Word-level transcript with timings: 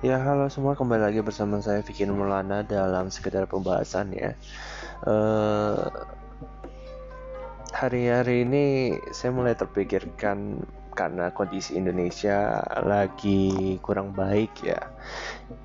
Ya 0.00 0.16
halo 0.16 0.48
semua. 0.48 0.72
Kembali 0.72 1.12
lagi 1.12 1.20
bersama 1.20 1.60
saya 1.60 1.84
Vicky 1.84 2.08
Mulana 2.08 2.64
dalam 2.64 3.12
sekedar 3.12 3.44
pembahasan 3.44 4.16
ya. 4.16 4.32
Uh, 5.04 5.92
hari-hari 7.68 8.48
ini 8.48 8.96
saya 9.12 9.28
mulai 9.28 9.52
terpikirkan 9.52 10.64
karena 10.96 11.28
kondisi 11.36 11.76
Indonesia 11.76 12.64
lagi 12.80 13.76
kurang 13.84 14.16
baik 14.16 14.64
ya. 14.64 14.88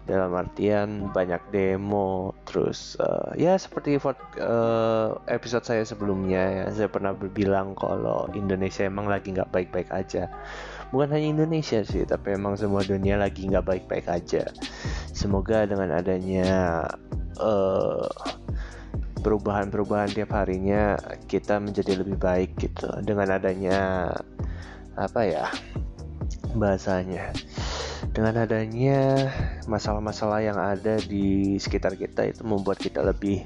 Dalam 0.04 0.36
artian 0.36 1.16
banyak 1.16 1.40
demo 1.56 2.36
terus 2.44 3.00
uh, 3.00 3.32
ya 3.40 3.56
seperti 3.56 3.96
uh, 4.04 5.16
episode 5.32 5.64
saya 5.64 5.88
sebelumnya 5.88 6.44
ya. 6.44 6.66
Saya 6.76 6.92
pernah 6.92 7.16
berbilang 7.16 7.72
kalau 7.72 8.28
Indonesia 8.36 8.84
emang 8.84 9.08
lagi 9.08 9.32
nggak 9.32 9.56
baik-baik 9.56 9.96
aja 9.96 10.28
bukan 10.96 11.12
hanya 11.12 11.44
Indonesia 11.44 11.84
sih 11.84 12.08
tapi 12.08 12.40
emang 12.40 12.56
semua 12.56 12.80
dunia 12.88 13.20
lagi 13.20 13.52
nggak 13.52 13.68
baik-baik 13.68 14.08
aja. 14.08 14.48
Semoga 15.12 15.68
dengan 15.68 15.92
adanya 15.92 16.48
uh, 17.36 18.08
perubahan-perubahan 19.20 20.16
tiap 20.16 20.32
harinya 20.32 20.96
kita 21.28 21.60
menjadi 21.60 22.00
lebih 22.00 22.16
baik 22.16 22.56
gitu. 22.56 22.88
Dengan 23.04 23.36
adanya 23.36 24.08
apa 24.96 25.22
ya 25.28 25.52
bahasanya. 26.56 27.36
Dengan 28.16 28.48
adanya 28.48 29.28
masalah-masalah 29.68 30.40
yang 30.40 30.56
ada 30.56 30.96
di 31.04 31.60
sekitar 31.60 32.00
kita 32.00 32.32
itu 32.32 32.48
membuat 32.48 32.80
kita 32.80 33.04
lebih 33.04 33.44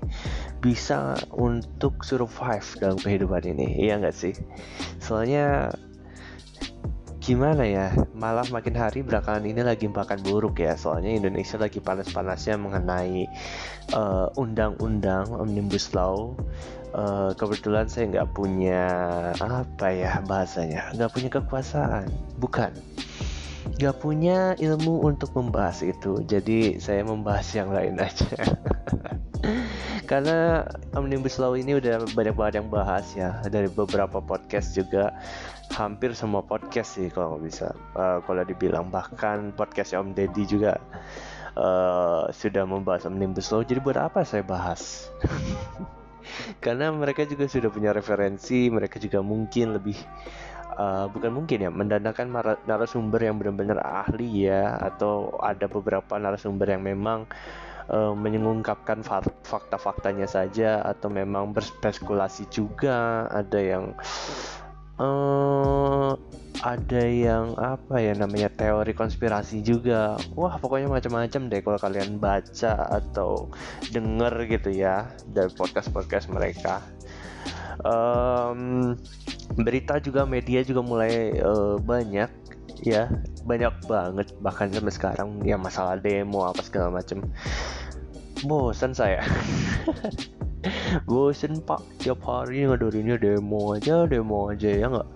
bisa 0.62 1.18
untuk 1.34 2.06
survive 2.06 2.70
dalam 2.78 3.02
kehidupan 3.02 3.42
ini. 3.50 3.90
Iya 3.90 3.98
nggak 3.98 4.14
sih? 4.14 4.38
Soalnya 5.02 5.74
gimana 7.20 7.68
ya 7.68 7.92
malah 8.16 8.48
makin 8.48 8.80
hari 8.80 9.04
belakangan 9.04 9.44
ini 9.44 9.62
lagi 9.62 9.92
makan 9.92 10.24
buruk 10.24 10.64
ya. 10.64 10.74
Soalnya 10.80 11.20
Indonesia 11.20 11.60
lagi 11.60 11.84
panas-panasnya 11.84 12.56
mengenai 12.56 13.28
uh, 13.94 14.32
undang-undang 14.40 15.28
omnibus 15.36 15.92
law. 15.92 16.34
Uh, 16.90 17.38
kebetulan 17.38 17.86
saya 17.86 18.10
nggak 18.10 18.34
punya 18.34 18.82
apa 19.38 19.88
ya 19.94 20.26
bahasanya 20.26 20.90
nggak 20.96 21.12
punya 21.14 21.30
kekuasaan. 21.30 22.10
Bukan 22.42 22.74
nggak 23.78 23.98
punya 24.02 24.58
ilmu 24.58 25.06
untuk 25.06 25.30
membahas 25.38 25.86
itu 25.86 26.24
jadi 26.26 26.82
saya 26.82 27.06
membahas 27.06 27.48
yang 27.54 27.70
lain 27.70 28.02
aja. 28.02 28.30
Karena 30.10 30.66
omnibus 30.98 31.38
law 31.38 31.54
ini 31.54 31.78
udah 31.78 32.02
banyak 32.18 32.34
banget 32.34 32.54
yang 32.58 32.70
bahas 32.74 33.06
ya 33.14 33.38
dari 33.46 33.70
beberapa 33.70 34.18
podcast 34.18 34.74
juga. 34.74 35.14
Hampir 35.70 36.18
semua 36.18 36.42
podcast 36.42 36.98
sih 36.98 37.14
kalau 37.14 37.38
bisa. 37.38 37.78
Uh, 37.94 38.18
kalau 38.26 38.42
dibilang 38.42 38.90
bahkan 38.90 39.54
podcast 39.54 39.94
Om 39.94 40.18
Deddy 40.18 40.50
juga 40.50 40.82
uh, 41.54 42.26
sudah 42.34 42.66
membahas 42.66 43.06
omnibus 43.06 43.54
law. 43.54 43.62
Jadi 43.62 43.78
buat 43.86 44.02
apa 44.02 44.26
saya 44.26 44.42
bahas? 44.42 45.14
Karena 46.64 46.90
mereka 46.90 47.26
juga 47.30 47.46
sudah 47.46 47.70
punya 47.70 47.94
referensi 47.94 48.70
mereka 48.70 48.98
juga 48.98 49.22
mungkin 49.22 49.78
lebih 49.78 49.98
uh, 50.80 51.06
bukan 51.12 51.36
mungkin 51.36 51.68
ya 51.68 51.70
mendandakan 51.70 52.32
narasumber 52.64 53.20
yang 53.20 53.36
benar-benar 53.36 53.84
ahli 53.84 54.48
ya 54.48 54.80
atau 54.80 55.36
ada 55.44 55.68
beberapa 55.68 56.16
narasumber 56.16 56.72
yang 56.72 56.82
memang 56.88 57.28
uh, 57.92 58.16
mengungkapkan 58.16 59.04
fakta-faktanya 59.44 60.26
saja 60.26 60.80
atau 60.88 61.12
memang 61.12 61.52
berspekulasi 61.52 62.48
juga. 62.48 63.28
Ada 63.28 63.60
yang 63.60 63.86
uh, 65.02 66.16
ada 66.60 67.04
yang 67.08 67.56
apa 67.56 68.04
ya 68.04 68.14
namanya 68.16 68.52
teori 68.52 68.96
konspirasi 68.96 69.64
juga. 69.64 70.16
Wah 70.36 70.56
pokoknya 70.60 70.88
macam-macam 70.88 71.42
deh 71.52 71.62
kalau 71.64 71.80
kalian 71.80 72.20
baca 72.20 72.74
atau 72.88 73.52
denger 73.92 74.34
gitu 74.48 74.70
ya 74.72 75.12
dari 75.28 75.52
podcast 75.52 75.92
podcast 75.92 76.28
mereka. 76.32 76.84
Um, 77.80 79.00
berita 79.58 79.98
juga 80.02 80.26
media 80.26 80.62
juga 80.62 80.82
mulai 80.84 81.40
uh, 81.42 81.78
banyak 81.82 82.30
ya. 82.84 83.10
Banyak 83.46 83.90
banget 83.90 84.28
bahkan 84.44 84.70
sampai 84.70 84.94
sekarang 84.94 85.42
ya 85.42 85.58
masalah 85.58 85.98
demo 85.98 86.46
apa 86.46 86.62
segala 86.62 87.02
macam 87.02 87.26
bosan 88.46 88.94
saya. 88.94 89.24
Bosen 91.08 91.64
pak. 91.64 91.80
Tiap 92.04 92.20
hari 92.28 92.68
ngadorinnya 92.68 93.16
demo 93.16 93.76
aja 93.76 94.04
demo 94.04 94.52
aja 94.52 94.68
ya 94.68 94.86
nggak? 94.92 95.10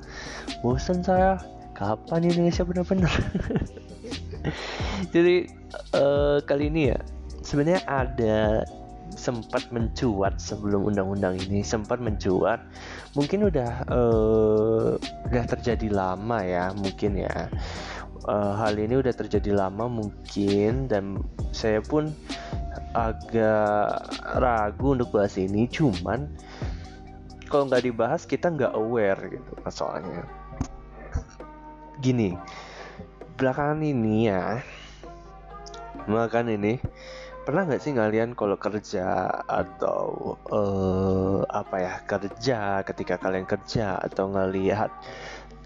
Bosen 0.64 1.04
saya. 1.04 1.36
Kapan 1.74 2.30
Indonesia 2.30 2.62
benar-benar? 2.62 3.10
Jadi 5.14 5.50
uh, 5.98 6.38
kali 6.46 6.70
ini 6.70 6.94
ya 6.94 7.00
sebenarnya 7.42 7.82
ada 7.90 8.62
sempat 9.14 9.70
mencuat 9.70 10.42
sebelum 10.42 10.92
undang-undang 10.92 11.38
ini 11.48 11.62
sempat 11.62 12.02
mencuat. 12.02 12.60
Mungkin 13.14 13.48
udah 13.48 13.72
uh, 13.88 14.98
udah 15.30 15.44
terjadi 15.48 15.88
lama 15.94 16.42
ya 16.44 16.74
mungkin 16.74 17.22
ya. 17.22 17.48
Uh, 18.24 18.56
hal 18.56 18.80
ini 18.80 19.04
udah 19.04 19.12
terjadi 19.12 19.52
lama 19.52 19.86
mungkin 19.92 20.88
dan 20.88 21.20
saya 21.52 21.84
pun 21.84 22.12
agak 22.96 24.04
ragu 24.40 24.96
untuk 24.96 25.14
bahas 25.16 25.36
ini. 25.38 25.68
Cuman 25.68 26.28
kalau 27.48 27.70
nggak 27.70 27.84
dibahas 27.86 28.24
kita 28.26 28.50
nggak 28.50 28.74
aware 28.74 29.22
gitu 29.30 29.52
masalahnya. 29.64 30.26
Gini 32.02 32.36
belakangan 33.34 33.82
ini 33.82 34.30
ya 34.30 34.62
makan 36.06 36.54
ini 36.54 36.78
pernah 37.44 37.68
nggak 37.68 37.82
sih 37.84 37.92
kalian 37.92 38.40
kalau 38.40 38.56
kerja 38.56 39.28
atau 39.44 40.36
uh, 40.48 41.44
apa 41.52 41.76
ya 41.76 41.94
kerja 42.08 42.88
ketika 42.88 43.20
kalian 43.20 43.44
kerja 43.44 44.00
atau 44.00 44.32
ngelihat 44.32 44.88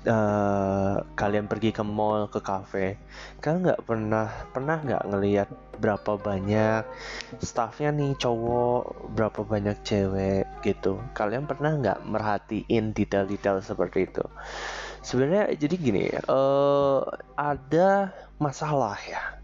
uh, 0.10 1.06
kalian 1.14 1.46
pergi 1.46 1.70
ke 1.70 1.86
mall 1.86 2.26
ke 2.34 2.42
cafe 2.42 2.98
kalian 3.46 3.70
nggak 3.70 3.82
pernah 3.86 4.26
pernah 4.50 4.78
nggak 4.82 5.04
ngelihat 5.06 5.50
berapa 5.78 6.18
banyak 6.18 6.82
staffnya 7.46 7.94
nih 7.94 8.18
cowok 8.18 9.14
berapa 9.14 9.46
banyak 9.46 9.78
cewek 9.86 10.50
gitu? 10.66 10.98
Kalian 11.14 11.46
pernah 11.46 11.78
nggak 11.78 12.00
merhatiin 12.10 12.98
detail-detail 12.98 13.62
seperti 13.62 14.10
itu? 14.10 14.26
Sebenarnya 15.06 15.54
jadi 15.54 15.76
gini 15.78 16.10
uh, 16.26 17.06
ada 17.38 18.12
masalah 18.42 18.98
ya 19.06 19.37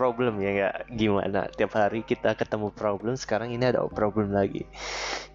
problem 0.00 0.40
ya 0.40 0.50
nggak 0.56 0.76
gimana. 0.96 1.52
Tiap 1.52 1.76
hari 1.76 2.00
kita 2.00 2.32
ketemu 2.32 2.72
problem 2.72 3.20
sekarang 3.20 3.52
ini 3.52 3.68
ada 3.68 3.84
problem 3.84 4.32
lagi. 4.32 4.64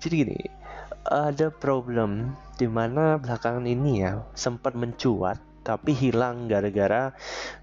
Jadi 0.01 0.13
gini 0.25 0.39
ada 1.05 1.53
problem 1.53 2.33
di 2.57 2.65
mana 2.65 3.21
belakangan 3.21 3.69
ini 3.69 4.01
ya 4.01 4.25
sempat 4.33 4.73
mencuat 4.73 5.37
tapi 5.61 5.93
hilang 5.93 6.49
gara-gara 6.49 7.13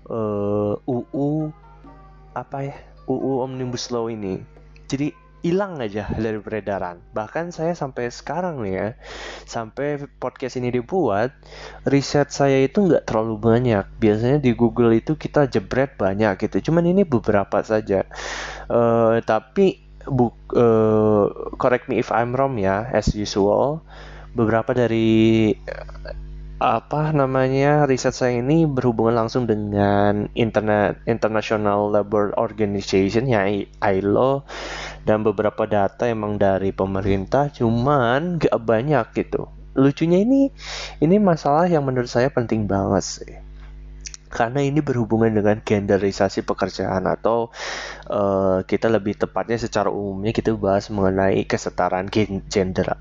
uh, 0.07 0.79
eh, 0.79 0.91
UU 0.91 1.51
apa 2.39 2.59
ya 2.71 2.77
UU 3.11 3.43
Omnibus 3.43 3.91
Law 3.91 4.07
ini. 4.07 4.39
Jadi 4.87 5.22
hilang 5.43 5.83
aja 5.83 6.07
dari 6.15 6.39
peredaran. 6.39 7.03
Bahkan 7.11 7.51
saya 7.51 7.75
sampai 7.75 8.09
sekarang 8.09 8.63
nih 8.63 8.75
ya 8.75 8.89
sampai 9.45 10.07
podcast 10.23 10.57
ini 10.57 10.71
dibuat 10.71 11.35
riset 11.85 12.31
saya 12.31 12.63
itu 12.63 12.87
nggak 12.87 13.05
terlalu 13.05 13.37
banyak. 13.43 13.85
Biasanya 13.99 14.39
di 14.39 14.55
Google 14.55 14.95
itu 14.97 15.19
kita 15.19 15.51
jebret 15.51 15.99
banyak 15.99 16.39
gitu. 16.47 16.73
Cuman 16.73 16.87
ini 16.87 17.03
beberapa 17.03 17.61
saja. 17.67 18.07
Uh, 18.71 19.19
tapi 19.27 19.83
book 20.07 20.35
uh, 20.55 21.27
correct 21.59 21.87
me 21.91 21.99
if 21.99 22.11
I'm 22.11 22.35
wrong 22.35 22.59
ya 22.59 22.91
as 22.91 23.15
usual 23.15 23.87
beberapa 24.35 24.75
dari 24.75 25.53
apa 26.63 27.11
namanya 27.11 27.91
riset 27.91 28.15
saya 28.15 28.39
ini 28.39 28.71
berhubungan 28.71 29.27
langsung 29.27 29.51
dengan 29.51 30.31
internet 30.39 31.03
International 31.11 31.91
Labour 31.91 32.31
Organization 32.39 33.27
ya 33.27 33.51
ILO 33.83 34.47
dan 35.03 35.27
beberapa 35.27 35.67
data 35.67 36.07
emang 36.07 36.39
dari 36.39 36.71
pemerintah 36.71 37.51
cuman 37.51 38.39
gak 38.39 38.55
banyak 38.63 39.07
gitu. 39.11 39.51
Lucunya 39.75 40.23
ini 40.23 40.55
ini 41.03 41.17
masalah 41.19 41.67
yang 41.67 41.83
menurut 41.83 42.07
saya 42.07 42.31
penting 42.31 42.71
banget 42.71 43.03
sih. 43.03 43.35
Karena 44.33 44.63
ini 44.63 44.81
berhubungan 44.81 45.35
dengan 45.35 45.61
genderisasi 45.61 46.47
pekerjaan 46.47 47.05
atau 47.05 47.53
uh, 48.09 48.65
kita 48.65 48.89
lebih 48.89 49.19
tepatnya 49.19 49.61
secara 49.61 49.93
umumnya 49.93 50.33
kita 50.33 50.57
bahas 50.57 50.89
mengenai 50.89 51.45
kesetaraan 51.45 52.09
gender. 52.49 52.97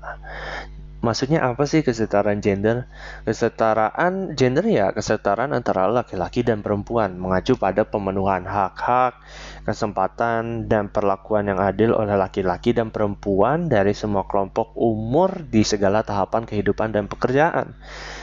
Maksudnya 1.02 1.42
apa 1.42 1.66
sih 1.66 1.82
kesetaraan 1.82 2.38
gender? 2.38 2.86
Kesetaraan 3.26 4.38
gender 4.38 4.62
ya 4.70 4.94
kesetaraan 4.94 5.50
antara 5.50 5.90
laki-laki 5.90 6.46
dan 6.46 6.62
perempuan 6.62 7.18
mengacu 7.18 7.58
pada 7.58 7.82
pemenuhan 7.82 8.46
hak-hak, 8.46 9.18
kesempatan 9.66 10.70
dan 10.70 10.94
perlakuan 10.94 11.50
yang 11.50 11.58
adil 11.58 11.90
oleh 11.90 12.14
laki-laki 12.14 12.70
dan 12.70 12.94
perempuan 12.94 13.66
dari 13.66 13.98
semua 13.98 14.30
kelompok 14.30 14.78
umur 14.78 15.42
di 15.50 15.66
segala 15.66 16.06
tahapan 16.06 16.46
kehidupan 16.46 16.94
dan 16.94 17.10
pekerjaan. 17.10 17.74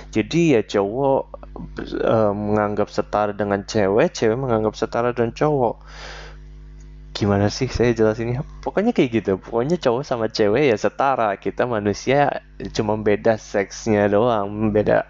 jadi 0.10 0.42
ya 0.58 0.62
cowok 0.66 1.22
uh, 2.02 2.34
menganggap 2.34 2.90
setara 2.90 3.36
dengan 3.36 3.62
cewek 3.68 4.10
cewek 4.10 4.38
menganggap 4.38 4.74
setara 4.74 5.14
dengan 5.14 5.36
cowok 5.38 5.76
gimana 7.14 7.52
sih 7.52 7.68
saya 7.68 7.92
jelasinnya? 7.92 8.46
Pokoknya 8.64 8.96
kayak 8.96 9.10
gitu. 9.22 9.32
Pokoknya 9.42 9.76
cowok 9.76 10.04
sama 10.08 10.32
cewek 10.32 10.72
ya 10.72 10.78
setara. 10.80 11.36
Kita 11.36 11.68
manusia 11.68 12.46
cuma 12.72 12.96
beda 12.96 13.36
seksnya 13.36 14.08
doang. 14.08 14.72
Beda 14.72 15.10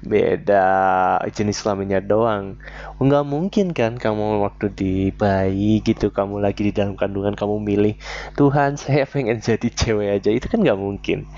beda 0.00 0.64
jenis 1.28 1.60
kelaminnya 1.60 2.00
doang. 2.00 2.56
Nggak 3.02 3.24
mungkin 3.28 3.76
kan 3.76 4.00
kamu 4.00 4.42
waktu 4.42 4.66
di 4.72 4.94
bayi 5.12 5.84
gitu 5.84 6.08
kamu 6.08 6.40
lagi 6.40 6.70
di 6.70 6.72
dalam 6.72 6.96
kandungan 6.96 7.36
kamu 7.36 7.60
milih 7.60 7.94
Tuhan 8.38 8.80
saya 8.80 9.04
pengen 9.04 9.42
jadi 9.44 9.68
cewek 9.68 10.08
aja. 10.22 10.30
Itu 10.32 10.48
kan 10.48 10.64
nggak 10.64 10.80
mungkin. 10.80 11.28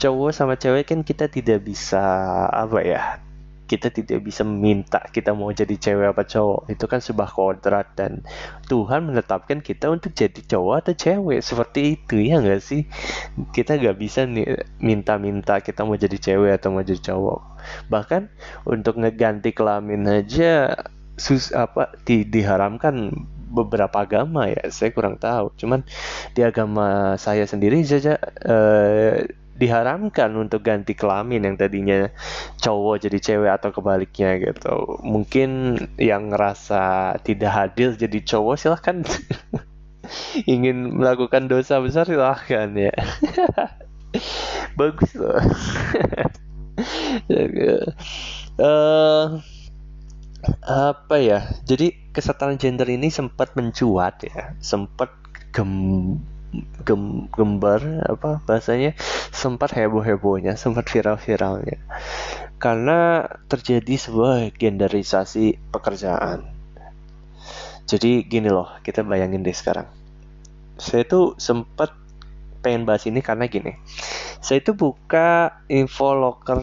Cowok 0.00 0.32
sama 0.32 0.56
cewek 0.56 0.90
kan 0.90 1.04
kita 1.04 1.28
tidak 1.28 1.62
bisa 1.62 2.00
apa 2.48 2.80
ya 2.82 3.29
kita 3.70 3.94
tidak 3.94 4.26
bisa 4.26 4.42
minta 4.42 4.98
kita 5.14 5.30
mau 5.30 5.54
jadi 5.54 5.78
cewek 5.78 6.10
apa 6.10 6.26
cowok. 6.26 6.66
Itu 6.74 6.90
kan 6.90 6.98
sebuah 6.98 7.30
kodrat 7.30 7.94
dan 7.94 8.26
Tuhan 8.66 9.06
menetapkan 9.06 9.62
kita 9.62 9.94
untuk 9.94 10.10
jadi 10.10 10.42
cowok 10.42 10.74
atau 10.82 10.94
cewek. 10.98 11.38
Seperti 11.38 11.94
itu 11.94 12.18
ya 12.18 12.42
nggak 12.42 12.58
sih? 12.58 12.90
Kita 13.54 13.78
nggak 13.78 13.94
bisa 13.94 14.26
minta-minta 14.82 15.62
kita 15.62 15.86
mau 15.86 15.94
jadi 15.94 16.18
cewek 16.18 16.58
atau 16.58 16.74
mau 16.74 16.82
jadi 16.82 17.14
cowok. 17.14 17.40
Bahkan 17.86 18.22
untuk 18.66 18.98
ngeganti 18.98 19.54
kelamin 19.54 20.02
aja 20.10 20.74
sus 21.14 21.54
apa 21.54 21.94
di, 22.02 22.26
diharamkan 22.26 23.14
beberapa 23.50 24.02
agama 24.02 24.50
ya. 24.50 24.66
Saya 24.74 24.90
kurang 24.90 25.22
tahu. 25.22 25.54
Cuman 25.54 25.86
di 26.34 26.42
agama 26.42 27.14
saya 27.22 27.46
sendiri 27.46 27.86
saja 27.86 28.18
eh, 28.42 29.30
diharamkan 29.60 30.32
untuk 30.40 30.64
ganti 30.64 30.96
kelamin 30.96 31.44
yang 31.44 31.56
tadinya 31.60 32.08
cowok 32.64 33.04
jadi 33.04 33.18
cewek 33.20 33.52
atau 33.60 33.70
kebaliknya 33.76 34.40
gitu. 34.40 34.96
Mungkin 35.04 35.76
yang 36.00 36.32
ngerasa 36.32 37.14
tidak 37.20 37.52
adil 37.68 37.92
jadi 37.92 38.18
cowok 38.24 38.56
silahkan 38.56 39.04
ingin 40.52 40.96
melakukan 40.96 41.46
dosa 41.46 41.76
besar 41.84 42.08
silahkan 42.08 42.72
ya. 42.72 42.94
Bagus 44.80 45.12
loh. 45.14 45.36
uh, 48.56 49.26
apa 50.88 51.16
ya? 51.20 51.44
Jadi 51.68 52.10
kesetaraan 52.16 52.56
gender 52.56 52.88
ini 52.88 53.12
sempat 53.12 53.52
mencuat 53.54 54.24
ya, 54.24 54.56
sempat 54.58 55.12
gem 55.52 56.16
gem, 56.84 57.30
gembar 57.30 58.04
apa 58.06 58.42
bahasanya 58.44 58.94
sempat 59.30 59.74
heboh-hebohnya 59.74 60.58
sempat 60.58 60.90
viral-viralnya. 60.90 61.78
Karena 62.60 63.24
terjadi 63.48 63.94
sebuah 63.96 64.52
genderisasi 64.52 65.72
pekerjaan. 65.72 66.44
Jadi 67.88 68.22
gini 68.28 68.52
loh 68.52 68.68
kita 68.84 69.02
bayangin 69.02 69.42
deh 69.42 69.56
sekarang. 69.56 69.88
Saya 70.76 71.02
tuh 71.08 71.34
sempat 71.40 71.90
pengen 72.60 72.84
bahas 72.84 73.08
ini 73.08 73.24
karena 73.24 73.48
gini. 73.48 73.74
Saya 74.40 74.64
itu 74.64 74.72
buka 74.72 75.60
info 75.68 76.16
locker 76.16 76.60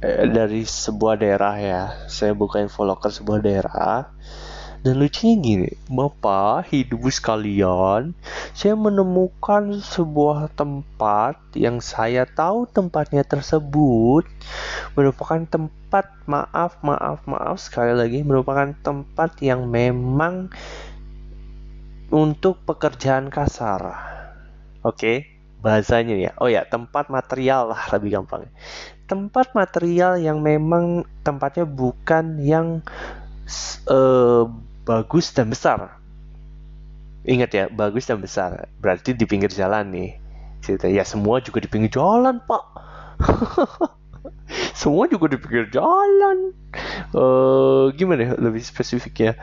eh, 0.00 0.28
dari 0.28 0.64
sebuah 0.64 1.20
daerah 1.20 1.54
ya. 1.60 1.82
Saya 2.08 2.36
buka 2.36 2.60
info 2.60 2.84
locker 2.84 3.12
sebuah 3.12 3.40
daerah 3.44 4.08
dan 4.80 4.96
lucunya 4.96 5.36
gini, 5.36 5.70
Bapak, 5.92 6.72
hidup 6.72 7.04
sekalian, 7.12 8.16
saya 8.56 8.72
menemukan 8.72 9.76
sebuah 9.76 10.48
tempat 10.56 11.36
yang 11.52 11.84
saya 11.84 12.24
tahu 12.24 12.64
tempatnya 12.64 13.20
tersebut 13.20 14.24
merupakan 14.96 15.44
tempat 15.44 16.08
maaf, 16.24 16.80
maaf, 16.80 17.20
maaf 17.28 17.60
sekali 17.60 17.92
lagi 17.92 18.24
merupakan 18.24 18.72
tempat 18.80 19.36
yang 19.44 19.68
memang 19.68 20.48
untuk 22.08 22.64
pekerjaan 22.64 23.28
kasar. 23.28 23.84
Oke, 24.80 25.28
bahasanya 25.60 26.16
ya. 26.16 26.32
Oh 26.40 26.48
ya, 26.48 26.64
tempat 26.64 27.12
material 27.12 27.76
lah 27.76 27.84
lebih 27.92 28.16
gampang. 28.16 28.48
Tempat 29.04 29.52
material 29.52 30.16
yang 30.16 30.40
memang 30.40 31.04
tempatnya 31.20 31.68
bukan 31.68 32.40
yang 32.40 32.80
uh, 33.92 34.69
bagus 34.84 35.32
dan 35.32 35.52
besar. 35.52 36.00
Ingat 37.24 37.50
ya, 37.52 37.64
bagus 37.68 38.08
dan 38.08 38.20
besar. 38.20 38.68
Berarti 38.80 39.12
di 39.12 39.28
pinggir 39.28 39.52
jalan 39.52 39.92
nih. 39.92 40.16
Cerita 40.60 40.88
ya 40.88 41.04
semua 41.04 41.40
juga 41.40 41.60
di 41.64 41.68
pinggir 41.68 41.92
jalan, 41.92 42.40
Pak. 42.44 42.64
semua 44.80 45.04
juga 45.08 45.36
di 45.36 45.38
pinggir 45.40 45.68
jalan. 45.72 46.56
Uh, 47.12 47.92
gimana 47.96 48.20
ya 48.24 48.32
lebih 48.40 48.64
spesifiknya? 48.64 49.36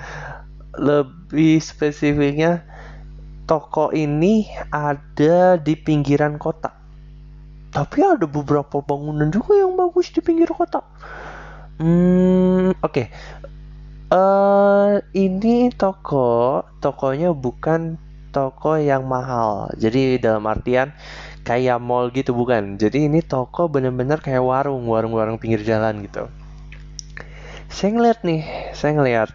Lebih 0.78 1.62
spesifiknya 1.62 2.66
toko 3.46 3.94
ini 3.94 4.50
ada 4.74 5.58
di 5.58 5.78
pinggiran 5.78 6.42
kota. 6.42 6.74
Tapi 7.74 8.00
ada 8.02 8.26
beberapa 8.26 8.82
bangunan 8.82 9.30
juga 9.30 9.54
yang 9.54 9.78
bagus 9.78 10.10
di 10.10 10.22
pinggir 10.22 10.50
kota. 10.50 10.82
Hmm, 11.78 12.74
oke. 12.82 12.90
Okay 12.90 13.08
uh, 14.12 15.04
ini 15.12 15.72
toko, 15.76 16.64
tokonya 16.80 17.36
bukan 17.36 18.00
toko 18.32 18.80
yang 18.80 19.08
mahal. 19.08 19.72
Jadi 19.76 20.20
dalam 20.20 20.44
artian 20.48 20.92
kayak 21.44 21.80
mall 21.80 22.12
gitu 22.12 22.36
bukan. 22.36 22.80
Jadi 22.80 23.08
ini 23.08 23.24
toko 23.24 23.68
bener-bener 23.72 24.20
kayak 24.20 24.44
warung, 24.44 24.88
warung-warung 24.88 25.40
pinggir 25.40 25.64
jalan 25.64 26.04
gitu. 26.04 26.28
Saya 27.68 27.90
ngeliat 27.94 28.20
nih, 28.24 28.42
saya 28.72 28.92
ngeliat 28.96 29.30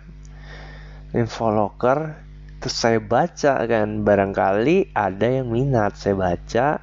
info 1.12 1.52
locker, 1.52 2.16
terus 2.64 2.72
saya 2.72 2.96
baca 2.96 3.60
kan 3.68 4.02
barangkali 4.02 4.96
ada 4.96 5.26
yang 5.28 5.52
minat. 5.52 6.00
Saya 6.00 6.16
baca, 6.16 6.80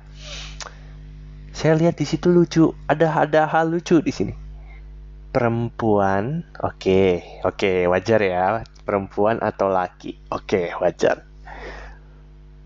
saya 1.52 1.74
lihat 1.74 1.98
di 1.98 2.06
situ 2.06 2.30
lucu, 2.30 2.70
ada 2.86 3.10
ada 3.26 3.50
hal 3.50 3.74
lucu 3.74 3.98
di 3.98 4.14
sini 4.14 4.49
perempuan, 5.30 6.42
oke, 6.58 6.82
okay, 6.82 7.10
oke, 7.46 7.62
okay, 7.62 7.78
wajar 7.86 8.20
ya, 8.22 8.66
perempuan 8.82 9.38
atau 9.38 9.70
laki, 9.70 10.18
oke, 10.34 10.50
okay, 10.50 10.66
wajar. 10.82 11.30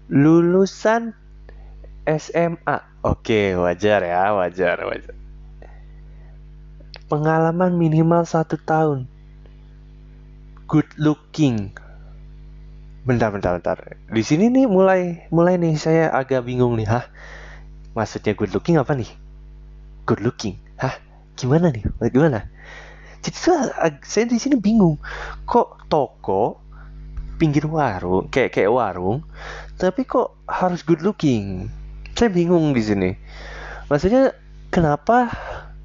Lulusan 0.08 1.12
SMA, 2.08 3.04
oke, 3.04 3.24
okay, 3.24 3.60
wajar 3.60 4.00
ya, 4.08 4.32
wajar, 4.32 4.80
wajar. 4.88 5.16
Pengalaman 7.12 7.76
minimal 7.76 8.24
satu 8.24 8.56
tahun. 8.56 9.12
Good 10.66 10.88
looking. 10.96 11.76
Bentar, 13.04 13.36
bentar, 13.36 13.60
bentar. 13.60 14.00
Di 14.08 14.24
sini 14.24 14.48
nih 14.48 14.66
mulai, 14.66 15.28
mulai 15.28 15.60
nih 15.60 15.76
saya 15.76 16.08
agak 16.16 16.48
bingung 16.48 16.80
nih, 16.80 16.88
hah? 16.88 17.06
Maksudnya 17.92 18.32
good 18.40 18.56
looking 18.56 18.80
apa 18.80 18.96
nih? 18.96 19.12
Good 20.08 20.24
looking, 20.24 20.56
hah? 20.80 20.96
Gimana 21.36 21.74
nih? 21.74 21.84
Gimana? 22.14 22.50
jadi 23.24 23.40
saya, 23.40 23.64
saya 24.04 24.26
di 24.28 24.36
sini 24.36 24.60
bingung. 24.60 25.00
Kok 25.48 25.88
toko 25.88 26.60
pinggir 27.40 27.66
warung 27.66 28.30
kayak 28.30 28.54
kayak 28.54 28.70
warung 28.70 29.26
tapi 29.80 30.04
kok 30.04 30.36
harus 30.46 30.84
good 30.84 31.02
looking? 31.02 31.72
Saya 32.14 32.30
bingung 32.30 32.76
di 32.76 32.84
sini. 32.84 33.12
Maksudnya 33.88 34.36
kenapa 34.70 35.32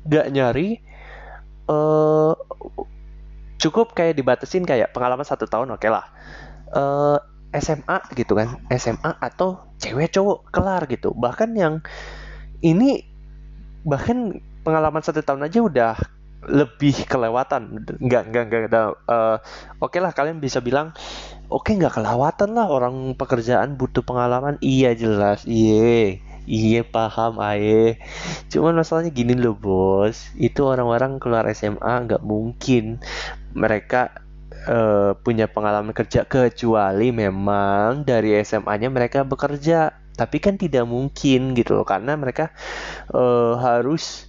gak 0.04 0.28
nyari 0.34 0.82
uh, 1.70 2.34
cukup 3.58 3.94
kayak 3.94 4.18
dibatasin 4.18 4.66
kayak 4.66 4.94
pengalaman 4.94 5.26
satu 5.26 5.50
tahun 5.50 5.74
oke 5.74 5.82
okay 5.82 5.90
lah 5.90 6.06
uh, 6.74 7.18
eh, 7.54 7.62
SMA 7.62 7.98
gitu 8.18 8.34
kan. 8.34 8.60
SMA 8.74 9.14
atau 9.22 9.62
cewek 9.78 10.10
cowok 10.10 10.50
kelar 10.52 10.84
gitu. 10.90 11.14
Bahkan 11.14 11.54
yang 11.54 11.80
ini 12.60 13.06
bahkan 13.86 14.42
pengalaman 14.68 15.00
satu 15.00 15.24
tahun 15.24 15.48
aja 15.48 15.64
udah 15.64 15.94
lebih 16.44 17.08
kelewatan. 17.08 17.88
Nggak 17.96 18.22
nggak 18.28 18.44
nggak 18.68 18.86
uh, 19.08 19.40
oke 19.80 19.96
okay 19.96 20.00
lah 20.04 20.12
kalian 20.12 20.44
bisa 20.44 20.60
bilang 20.60 20.92
oke 21.48 21.64
okay, 21.64 21.80
nggak 21.80 21.96
kelewatan 21.96 22.52
lah 22.52 22.68
orang 22.68 23.16
pekerjaan 23.16 23.80
butuh 23.80 24.04
pengalaman. 24.04 24.60
Iya 24.60 24.92
jelas. 24.92 25.48
Iya 25.48 26.20
iya 26.48 26.80
paham 26.80 27.44
aye 27.44 28.00
cuman 28.48 28.72
masalahnya 28.80 29.12
gini 29.12 29.36
loh 29.36 29.56
bos. 29.56 30.28
Itu 30.36 30.68
orang-orang 30.68 31.20
keluar 31.20 31.48
SMA 31.52 32.08
nggak 32.08 32.24
mungkin 32.24 33.00
mereka 33.52 34.24
uh, 34.68 35.16
punya 35.20 35.48
pengalaman 35.48 35.92
kerja 35.96 36.24
kecuali 36.24 37.12
memang 37.12 38.04
dari 38.04 38.36
SMA-nya 38.44 38.88
mereka 38.92 39.24
bekerja. 39.24 39.96
Tapi 40.18 40.42
kan 40.42 40.58
tidak 40.58 40.82
mungkin 40.82 41.54
gitu 41.54 41.78
loh 41.78 41.86
karena 41.86 42.18
mereka 42.18 42.50
uh, 43.14 43.54
harus 43.54 44.26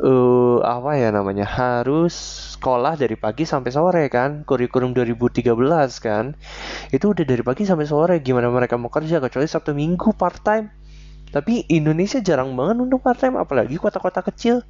uh, 0.00 0.58
apa 0.64 1.00
ya 1.00 1.12
namanya? 1.12 1.44
Harus 1.44 2.14
sekolah 2.56 2.96
dari 2.96 3.14
pagi 3.14 3.44
sampai 3.44 3.70
sore 3.72 4.04
kan? 4.08 4.44
Kurikulum 4.44 4.96
2013 4.96 5.44
kan? 6.02 6.36
Itu 6.92 7.12
udah 7.12 7.24
dari 7.24 7.42
pagi 7.44 7.68
sampai 7.68 7.86
sore 7.88 8.14
gimana 8.20 8.48
mereka 8.48 8.80
mau 8.80 8.88
kerja 8.92 9.20
kecuali 9.20 9.46
Sabtu 9.48 9.76
Minggu 9.76 10.12
part 10.16 10.40
time 10.40 10.86
tapi 11.36 11.66
Indonesia 11.68 12.22
jarang 12.22 12.54
banget 12.54 12.86
untuk 12.86 13.02
part 13.02 13.18
time 13.18 13.36
apalagi 13.36 13.76
kota-kota 13.76 14.22
kecil. 14.22 14.62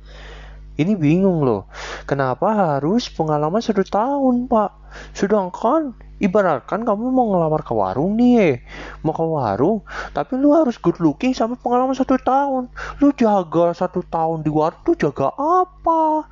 Ini 0.76 0.92
bingung 0.98 1.40
loh. 1.40 1.72
Kenapa 2.04 2.52
harus 2.52 3.08
pengalaman 3.08 3.64
satu 3.64 3.80
tahun 3.80 4.44
pak? 4.50 4.70
Sedangkan 5.16 5.96
ibaratkan 6.16 6.82
kamu 6.84 7.12
mau 7.12 7.28
ngelamar 7.36 7.60
ke 7.60 7.76
warung 7.76 8.16
nih 8.16 8.64
mau 9.04 9.12
ke 9.12 9.20
warung 9.20 9.84
tapi 10.16 10.40
lu 10.40 10.56
harus 10.56 10.80
good 10.80 10.96
looking 10.96 11.36
sampai 11.36 11.60
pengalaman 11.60 11.92
satu 11.92 12.16
tahun. 12.16 12.72
Lu 13.04 13.12
jaga 13.12 13.76
satu 13.76 14.00
tahun 14.06 14.40
di 14.40 14.50
warung 14.52 14.80
tuh 14.80 14.96
jaga 14.96 15.32
apa? 15.36 16.24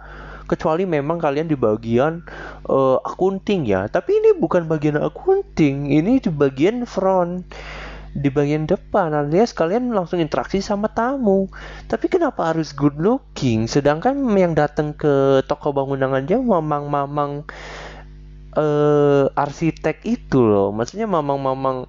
Kecuali 0.44 0.84
memang 0.84 1.16
kalian 1.20 1.48
di 1.48 1.56
bagian 1.56 2.20
uh, 2.68 3.00
akunting 3.00 3.64
ya. 3.64 3.88
Tapi 3.88 4.20
ini 4.20 4.30
bukan 4.36 4.68
bagian 4.68 5.00
akunting 5.00 5.88
ini 5.92 6.20
di 6.20 6.30
bagian 6.32 6.84
front. 6.84 7.44
Di 8.14 8.30
bagian 8.30 8.62
depan 8.62 9.10
alias 9.10 9.50
kalian 9.50 9.90
langsung 9.90 10.22
interaksi 10.22 10.62
sama 10.62 10.86
tamu. 10.86 11.50
Tapi 11.90 12.06
kenapa 12.06 12.54
harus 12.54 12.70
good 12.70 12.94
looking? 13.00 13.66
Sedangkan 13.66 14.14
yang 14.38 14.54
datang 14.54 14.94
ke 14.94 15.42
toko 15.50 15.74
bangunan 15.74 16.14
aja 16.14 16.38
mamang-mamang 16.38 17.42
uh, 18.56 19.30
arsitek 19.34 20.02
itu 20.06 20.42
loh. 20.42 20.70
Maksudnya 20.74 21.06
mamang-mamang 21.06 21.86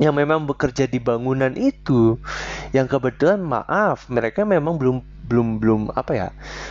yang 0.00 0.16
memang 0.16 0.48
bekerja 0.48 0.88
di 0.88 0.96
bangunan 0.96 1.52
itu 1.60 2.16
yang 2.72 2.88
kebetulan 2.88 3.44
maaf 3.44 4.08
mereka 4.08 4.48
memang 4.48 4.80
belum 4.80 5.04
belum 5.28 5.62
belum 5.62 5.80
apa 5.94 6.12
ya 6.16 6.28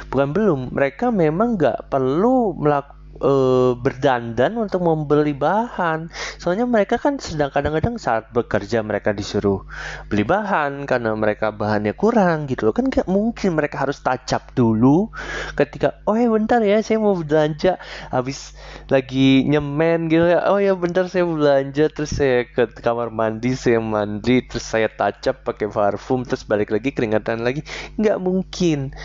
bukan 0.10 0.36
belum 0.36 0.60
mereka 0.74 1.14
memang 1.14 1.56
nggak 1.56 1.94
perlu 1.94 2.58
melakukan 2.58 2.99
uh, 3.22 3.76
berdandan 3.76 4.56
untuk 4.58 4.84
membeli 4.84 5.36
bahan. 5.36 6.12
Soalnya 6.40 6.66
mereka 6.66 6.98
kan 7.00 7.20
sedang 7.20 7.52
kadang-kadang 7.52 8.00
saat 8.00 8.32
bekerja 8.32 8.82
mereka 8.84 9.12
disuruh 9.12 9.64
beli 10.08 10.24
bahan 10.24 10.88
karena 10.88 11.14
mereka 11.16 11.52
bahannya 11.54 11.94
kurang 11.96 12.48
gitu 12.48 12.70
loh. 12.70 12.74
Kan 12.76 12.92
gak 12.92 13.08
mungkin 13.08 13.56
mereka 13.56 13.86
harus 13.88 14.00
tacap 14.00 14.52
dulu 14.56 15.12
ketika 15.56 16.00
oh 16.08 16.16
ya 16.16 16.28
bentar 16.32 16.64
ya 16.64 16.80
saya 16.80 16.98
mau 17.00 17.16
belanja 17.16 17.78
habis 18.10 18.56
lagi 18.88 19.46
nyemen 19.46 20.08
gitu 20.08 20.26
ya. 20.26 20.48
Oh 20.50 20.58
ya 20.58 20.74
bentar 20.76 21.08
saya 21.12 21.28
belanja 21.28 21.92
terus 21.92 22.16
saya 22.16 22.48
ke 22.48 22.72
kamar 22.80 23.12
mandi 23.12 23.54
saya 23.54 23.84
mandi 23.84 24.42
terus 24.48 24.66
saya 24.66 24.88
tacap 24.88 25.44
pakai 25.44 25.68
parfum 25.70 26.24
terus 26.24 26.48
balik 26.48 26.72
lagi 26.72 26.96
keringatan 26.96 27.44
lagi. 27.44 27.62
Nggak 28.00 28.18
mungkin. 28.20 28.96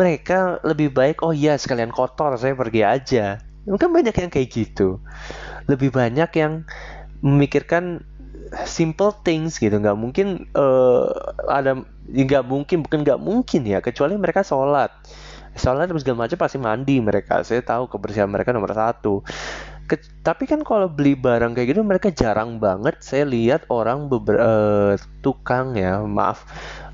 Mereka 0.00 0.64
lebih 0.64 0.96
baik 0.96 1.20
oh 1.20 1.36
iya 1.36 1.60
sekalian 1.60 1.92
kotor 1.92 2.32
saya 2.40 2.56
pergi 2.56 2.80
aja. 2.80 3.36
Mungkin 3.68 3.92
banyak 3.92 4.16
yang 4.16 4.30
kayak 4.32 4.48
gitu. 4.48 4.96
Lebih 5.68 5.92
banyak 5.92 6.30
yang 6.40 6.64
memikirkan 7.20 8.00
simple 8.64 9.12
things 9.22 9.60
gitu. 9.60 9.76
Nggak 9.76 9.98
mungkin 10.00 10.48
uh, 10.56 11.06
ada 11.46 11.84
nggak 12.08 12.44
mungkin 12.48 12.82
bukan 12.82 13.04
nggak 13.04 13.20
mungkin 13.20 13.62
ya 13.68 13.78
kecuali 13.84 14.16
mereka 14.16 14.40
sholat. 14.40 14.90
Sholat 15.54 15.90
dan 15.90 15.98
segala 15.98 16.26
macam 16.26 16.38
pasti 16.38 16.56
mandi 16.56 16.96
mereka. 17.02 17.42
Saya 17.44 17.60
tahu 17.60 17.90
kebersihan 17.90 18.30
mereka 18.30 18.54
nomor 18.54 18.72
satu. 18.72 19.20
Ke, 19.90 19.98
tapi 20.22 20.46
kan 20.46 20.62
kalau 20.62 20.86
beli 20.86 21.18
barang 21.18 21.50
kayak 21.58 21.74
gitu 21.74 21.82
mereka 21.82 22.14
jarang 22.14 22.62
banget. 22.62 23.02
Saya 23.02 23.26
lihat 23.26 23.66
orang 23.66 24.06
beber, 24.06 24.38
uh, 24.38 24.94
tukang 25.20 25.74
ya 25.74 25.98
maaf 26.06 26.46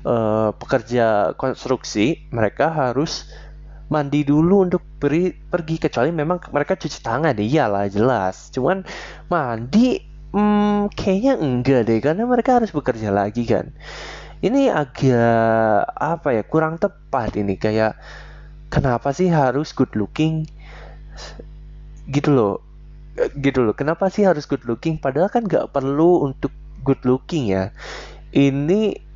uh, 0.07 0.49
pekerja 0.55 1.35
konstruksi 1.35 2.31
mereka 2.31 2.71
harus 2.71 3.27
mandi 3.91 4.23
dulu 4.23 4.63
untuk 4.67 4.83
beri, 4.99 5.35
pergi. 5.35 5.75
Kecuali 5.79 6.11
memang 6.15 6.39
mereka 6.51 6.79
cuci 6.79 7.03
tangan 7.03 7.35
deh 7.35 7.43
iyalah 7.43 7.91
jelas. 7.91 8.51
Cuman 8.55 8.87
mandi 9.27 9.99
hmm, 10.31 10.95
kayaknya 10.95 11.33
enggak 11.39 11.81
deh 11.87 11.99
karena 11.99 12.23
mereka 12.23 12.63
harus 12.63 12.71
bekerja 12.71 13.11
lagi 13.11 13.43
kan. 13.43 13.71
Ini 14.37 14.69
agak 14.69 15.83
apa 15.97 16.29
ya 16.35 16.43
kurang 16.47 16.79
tepat 16.79 17.35
ini. 17.35 17.59
Kayak 17.59 17.99
kenapa 18.71 19.11
sih 19.11 19.27
harus 19.27 19.75
good 19.75 19.91
looking? 19.97 20.47
Gitu 22.07 22.31
loh. 22.31 22.63
Gitu 23.17 23.65
loh 23.65 23.73
kenapa 23.73 24.13
sih 24.13 24.23
harus 24.23 24.45
good 24.45 24.63
looking? 24.69 25.01
Padahal 25.01 25.27
kan 25.27 25.47
nggak 25.47 25.73
perlu 25.73 26.27
untuk 26.27 26.53
good 26.85 27.01
looking 27.03 27.49
ya. 27.49 27.73
Ini 28.35 29.06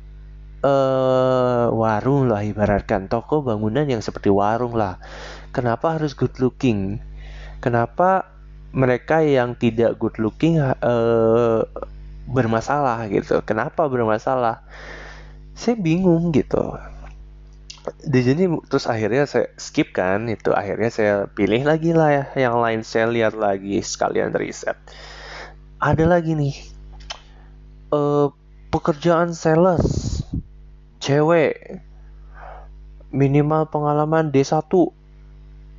uh, 0.62 1.66
warung 1.74 2.30
lah 2.30 2.42
ibaratkan 2.46 3.10
toko 3.10 3.42
bangunan 3.42 3.84
yang 3.84 4.00
seperti 4.00 4.30
warung 4.30 4.78
lah. 4.78 5.02
Kenapa 5.52 5.98
harus 5.98 6.16
good 6.16 6.32
looking? 6.40 7.02
Kenapa 7.60 8.32
mereka 8.72 9.20
yang 9.20 9.54
tidak 9.58 10.00
good 10.00 10.16
looking 10.16 10.58
uh, 10.58 11.62
bermasalah 12.26 13.04
gitu? 13.12 13.44
Kenapa 13.44 13.86
bermasalah? 13.90 14.64
Saya 15.52 15.76
bingung 15.76 16.32
gitu. 16.32 16.78
Di 17.98 18.22
sini 18.22 18.46
terus 18.70 18.86
akhirnya 18.86 19.26
saya 19.26 19.50
skip 19.58 19.90
kan 19.90 20.30
itu 20.30 20.54
akhirnya 20.54 20.90
saya 20.90 21.14
pilih 21.26 21.66
lagi 21.66 21.90
lah 21.90 22.10
ya 22.14 22.24
yang 22.46 22.62
lain 22.62 22.86
saya 22.86 23.10
lihat 23.10 23.34
lagi 23.34 23.82
sekalian 23.82 24.32
riset. 24.32 24.78
Ada 25.82 26.06
lagi 26.06 26.38
nih 26.38 26.54
uh, 27.90 28.30
pekerjaan 28.70 29.34
sales 29.34 30.21
cewek. 31.02 31.82
Minimal 33.12 33.68
pengalaman 33.68 34.32
D1 34.32 34.56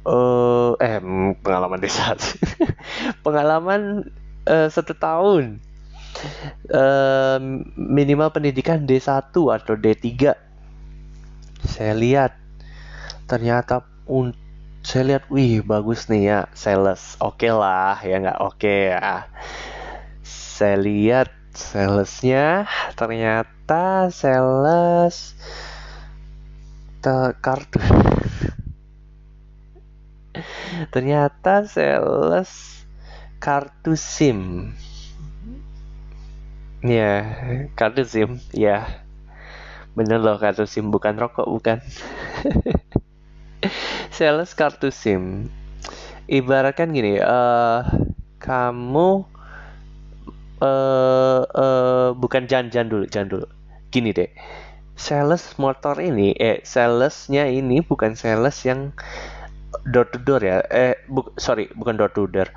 uh, 0.06 0.78
eh, 0.78 0.86
eh 0.86 0.98
pengalaman 1.42 1.80
D1 1.82 2.20
pengalaman 3.26 4.12
uh, 4.46 4.68
satu 4.68 4.94
tahun. 4.94 5.64
Uh, 6.70 7.42
minimal 7.74 8.30
pendidikan 8.30 8.86
D1 8.86 9.34
atau 9.34 9.74
D3 9.74 10.38
saya 11.64 11.96
lihat 11.96 12.36
ternyata 13.26 13.88
un 14.06 14.36
saya 14.84 15.16
lihat 15.16 15.24
wih 15.32 15.64
bagus 15.64 16.12
nih 16.12 16.24
ya 16.28 16.40
sales. 16.52 17.16
Oke 17.24 17.48
okay 17.48 17.52
lah 17.56 17.96
ya 18.04 18.20
nggak 18.20 18.40
oke 18.44 18.60
okay 18.60 18.92
ya. 18.92 19.32
Saya 20.28 20.76
lihat 20.84 21.32
salesnya 21.56 22.68
ternyata 23.00 23.53
sales 24.12 25.36
te 27.04 27.16
kartu 27.40 27.80
ternyata 30.94 31.68
sales 31.68 32.74
kartu 33.44 34.00
SIM. 34.00 34.72
Ya 36.80 37.28
kartu 37.76 38.08
SIM 38.08 38.40
ya. 38.56 38.88
Bener 40.00 40.24
loh 40.24 40.40
kartu 40.40 40.64
SIM 40.64 40.92
bukan 40.92 41.20
rokok 41.20 41.48
bukan. 41.48 41.80
Sales 44.16 44.56
kartu 44.56 44.96
SIM. 44.96 45.52
Ibaratkan 46.28 46.96
gini 46.96 47.20
uh, 47.20 47.84
kamu 48.40 49.28
uh, 50.64 51.42
uh, 51.44 52.08
bukan 52.16 52.48
jangan 52.48 52.88
dulu 52.88 53.06
jangan 53.12 53.30
dulu. 53.40 53.48
Gini 53.92 54.16
deh. 54.16 54.32
Sales 54.96 55.58
motor 55.60 56.00
ini 56.00 56.32
eh 56.38 56.64
salesnya 56.64 57.50
ini 57.50 57.84
bukan 57.84 58.16
sales 58.16 58.56
yang 58.64 58.96
door 59.90 60.08
to 60.08 60.22
door 60.22 60.40
ya. 60.40 60.64
Eh 60.72 60.96
bu 61.12 61.28
sorry 61.36 61.68
bukan 61.76 62.00
door 62.00 62.12
to 62.16 62.30
door. 62.32 62.48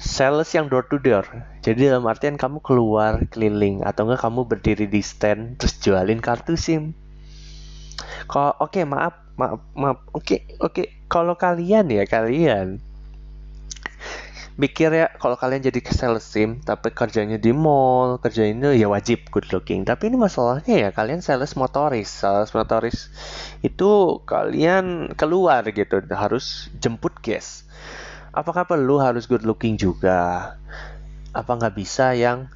Sales 0.00 0.50
yang 0.56 0.66
door 0.66 0.88
to 0.90 0.98
door. 0.98 1.22
Jadi 1.62 1.86
dalam 1.86 2.08
artian 2.10 2.34
kamu 2.34 2.58
keluar 2.64 3.22
keliling 3.30 3.86
atau 3.86 4.08
enggak 4.08 4.26
kamu 4.26 4.40
berdiri 4.48 4.86
di 4.90 5.00
stand 5.04 5.62
terus 5.62 5.78
jualin 5.78 6.18
kartu 6.18 6.58
sim. 6.58 6.96
Kok 8.26 8.58
oke 8.58 8.72
okay, 8.72 8.84
maaf 8.88 9.14
maaf 9.38 9.62
maaf. 9.76 9.98
Oke 10.10 10.16
okay, 10.16 10.40
oke. 10.58 10.74
Okay. 10.74 10.86
kalau 11.12 11.36
kalian 11.36 11.92
ya 11.92 12.08
kalian 12.08 12.80
mikir 14.60 14.92
ya 14.92 15.06
kalau 15.16 15.36
kalian 15.40 15.64
jadi 15.64 15.80
sales 15.88 16.28
sim 16.28 16.60
tapi 16.60 16.92
kerjanya 16.92 17.40
di 17.40 17.56
mall 17.56 18.20
kerjanya 18.20 18.72
ya 18.76 18.88
wajib 18.88 19.28
good 19.32 19.48
looking. 19.52 19.84
Tapi 19.88 20.12
ini 20.12 20.16
masalahnya 20.20 20.88
ya 20.88 20.90
kalian 20.92 21.24
sales 21.24 21.56
motoris. 21.56 22.08
Sales 22.08 22.52
motoris 22.52 23.08
itu 23.64 24.20
kalian 24.28 25.16
keluar 25.16 25.64
gitu 25.68 26.04
harus 26.12 26.68
jemput 26.78 27.16
guys 27.24 27.62
apakah 28.32 28.64
perlu 28.64 28.98
harus 28.98 29.28
good 29.28 29.44
looking 29.44 29.76
juga? 29.76 30.56
Apa 31.36 31.56
nggak 31.56 31.76
bisa 31.76 32.16
yang 32.16 32.48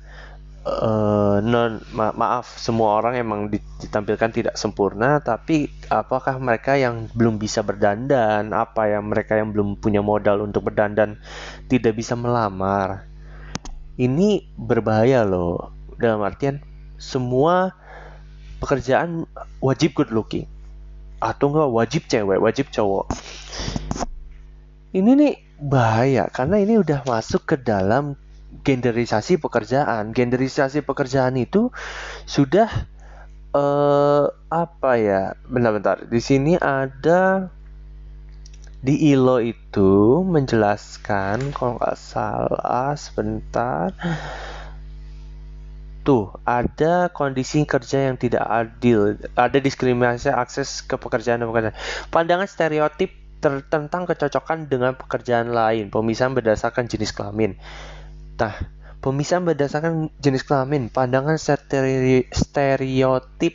uh, 0.67 1.39
non 1.41 1.79
ma 1.95 2.11
maaf 2.11 2.59
semua 2.59 2.99
orang 2.99 3.15
emang 3.23 3.41
ditampilkan 3.49 4.31
tidak 4.35 4.55
sempurna 4.59 5.23
tapi 5.23 5.71
apakah 5.89 6.43
mereka 6.43 6.75
yang 6.75 7.07
belum 7.15 7.39
bisa 7.39 7.63
berdandan? 7.63 8.51
Apa 8.51 8.91
yang 8.91 9.07
mereka 9.07 9.39
yang 9.39 9.55
belum 9.55 9.79
punya 9.79 10.03
modal 10.03 10.43
untuk 10.43 10.69
berdandan 10.69 11.23
tidak 11.71 11.95
bisa 11.95 12.19
melamar? 12.19 13.07
Ini 13.97 14.45
berbahaya 14.59 15.25
loh. 15.25 15.73
Dalam 15.97 16.21
artian 16.21 16.61
semua 17.01 17.73
pekerjaan 18.61 19.25
wajib 19.63 19.97
good 19.97 20.13
looking. 20.13 20.45
Atau 21.23 21.49
enggak 21.49 21.73
wajib 21.73 22.03
cewek 22.11 22.43
wajib 22.43 22.69
cowok. 22.69 23.09
Ini 24.93 25.11
nih 25.17 25.35
bahaya 25.57 26.29
karena 26.29 26.61
ini 26.61 26.77
udah 26.77 27.01
masuk 27.09 27.49
ke 27.49 27.57
dalam 27.57 28.17
genderisasi 28.63 29.41
pekerjaan. 29.41 30.15
Genderisasi 30.15 30.85
pekerjaan 30.87 31.37
itu 31.37 31.75
sudah 32.25 32.69
uh, 33.53 34.31
apa 34.49 34.91
ya? 35.01 35.35
Bentar-bentar. 35.49 36.07
Di 36.07 36.21
sini 36.23 36.57
ada 36.57 37.53
di 38.87 39.11
ILO 39.11 39.43
itu 39.43 40.23
menjelaskan 40.23 41.51
kalau 41.51 41.75
nggak 41.81 41.99
salah 41.99 42.95
sebentar 42.95 43.91
tuh 46.07 46.31
ada 46.47 47.11
kondisi 47.11 47.67
kerja 47.67 48.07
yang 48.07 48.15
tidak 48.15 48.47
adil, 48.47 49.19
ada 49.35 49.59
diskriminasi 49.59 50.31
akses 50.31 50.87
ke 50.87 50.95
pekerjaan 50.95 51.43
dan 51.43 51.51
pekerjaan. 51.51 51.77
Pandangan 52.15 52.47
stereotip 52.47 53.11
tentang 53.43 54.07
kecocokan 54.07 54.71
dengan 54.71 54.95
pekerjaan 54.95 55.51
lain, 55.51 55.91
pemisahan 55.91 56.39
berdasarkan 56.39 56.87
jenis 56.87 57.11
kelamin. 57.11 57.59
Nah, 58.37 58.55
pemisahan 59.01 59.49
berdasarkan 59.49 60.13
jenis 60.21 60.45
kelamin, 60.45 60.93
pandangan 60.93 61.41
stereotip 61.41 63.55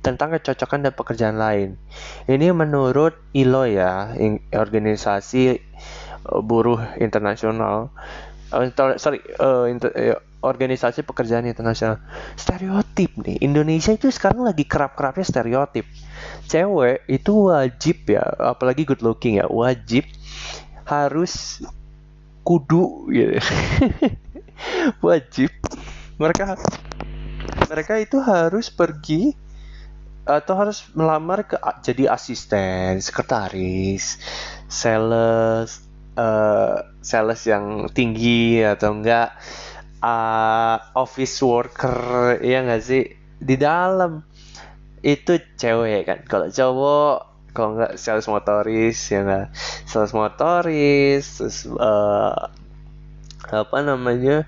tentang 0.00 0.36
kecocokan 0.36 0.80
dan 0.84 0.92
pekerjaan 0.96 1.36
lain. 1.40 1.76
Ini 2.28 2.52
menurut 2.52 3.16
ILO 3.36 3.64
ya, 3.68 4.16
organisasi 4.52 5.42
eh, 5.52 5.56
buruh 6.40 6.80
internasional. 7.00 7.92
Uh, 8.50 8.66
sorry, 8.98 9.22
uh, 9.38 9.70
inter, 9.70 9.94
organisasi 10.42 11.06
pekerjaan 11.06 11.46
internasional. 11.46 12.02
Stereotip 12.34 13.14
nih, 13.22 13.38
Indonesia 13.46 13.94
itu 13.94 14.10
sekarang 14.10 14.42
lagi 14.42 14.66
kerap-kerapnya 14.66 15.22
stereotip. 15.22 15.86
Cewek 16.50 17.06
itu 17.06 17.46
wajib 17.46 18.10
ya, 18.10 18.26
apalagi 18.42 18.82
good 18.82 19.06
looking 19.06 19.38
ya, 19.38 19.46
wajib 19.46 20.02
harus 20.82 21.62
kudu 22.42 23.10
gitu. 23.12 23.38
wajib. 25.06 25.50
Mereka 26.20 26.60
mereka 27.70 27.94
itu 28.02 28.18
harus 28.20 28.68
pergi 28.68 29.32
atau 30.26 30.54
harus 30.58 30.84
melamar 30.92 31.48
ke 31.48 31.56
jadi 31.80 32.12
asisten, 32.12 33.00
sekretaris, 33.00 34.20
sales, 34.68 35.82
uh, 36.14 36.76
sales 37.00 37.42
yang 37.48 37.88
tinggi 37.90 38.62
atau 38.62 39.00
enggak 39.00 39.32
uh, 40.04 40.76
office 40.98 41.40
worker 41.40 42.36
ya 42.44 42.62
enggak 42.62 42.82
sih 42.84 43.04
di 43.40 43.56
dalam 43.56 44.20
itu 45.00 45.40
cewek 45.56 46.04
kan 46.04 46.18
kalau 46.28 46.52
cowok 46.52 47.29
kalau 47.52 47.76
enggak 47.78 47.98
sales 47.98 48.26
motoris 48.30 48.98
ya 49.10 49.22
enggak 49.22 49.46
sales 49.86 50.12
motoris 50.14 51.24
terus 51.38 51.66
uh, 51.66 52.48
apa 53.50 53.78
namanya 53.82 54.46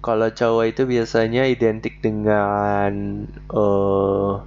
kalau 0.00 0.30
cowok 0.30 0.64
itu 0.70 0.82
biasanya 0.86 1.50
identik 1.50 1.98
dengan 1.98 3.26
uh, 3.50 4.44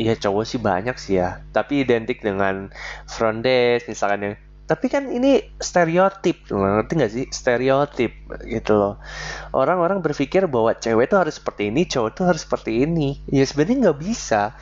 Iya 0.00 0.16
cowok 0.16 0.44
sih 0.48 0.56
banyak 0.56 0.96
sih 0.96 1.20
ya, 1.20 1.44
tapi 1.52 1.84
identik 1.84 2.24
dengan 2.24 2.72
front 3.04 3.44
desk 3.44 3.84
misalkan 3.84 4.20
yang 4.24 4.34
tapi 4.64 4.86
kan 4.86 5.10
ini 5.10 5.50
stereotip, 5.58 6.46
ngerti 6.46 6.92
nggak 6.94 7.12
sih? 7.12 7.26
Stereotip 7.26 8.14
gitu 8.46 8.72
loh. 8.78 9.02
Orang-orang 9.50 9.98
berpikir 9.98 10.46
bahwa 10.46 10.78
cewek 10.78 11.10
itu 11.10 11.16
harus 11.18 11.42
seperti 11.42 11.74
ini, 11.74 11.90
cowok 11.90 12.10
itu 12.14 12.22
harus 12.22 12.42
seperti 12.46 12.86
ini. 12.86 13.18
Ya 13.28 13.42
sebenarnya 13.42 13.90
nggak 13.90 13.98
bisa. 13.98 14.54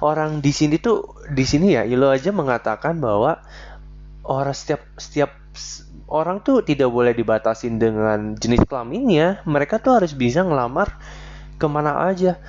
Orang 0.00 0.40
di 0.40 0.52
sini 0.52 0.80
tuh 0.80 1.20
di 1.28 1.44
sini 1.44 1.76
ya, 1.76 1.84
lo 1.84 2.08
aja 2.08 2.32
mengatakan 2.32 2.98
bahwa 2.98 3.40
orang 4.24 4.56
setiap 4.56 4.80
setiap 4.96 5.30
orang 6.08 6.40
tuh 6.40 6.64
tidak 6.64 6.88
boleh 6.88 7.12
dibatasin 7.12 7.76
dengan 7.76 8.34
jenis 8.34 8.64
kelaminnya. 8.64 9.44
Mereka 9.44 9.80
tuh 9.84 10.00
harus 10.00 10.16
bisa 10.16 10.40
ngelamar 10.40 10.96
ke 11.60 11.66
mana 11.68 12.08
aja 12.08 12.40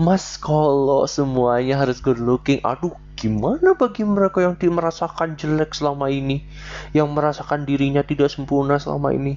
Mas 0.00 0.40
kalau 0.40 1.04
semuanya 1.04 1.76
harus 1.76 2.00
good 2.00 2.16
looking, 2.16 2.64
aduh 2.64 2.96
gimana 3.12 3.76
bagi 3.76 4.08
mereka 4.08 4.40
yang 4.40 4.56
merasakan 4.56 5.36
jelek 5.36 5.76
selama 5.76 6.08
ini, 6.08 6.48
yang 6.96 7.12
merasakan 7.12 7.68
dirinya 7.68 8.00
tidak 8.00 8.32
sempurna 8.32 8.80
selama 8.80 9.12
ini? 9.12 9.36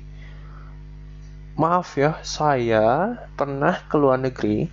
Maaf 1.59 1.99
ya, 1.99 2.23
saya 2.23 3.19
pernah 3.35 3.83
ke 3.83 3.95
luar 3.99 4.15
negeri. 4.15 4.71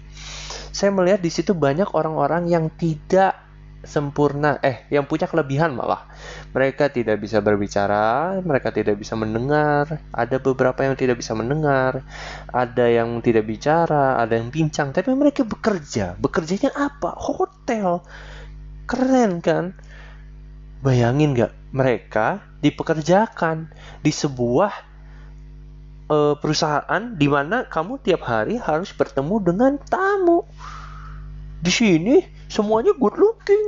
Saya 0.72 0.90
melihat 0.90 1.20
di 1.20 1.28
situ 1.28 1.52
banyak 1.52 1.92
orang-orang 1.92 2.48
yang 2.48 2.72
tidak 2.74 3.38
sempurna 3.82 4.62
eh 4.62 4.86
yang 4.94 5.04
punya 5.10 5.26
kelebihan 5.26 5.74
malah. 5.74 6.06
Mereka 6.54 6.94
tidak 6.94 7.18
bisa 7.18 7.42
berbicara 7.42 8.38
mereka 8.40 8.70
tidak 8.70 8.96
bisa 8.98 9.18
mendengar. 9.18 10.00
Ada 10.14 10.38
beberapa 10.38 10.86
yang 10.86 10.94
tidak 10.94 11.18
bisa 11.20 11.34
mendengar 11.34 12.06
ada 12.50 12.86
yang 12.88 13.18
tidak 13.20 13.44
bicara 13.46 14.22
ada 14.22 14.38
yang 14.38 14.48
pincang 14.54 14.94
tapi 14.94 15.10
mereka 15.12 15.42
bekerja. 15.42 16.14
Bekerjanya 16.16 16.70
apa? 16.72 17.14
Hotel. 17.18 18.00
Keren 18.86 19.42
kan? 19.42 19.74
Bayangin 20.82 21.34
nggak? 21.34 21.52
Mereka 21.74 22.58
dipekerjakan 22.62 23.70
di 24.02 24.12
sebuah 24.14 24.91
uh, 26.12 26.34
perusahaan 26.36 27.02
di 27.16 27.26
mana 27.32 27.64
kamu 27.64 27.96
tiap 28.04 28.28
hari 28.28 28.60
harus 28.60 28.92
bertemu 28.92 29.36
dengan 29.40 29.72
tamu 29.88 30.44
di 31.62 31.72
sini 31.72 32.16
semuanya 32.50 32.92
good 32.98 33.16
looking. 33.16 33.64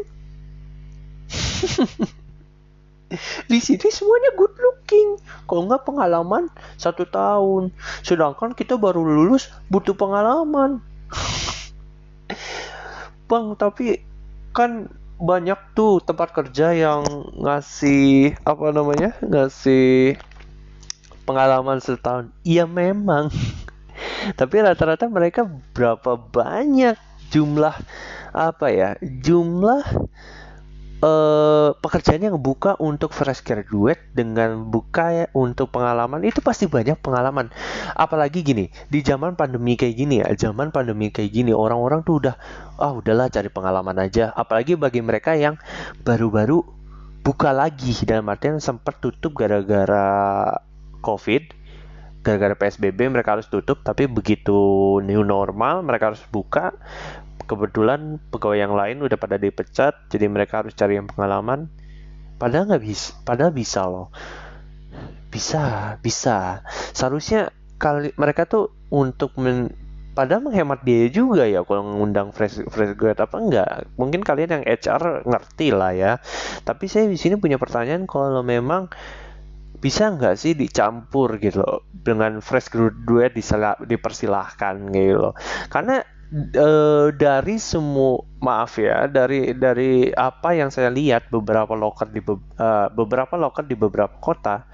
di 3.50 3.58
sini 3.62 3.88
semuanya 3.88 4.34
good 4.34 4.52
looking. 4.58 5.16
Kalau 5.46 5.70
nggak 5.70 5.86
pengalaman 5.86 6.50
satu 6.74 7.06
tahun, 7.06 7.70
sedangkan 8.02 8.52
kita 8.52 8.74
baru 8.74 9.00
lulus 9.00 9.46
butuh 9.70 9.94
pengalaman. 9.94 10.82
Bang, 13.30 13.54
tapi 13.54 14.02
kan 14.50 14.90
banyak 15.22 15.78
tuh 15.78 16.02
tempat 16.02 16.34
kerja 16.34 16.74
yang 16.74 17.06
ngasih 17.38 18.34
apa 18.42 18.74
namanya 18.74 19.14
ngasih 19.22 20.18
pengalaman 21.24 21.80
setahun. 21.80 22.30
Iya 22.44 22.68
memang. 22.68 23.32
tapi 24.38 24.62
rata-rata 24.62 25.06
mereka 25.06 25.46
berapa 25.74 26.16
banyak 26.18 26.96
jumlah 27.30 27.74
apa 28.34 28.66
ya 28.70 28.90
jumlah 29.00 29.82
uh, 31.02 31.70
pekerjaan 31.78 32.30
yang 32.30 32.38
buka 32.38 32.74
untuk 32.82 33.14
fresh 33.14 33.42
graduate 33.42 34.02
dengan 34.14 34.66
buka 34.70 35.24
ya 35.24 35.26
untuk 35.34 35.70
pengalaman 35.70 36.22
itu 36.26 36.42
pasti 36.42 36.66
banyak 36.66 36.98
pengalaman 36.98 37.50
apalagi 37.94 38.42
gini 38.42 38.70
di 38.90 39.00
zaman 39.02 39.38
pandemi 39.38 39.78
kayak 39.78 39.94
gini 39.94 40.14
ya 40.22 40.30
zaman 40.34 40.74
pandemi 40.74 41.10
kayak 41.10 41.30
gini 41.30 41.54
orang-orang 41.54 42.02
tuh 42.02 42.22
udah 42.22 42.34
ah 42.78 42.90
oh, 42.90 43.02
udahlah 43.02 43.30
cari 43.30 43.50
pengalaman 43.50 43.98
aja 44.02 44.34
apalagi 44.34 44.74
bagi 44.74 45.02
mereka 45.02 45.38
yang 45.38 45.58
baru-baru 46.02 46.62
buka 47.24 47.56
lagi 47.56 47.94
dalam 48.04 48.28
artian 48.28 48.60
sempat 48.60 49.00
tutup 49.00 49.32
gara-gara 49.32 50.52
covid 51.04 51.44
gara-gara 52.24 52.56
PSBB 52.56 53.12
mereka 53.12 53.36
harus 53.36 53.46
tutup 53.52 53.84
tapi 53.84 54.08
begitu 54.08 54.56
new 55.04 55.20
normal 55.22 55.84
mereka 55.84 56.16
harus 56.16 56.24
buka. 56.32 56.72
Kebetulan 57.44 58.16
pegawai 58.32 58.56
yang 58.56 58.72
lain 58.72 59.04
udah 59.04 59.20
pada 59.20 59.36
dipecat 59.36 60.08
jadi 60.08 60.32
mereka 60.32 60.64
harus 60.64 60.72
cari 60.72 60.96
yang 60.96 61.04
pengalaman. 61.04 61.68
Padahal 62.40 62.72
nggak 62.72 62.82
bisa 62.82 63.12
padahal 63.28 63.52
bisa 63.52 63.84
loh. 63.84 64.08
Bisa 65.28 65.94
bisa. 66.00 66.64
Seharusnya 66.96 67.52
kali 67.76 68.16
mereka 68.16 68.48
tuh 68.48 68.72
untuk 68.88 69.36
men 69.36 69.68
padahal 70.16 70.46
menghemat 70.48 70.80
biaya 70.86 71.10
juga 71.10 71.44
ya 71.44 71.66
kalau 71.66 71.84
mengundang 71.84 72.30
fresh 72.30 72.62
fresh 72.70 72.94
grad 72.94 73.18
apa 73.18 73.34
enggak 73.34 73.90
mungkin 73.98 74.22
kalian 74.22 74.62
yang 74.62 74.64
HR 74.64 75.28
ngerti 75.28 75.68
lah 75.76 75.92
ya. 75.92 76.12
Tapi 76.64 76.88
saya 76.88 77.04
di 77.04 77.20
sini 77.20 77.36
punya 77.36 77.60
pertanyaan 77.60 78.08
kalau 78.08 78.40
memang 78.40 78.88
bisa 79.84 80.08
nggak 80.08 80.40
sih 80.40 80.56
dicampur 80.56 81.36
gitu 81.36 81.60
loh? 81.60 81.84
Dengan 81.92 82.40
fresh 82.40 82.72
graduate 82.72 83.36
dipersilahkan 83.84 84.88
gitu 84.96 85.28
loh. 85.28 85.34
Karena 85.68 86.00
uh, 86.56 87.12
dari 87.12 87.56
semua 87.60 88.24
maaf 88.40 88.80
ya 88.80 89.06
dari 89.06 89.54
dari 89.54 90.10
apa 90.10 90.56
yang 90.56 90.72
saya 90.72 90.88
lihat 90.88 91.28
beberapa 91.28 91.72
loker 91.76 92.08
di 92.10 92.20
be, 92.20 92.40
uh, 92.58 92.88
beberapa 92.92 93.36
loker 93.38 93.64
di 93.64 93.76
beberapa 93.78 94.16
kota 94.18 94.66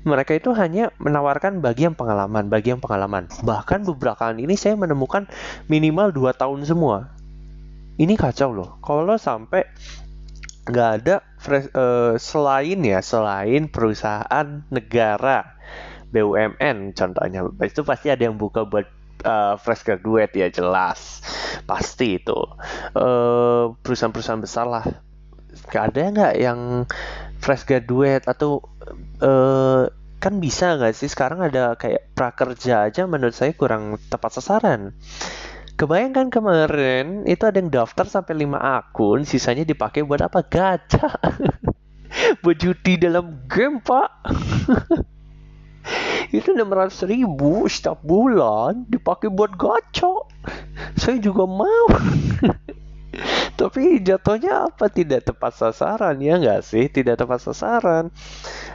mereka 0.00 0.32
itu 0.32 0.56
hanya 0.56 0.88
menawarkan 0.96 1.60
bagian 1.60 1.92
pengalaman 1.92 2.48
bagian 2.48 2.80
pengalaman. 2.80 3.28
Bahkan 3.44 3.84
beberapa 3.84 4.16
kali 4.16 4.48
ini 4.48 4.56
saya 4.56 4.72
menemukan 4.72 5.28
minimal 5.68 6.08
dua 6.08 6.32
tahun 6.32 6.64
semua. 6.64 7.12
Ini 8.00 8.16
kacau 8.16 8.48
loh. 8.48 8.80
Kalau 8.80 9.20
sampai 9.20 9.68
nggak 10.64 10.90
ada 11.04 11.20
uh, 11.48 12.14
selain 12.20 12.80
ya 12.84 13.00
selain 13.00 13.68
perusahaan 13.72 14.64
negara 14.68 15.56
BUMN 16.10 16.92
contohnya 16.92 17.46
itu 17.62 17.80
pasti 17.86 18.10
ada 18.10 18.26
yang 18.26 18.36
buka 18.36 18.66
buat 18.66 18.86
uh, 19.24 19.54
fresh 19.60 19.86
graduate 19.86 20.34
ya 20.36 20.48
jelas. 20.50 21.22
Pasti 21.64 22.18
itu. 22.20 22.36
Uh, 22.96 23.74
perusahaan-perusahaan 23.80 24.42
besar 24.42 24.66
lah. 24.66 24.84
Gak 25.70 25.94
ada 25.94 26.00
nggak 26.10 26.34
yang 26.38 26.60
fresh 27.38 27.66
graduate 27.66 28.26
atau 28.26 28.62
uh, 29.22 29.86
kan 30.20 30.34
bisa 30.42 30.76
nggak 30.76 30.94
sih? 30.98 31.08
Sekarang 31.08 31.46
ada 31.46 31.78
kayak 31.78 32.12
prakerja 32.12 32.90
aja 32.90 33.06
menurut 33.06 33.34
saya 33.34 33.54
kurang 33.54 33.96
tepat 34.10 34.40
sasaran 34.40 34.94
Kebayangkan 35.80 36.28
kemarin 36.28 37.24
itu 37.24 37.40
ada 37.48 37.56
yang 37.56 37.72
daftar 37.72 38.04
sampai 38.04 38.44
5 38.44 38.52
akun, 38.52 39.24
sisanya 39.24 39.64
dipakai 39.64 40.04
buat 40.04 40.20
apa? 40.20 40.44
Gacha. 40.44 41.08
buat 42.44 42.60
judi 42.60 43.00
dalam 43.00 43.48
game, 43.48 43.80
Pak. 43.80 44.12
itu 46.36 46.52
600 46.52 47.08
ribu 47.08 47.64
setiap 47.64 47.96
bulan 48.04 48.84
dipakai 48.92 49.32
buat 49.32 49.56
gacha. 49.56 50.28
Saya 51.00 51.16
juga 51.16 51.48
mau. 51.48 51.88
Tapi 53.60 54.04
jatuhnya 54.04 54.68
apa 54.68 54.92
tidak 54.92 55.32
tepat 55.32 55.56
sasaran 55.56 56.20
ya 56.20 56.36
nggak 56.36 56.60
sih? 56.60 56.92
Tidak 56.92 57.16
tepat 57.16 57.40
sasaran. 57.40 58.12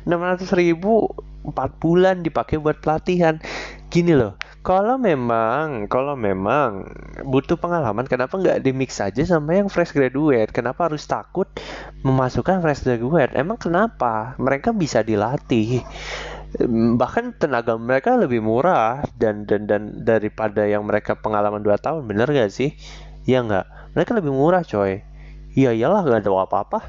600 0.09 0.41
ribu 0.57 1.13
4 1.45 1.53
bulan 1.77 2.25
dipakai 2.25 2.57
buat 2.57 2.81
pelatihan. 2.81 3.37
Gini 3.85 4.11
loh, 4.17 4.35
kalau 4.65 4.97
memang 4.97 5.85
kalau 5.85 6.17
memang 6.17 6.89
butuh 7.21 7.55
pengalaman 7.55 8.09
kenapa 8.09 8.35
nggak 8.35 8.65
di 8.65 8.73
mix 8.73 8.97
aja 8.97 9.21
sama 9.23 9.61
yang 9.61 9.69
fresh 9.69 9.93
graduate? 9.93 10.49
Kenapa 10.51 10.89
harus 10.89 11.05
takut 11.05 11.47
memasukkan 12.01 12.59
fresh 12.65 12.83
graduate? 12.83 13.31
Emang 13.37 13.61
kenapa? 13.61 14.33
Mereka 14.41 14.73
bisa 14.73 15.05
dilatih. 15.05 15.85
Bahkan 16.97 17.37
tenaga 17.37 17.77
mereka 17.77 18.17
lebih 18.17 18.41
murah 18.41 19.05
dan 19.21 19.45
dan 19.45 19.69
dan 19.69 20.01
daripada 20.01 20.65
yang 20.65 20.83
mereka 20.83 21.13
pengalaman 21.13 21.61
2 21.61 21.77
tahun 21.77 22.01
bener 22.09 22.27
gak 22.33 22.51
sih? 22.51 22.73
Ya 23.23 23.45
nggak? 23.45 23.95
Mereka 23.95 24.11
lebih 24.17 24.33
murah 24.33 24.65
coy. 24.65 25.05
Iya 25.55 25.71
iyalah 25.71 26.03
nggak 26.03 26.19
ada 26.25 26.31
apa-apa 26.35 26.79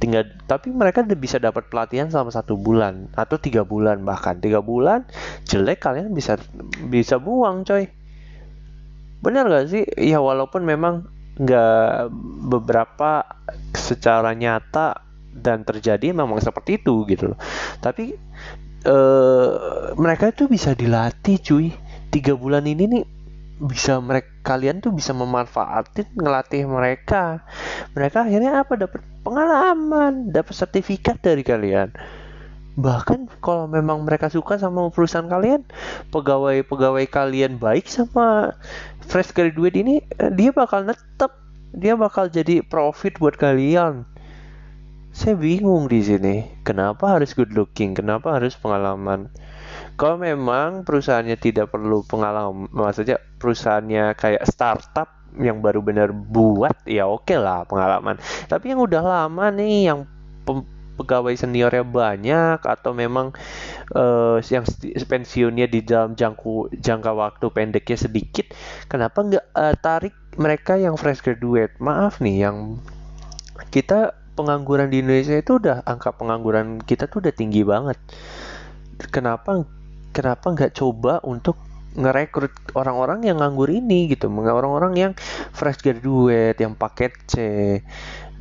tinggal 0.00 0.24
tapi 0.48 0.72
mereka 0.72 1.04
bisa 1.04 1.36
dapat 1.36 1.68
pelatihan 1.68 2.08
selama 2.08 2.32
satu 2.32 2.56
bulan 2.56 3.12
atau 3.12 3.36
tiga 3.36 3.68
bulan 3.68 4.00
bahkan 4.00 4.40
tiga 4.40 4.64
bulan 4.64 5.04
jelek 5.44 5.84
kalian 5.84 6.16
bisa 6.16 6.40
bisa 6.88 7.20
buang 7.20 7.62
coy. 7.68 7.86
Benar 9.20 9.52
gak 9.52 9.68
sih? 9.68 9.84
Ya 10.00 10.24
walaupun 10.24 10.64
memang 10.64 11.04
nggak 11.36 12.12
beberapa 12.48 13.24
secara 13.76 14.32
nyata 14.32 15.04
dan 15.30 15.62
terjadi 15.68 16.16
memang 16.16 16.40
seperti 16.40 16.80
itu 16.80 17.04
gitu 17.04 17.36
loh. 17.36 17.38
Tapi 17.84 18.16
eh, 18.88 19.50
mereka 20.00 20.32
itu 20.32 20.48
bisa 20.48 20.72
dilatih 20.72 21.36
cuy. 21.44 21.68
Tiga 22.10 22.34
bulan 22.34 22.66
ini 22.66 22.84
nih 22.90 23.04
bisa 23.60 24.00
mereka 24.00 24.32
kalian 24.40 24.80
tuh 24.80 24.96
bisa 24.96 25.12
memanfaatin 25.12 26.08
ngelatih 26.16 26.64
mereka. 26.64 27.44
Mereka 27.92 28.24
akhirnya 28.24 28.64
apa? 28.64 28.72
Dapat 28.80 29.00
pengalaman 29.20 30.32
dapat 30.32 30.54
sertifikat 30.56 31.20
dari 31.20 31.44
kalian. 31.44 31.92
Bahkan 32.80 33.28
kalau 33.44 33.68
memang 33.68 34.08
mereka 34.08 34.32
suka 34.32 34.56
sama 34.56 34.88
perusahaan 34.88 35.28
kalian 35.28 35.68
pegawai-pegawai 36.08 37.04
kalian 37.12 37.60
baik 37.60 37.84
sama 37.84 38.56
fresh 39.04 39.36
graduate 39.36 39.76
ini 39.76 40.00
eh, 40.16 40.32
dia 40.32 40.50
bakal 40.56 40.88
netep. 40.88 41.36
Dia 41.70 41.94
bakal 41.94 42.32
jadi 42.32 42.66
profit 42.66 43.20
buat 43.22 43.38
kalian. 43.38 44.08
Saya 45.14 45.38
bingung 45.38 45.86
di 45.86 46.02
sini. 46.02 46.36
Kenapa 46.66 47.14
harus 47.14 47.36
good 47.36 47.54
looking? 47.54 47.94
Kenapa 47.94 48.34
harus 48.34 48.58
pengalaman 48.58 49.30
kalau 50.00 50.16
memang 50.16 50.88
perusahaannya 50.88 51.36
tidak 51.36 51.68
perlu 51.68 52.00
pengalaman 52.08 52.72
maksudnya 52.72 53.20
perusahaannya 53.36 54.16
kayak 54.16 54.48
startup 54.48 55.20
yang 55.36 55.62
baru 55.62 55.84
benar 55.84 56.10
buat 56.10 56.74
ya 56.88 57.06
oke 57.06 57.28
okay 57.28 57.38
lah 57.38 57.62
pengalaman. 57.68 58.18
Tapi 58.50 58.74
yang 58.74 58.82
udah 58.82 59.02
lama 59.04 59.46
nih 59.54 59.92
yang 59.92 60.08
pegawai 60.98 61.32
seniornya 61.32 61.86
banyak 61.86 62.58
atau 62.60 62.92
memang 62.92 63.32
uh, 63.96 64.36
yang 64.50 64.66
pensiunnya 65.06 65.70
di 65.70 65.80
dalam 65.80 66.12
jangku 66.18 66.68
jangka 66.76 67.12
waktu 67.16 67.46
pendeknya 67.48 67.96
sedikit 67.96 68.52
kenapa 68.84 69.24
nggak 69.24 69.44
uh, 69.56 69.74
tarik 69.80 70.12
mereka 70.36 70.76
yang 70.76 70.98
fresh 70.98 71.22
graduate? 71.22 71.72
Maaf 71.78 72.18
nih 72.18 72.48
yang 72.48 72.82
kita 73.70 74.12
pengangguran 74.34 74.90
di 74.90 75.00
Indonesia 75.00 75.36
itu 75.36 75.60
udah 75.60 75.84
angka 75.86 76.16
pengangguran 76.16 76.80
kita 76.82 77.06
tuh 77.06 77.24
udah 77.24 77.34
tinggi 77.34 77.62
banget. 77.64 77.96
Kenapa 79.08 79.64
kenapa 80.10 80.52
nggak 80.52 80.72
coba 80.76 81.18
untuk 81.26 81.56
ngerekrut 81.90 82.54
orang-orang 82.78 83.26
yang 83.26 83.42
nganggur 83.42 83.66
ini 83.66 84.06
gitu? 84.10 84.30
Orang-orang 84.30 84.94
yang 84.94 85.12
fresh 85.50 85.82
graduate 85.82 86.58
yang 86.62 86.78
paket 86.78 87.14
C 87.26 87.34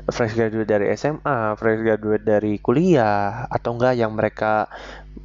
fresh 0.07 0.37
graduate 0.37 0.69
dari 0.69 0.85
SMA 0.95 1.59
fresh 1.59 1.81
graduate 1.83 2.23
dari 2.23 2.61
kuliah 2.61 3.49
atau 3.51 3.75
enggak 3.75 3.99
yang 3.99 4.15
mereka 4.15 4.71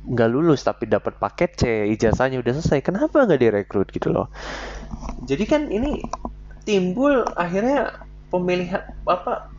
nggak 0.04 0.28
lulus 0.28 0.66
tapi 0.66 0.90
dapat 0.90 1.16
paket 1.16 1.50
C 1.56 1.62
ijazahnya 1.94 2.40
udah 2.40 2.52
selesai 2.60 2.80
kenapa 2.84 3.24
nggak 3.24 3.40
direkrut 3.40 3.88
gitu 3.92 4.10
loh? 4.10 4.32
Jadi 5.28 5.44
kan 5.44 5.68
ini 5.68 6.00
timbul 6.64 7.28
akhirnya 7.36 7.92
pemilihan 8.32 8.82
apa 9.04 9.52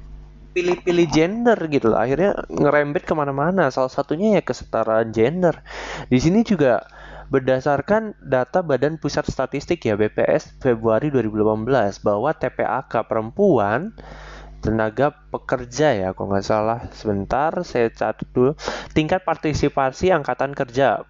pilih-pilih 0.55 1.07
gender 1.11 1.59
gitu 1.67 1.91
loh. 1.91 1.99
Akhirnya 1.99 2.47
ngerembet 2.47 3.03
ke 3.03 3.11
mana-mana. 3.11 3.67
Salah 3.67 3.91
satunya 3.91 4.39
ya 4.39 4.41
kesetaraan 4.41 5.11
gender. 5.11 5.59
Di 6.07 6.15
sini 6.23 6.47
juga 6.47 6.87
berdasarkan 7.27 8.15
data 8.23 8.63
Badan 8.63 8.95
Pusat 8.95 9.27
Statistik 9.27 9.83
ya 9.83 9.99
BPS 9.99 10.55
Februari 10.63 11.11
2018 11.11 11.99
bahwa 11.99 12.31
TPAK 12.31 13.03
perempuan 13.11 13.91
tenaga 14.63 15.13
pekerja 15.29 15.93
ya 15.93 16.09
kalau 16.15 16.31
nggak 16.31 16.47
salah. 16.47 16.79
Sebentar 16.95 17.51
saya 17.67 17.91
catat 17.91 18.25
dulu. 18.31 18.55
Tingkat 18.95 19.27
partisipasi 19.27 20.15
angkatan 20.15 20.55
kerja 20.55 21.03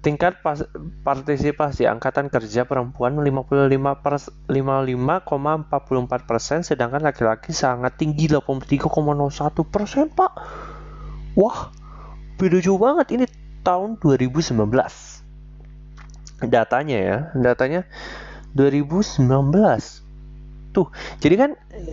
tingkat 0.00 0.40
pas, 0.40 0.64
partisipasi 1.06 1.84
angkatan 1.86 2.32
kerja 2.32 2.64
perempuan 2.64 3.18
55 3.18 4.04
pers, 4.04 4.30
55,44 4.48 6.28
persen 6.28 6.58
sedangkan 6.64 7.02
laki-laki 7.04 7.52
sangat 7.54 7.96
tinggi 8.00 8.28
83,01 8.30 8.88
persen 9.68 10.08
pak. 10.12 10.32
Wah 11.36 11.72
beda 12.36 12.58
jauh 12.58 12.80
banget 12.80 13.14
ini 13.14 13.24
tahun 13.62 14.02
2019 14.02 14.58
datanya 16.42 16.98
ya 16.98 17.18
datanya 17.38 17.86
2019 18.58 19.30
tuh 20.74 20.90
jadi 21.22 21.34
kan 21.38 21.50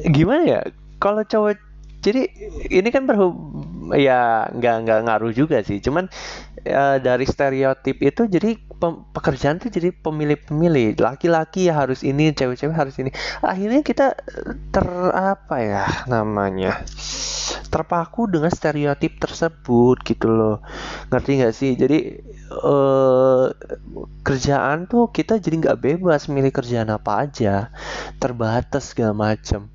gimana 0.10 0.44
ya 0.44 0.62
kalau 0.98 1.22
cowok 1.22 1.62
jadi 2.02 2.26
ini 2.72 2.90
kan 2.90 3.06
berhub 3.06 3.36
ya 3.96 4.50
nggak 4.54 4.76
nggak 4.86 5.00
ngaruh 5.06 5.34
juga 5.34 5.62
sih. 5.66 5.80
Cuman 5.82 6.08
ya, 6.64 6.98
dari 7.02 7.26
stereotip 7.26 7.98
itu 8.04 8.28
jadi 8.30 8.56
pekerjaan 9.12 9.60
tuh 9.60 9.70
jadi 9.72 9.92
pemilih-pemilih. 9.92 11.00
Laki-laki 11.00 11.68
ya 11.68 11.84
harus 11.84 12.02
ini 12.06 12.32
cewek-cewek 12.32 12.76
harus 12.76 12.96
ini. 13.02 13.12
Akhirnya 13.44 13.82
kita 13.84 14.16
ter 14.72 14.88
apa 15.12 15.56
ya 15.60 15.86
namanya 16.08 16.84
terpaku 17.70 18.26
dengan 18.32 18.50
stereotip 18.50 19.20
tersebut 19.22 20.02
gitu 20.06 20.28
loh. 20.32 20.58
Ngerti 21.12 21.32
nggak 21.44 21.56
sih? 21.56 21.72
Jadi 21.76 22.00
eh, 22.50 23.46
kerjaan 24.26 24.90
tuh 24.90 25.12
kita 25.14 25.38
jadi 25.38 25.56
nggak 25.70 25.80
bebas 25.80 26.32
milih 26.32 26.52
kerjaan 26.54 26.90
apa 26.90 27.28
aja. 27.28 27.70
Terbatas 28.18 28.96
segala 28.96 29.14
macam 29.34 29.70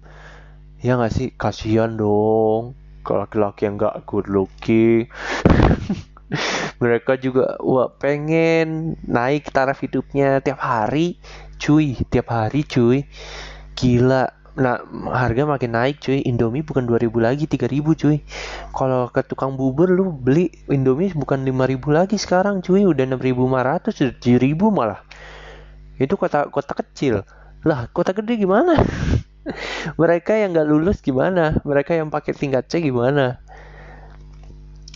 ya 0.85 0.97
nggak 0.99 1.13
sih? 1.13 1.29
Kasihan 1.37 1.97
dong 1.97 2.84
ke 3.05 3.13
laki-laki 3.13 3.69
yang 3.69 3.77
nggak 3.77 4.09
good 4.09 4.27
looking. 4.33 5.07
Mereka 6.83 7.21
juga 7.21 7.61
wah 7.61 7.93
pengen 7.93 8.99
naik 9.05 9.53
taraf 9.53 9.85
hidupnya 9.85 10.41
tiap 10.41 10.59
hari 10.59 11.21
cuy. 11.61 11.95
Tiap 12.09 12.33
hari 12.33 12.65
cuy. 12.65 13.05
Gila. 13.77 14.33
Nah 14.55 14.81
harga 15.13 15.45
makin 15.45 15.77
naik 15.77 16.01
cuy. 16.01 16.25
Indomie 16.25 16.65
bukan 16.65 16.89
2000 16.89 17.13
lagi 17.21 17.45
3000 17.47 17.85
cuy. 17.95 18.17
Kalau 18.73 19.13
ke 19.13 19.21
tukang 19.23 19.55
bubur 19.55 19.93
lu 19.93 20.11
beli 20.11 20.51
Indomie 20.73 21.13
bukan 21.13 21.45
5000 21.45 21.93
lagi 21.93 22.17
sekarang 22.17 22.65
cuy. 22.65 22.89
Udah 22.89 23.05
6500 23.07 24.17
7000 24.19 24.59
malah. 24.73 25.05
Itu 26.01 26.19
kota 26.19 26.51
kota 26.51 26.73
kecil. 26.75 27.23
Lah 27.63 27.87
kota 27.93 28.11
gede 28.13 28.37
gimana 28.37 28.77
mereka 30.01 30.37
yang 30.37 30.57
nggak 30.57 30.69
lulus 30.69 30.99
gimana? 31.05 31.61
Mereka 31.63 31.97
yang 31.97 32.09
pakai 32.09 32.33
tingkat 32.33 32.69
C 32.69 32.81
gimana? 32.81 33.41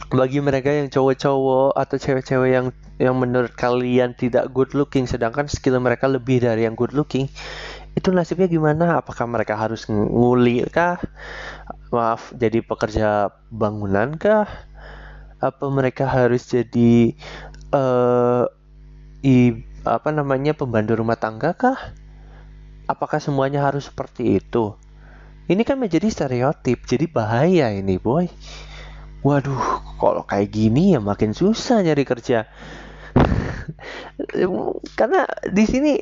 Bagi 0.08 0.40
mereka 0.40 0.72
yang 0.72 0.88
cowok-cowok 0.88 1.76
atau 1.76 1.96
cewek-cewek 2.00 2.50
yang 2.50 2.66
yang 2.96 3.14
menurut 3.14 3.52
kalian 3.54 4.16
tidak 4.16 4.50
good 4.56 4.72
looking 4.72 5.04
sedangkan 5.04 5.46
skill 5.46 5.78
mereka 5.78 6.08
lebih 6.08 6.42
dari 6.42 6.64
yang 6.64 6.74
good 6.74 6.96
looking 6.96 7.28
itu 7.98 8.14
nasibnya 8.14 8.46
gimana? 8.46 9.02
Apakah 9.02 9.26
mereka 9.26 9.58
harus 9.58 9.84
nguli 9.90 10.64
kah? 10.70 11.02
Maaf 11.90 12.30
jadi 12.38 12.62
pekerja 12.62 13.34
bangunan 13.50 14.14
kah? 14.14 14.46
Apa 15.42 15.66
mereka 15.70 16.06
harus 16.06 16.46
jadi 16.46 17.14
uh, 17.74 18.46
apa 19.88 20.08
namanya 20.14 20.52
pembantu 20.54 20.94
rumah 20.94 21.18
tangga 21.18 21.54
kah 21.58 21.78
apakah 22.88 23.20
semuanya 23.20 23.62
harus 23.68 23.86
seperti 23.86 24.40
itu? 24.40 24.74
Ini 25.48 25.62
kan 25.64 25.76
menjadi 25.76 26.08
stereotip, 26.08 26.84
jadi 26.88 27.08
bahaya 27.08 27.72
ini, 27.72 28.00
boy. 28.00 28.28
Waduh, 29.24 29.84
kalau 30.00 30.22
kayak 30.24 30.52
gini 30.52 30.96
ya 30.96 31.00
makin 31.00 31.36
susah 31.36 31.84
nyari 31.84 32.04
kerja. 32.08 32.48
Karena 34.98 35.28
di 35.48 35.64
sini 35.64 35.92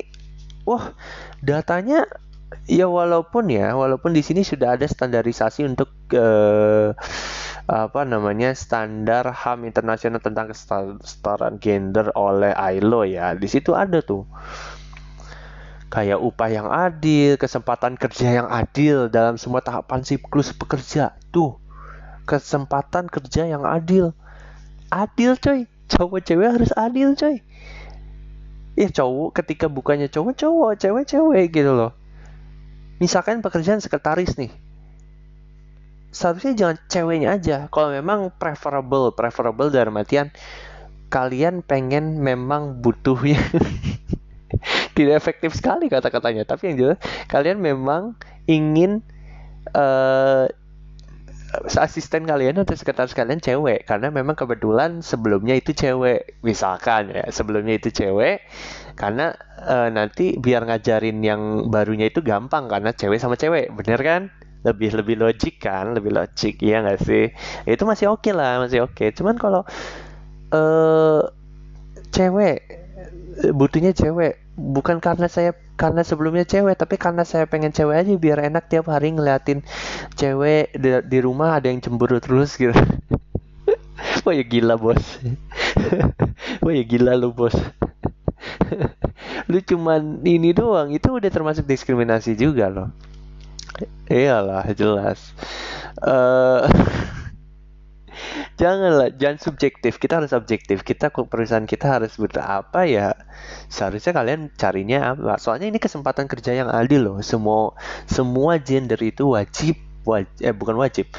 wah 0.67 0.91
datanya 1.39 2.03
ya 2.67 2.87
walaupun 2.91 3.47
ya 3.47 3.73
walaupun 3.73 4.11
di 4.11 4.23
sini 4.23 4.43
sudah 4.43 4.75
ada 4.75 4.83
standarisasi 4.83 5.63
untuk 5.63 5.89
uh, 6.13 6.91
apa 7.67 8.07
namanya 8.07 8.55
standar 8.55 9.27
HAM 9.27 9.67
internasional 9.67 10.23
tentang 10.23 10.51
kesetaraan 10.51 11.59
gender 11.59 12.15
oleh 12.15 12.55
ILO 12.55 13.03
ya 13.03 13.35
di 13.35 13.47
situ 13.51 13.75
ada 13.75 13.99
tuh 13.99 14.23
kayak 15.87 16.19
upah 16.19 16.49
yang 16.51 16.67
adil, 16.67 17.39
kesempatan 17.39 17.95
kerja 17.95 18.43
yang 18.43 18.47
adil 18.51 19.07
dalam 19.07 19.39
semua 19.39 19.63
tahapan 19.63 20.03
siklus 20.03 20.51
pekerja. 20.51 21.15
Tuh, 21.31 21.55
kesempatan 22.27 23.07
kerja 23.07 23.47
yang 23.47 23.63
adil. 23.63 24.11
Adil 24.91 25.39
coy, 25.39 25.67
cowok 25.87 26.19
cewek 26.23 26.49
harus 26.59 26.71
adil 26.75 27.15
coy. 27.15 27.39
Ya 28.77 28.87
cowok 28.93 29.41
ketika 29.41 29.65
bukannya 29.71 30.11
cowok 30.11 30.33
cowok, 30.37 30.71
cewek 30.77 31.05
cewek 31.09 31.45
gitu 31.49 31.71
loh. 31.73 31.91
Misalkan 33.01 33.41
pekerjaan 33.41 33.81
sekretaris 33.81 34.37
nih. 34.37 34.53
Seharusnya 36.13 36.53
jangan 36.53 36.77
ceweknya 36.87 37.29
aja. 37.35 37.57
Kalau 37.73 37.89
memang 37.93 38.33
preferable, 38.37 39.13
preferable 39.13 39.73
dalam 39.73 39.97
artian 39.97 40.29
kalian 41.07 41.63
pengen 41.63 42.19
memang 42.19 42.83
butuhnya 42.83 43.39
tidak 44.97 45.13
efektif 45.19 45.55
sekali 45.55 45.91
kata-katanya. 45.91 46.43
Tapi 46.47 46.73
yang 46.73 46.77
jelas 46.77 46.97
kalian 47.31 47.59
memang 47.59 48.15
ingin 48.47 49.03
uh, 49.75 50.47
asisten 51.79 52.27
kalian 52.27 52.59
atau 52.59 52.75
sekretaris 52.75 53.15
kalian 53.15 53.39
cewek. 53.39 53.87
Karena 53.87 54.11
memang 54.11 54.35
kebetulan 54.35 54.99
sebelumnya 54.99 55.55
itu 55.55 55.71
cewek. 55.71 56.39
Misalkan 56.43 57.11
ya 57.11 57.25
sebelumnya 57.31 57.79
itu 57.79 57.89
cewek. 57.91 58.43
Karena 58.97 59.31
uh, 59.63 59.89
nanti 59.93 60.35
biar 60.37 60.65
ngajarin 60.67 61.21
yang 61.23 61.71
barunya 61.71 62.11
itu 62.11 62.19
gampang. 62.19 62.67
Karena 62.67 62.91
cewek 62.91 63.19
sama 63.19 63.39
cewek. 63.39 63.71
Bener 63.73 63.99
kan? 64.03 64.21
Lebih 64.65 64.99
lebih 64.99 65.15
logik 65.23 65.63
kan? 65.63 65.95
Lebih 65.95 66.11
logik. 66.11 66.59
Ya 66.59 66.83
nggak 66.83 66.99
sih? 67.03 67.31
Itu 67.63 67.87
masih 67.87 68.11
oke 68.11 68.27
okay 68.27 68.33
lah 68.35 68.59
masih 68.59 68.83
oke. 68.83 68.95
Okay. 68.97 69.15
cuman 69.15 69.39
kalau 69.39 69.63
uh, 70.51 71.21
cewek 72.11 72.86
butuhnya 73.53 73.93
cewek. 73.93 74.41
Bukan 74.57 74.97
karena 74.97 75.29
saya 75.29 75.53
karena 75.77 76.01
sebelumnya 76.01 76.43
cewek 76.43 76.73
tapi 76.73 76.97
karena 76.97 77.21
saya 77.21 77.45
pengen 77.45 77.69
cewek 77.69 78.01
aja 78.01 78.13
biar 78.17 78.41
enak 78.49 78.65
tiap 78.65 78.89
hari 78.89 79.13
ngeliatin 79.13 79.61
cewek 80.17 80.73
di, 80.73 80.89
di 81.05 81.19
rumah 81.21 81.61
ada 81.61 81.69
yang 81.69 81.77
cemburu 81.77 82.17
terus 82.17 82.57
gitu. 82.57 82.73
Wah 84.25 84.33
ya 84.33 84.43
gila 84.43 84.75
bos. 84.75 85.01
Wah 86.65 86.73
ya 86.73 86.83
gila 86.83 87.13
lu 87.13 87.31
bos. 87.31 87.53
Lu 89.51 89.57
cuman 89.63 90.21
ini 90.27 90.53
doang 90.53 90.93
Itu 90.93 91.17
udah 91.17 91.31
termasuk 91.31 91.65
diskriminasi 91.65 92.37
juga 92.37 92.69
loh. 92.69 92.89
Iyalah 94.09 94.65
jelas. 94.73 95.35
Uh, 96.01 96.65
janganlah 98.55 99.13
jangan 99.15 99.37
subjektif. 99.39 99.97
Kita 100.01 100.19
harus 100.21 100.33
objektif. 100.33 100.81
Kita 100.81 101.09
perusahaan 101.11 101.65
kita 101.65 101.99
harus 101.99 102.15
berapa 102.17 102.79
ya 102.87 103.13
seharusnya 103.67 104.13
kalian 104.15 104.53
carinya 104.55 105.13
apa? 105.13 105.37
Soalnya 105.37 105.69
ini 105.69 105.79
kesempatan 105.81 106.25
kerja 106.25 106.53
yang 106.53 106.69
adil 106.69 107.05
loh. 107.05 107.17
Semua 107.21 107.73
semua 108.09 108.57
gender 108.61 108.99
itu 109.01 109.33
wajib 109.33 109.77
wajib 110.07 110.33
eh 110.41 110.55
bukan 110.55 110.75
wajib. 110.79 111.11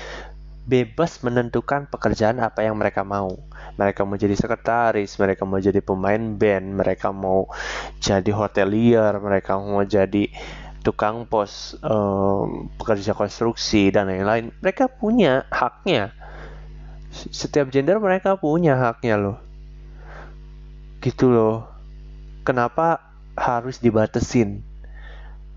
Bebas 0.68 1.24
menentukan 1.24 1.88
pekerjaan 1.88 2.44
apa 2.44 2.60
yang 2.60 2.76
mereka 2.76 3.00
mau. 3.00 3.32
Mereka 3.80 4.04
mau 4.04 4.20
jadi 4.20 4.36
sekretaris 4.36 5.16
mereka 5.16 5.48
mau 5.48 5.56
jadi 5.56 5.80
pemain 5.80 6.20
band 6.36 6.76
mereka 6.76 7.08
mau 7.08 7.48
jadi 8.02 8.28
hotelier 8.36 9.16
mereka 9.22 9.56
mau 9.56 9.80
jadi 9.80 10.28
tukang 10.82 11.26
pos 11.26 11.76
um, 11.82 12.70
pekerja 12.78 13.12
konstruksi 13.12 13.90
dan 13.92 14.08
lain-lain. 14.08 14.54
Mereka 14.62 14.88
punya 14.96 15.44
haknya 15.52 16.14
setiap 17.34 17.74
gender 17.74 17.98
mereka 17.98 18.38
punya 18.38 18.78
haknya 18.78 19.18
loh. 19.18 19.38
Gitu 21.02 21.26
loh. 21.26 21.66
Kenapa 22.46 23.02
harus 23.38 23.78
dibatesin 23.78 24.68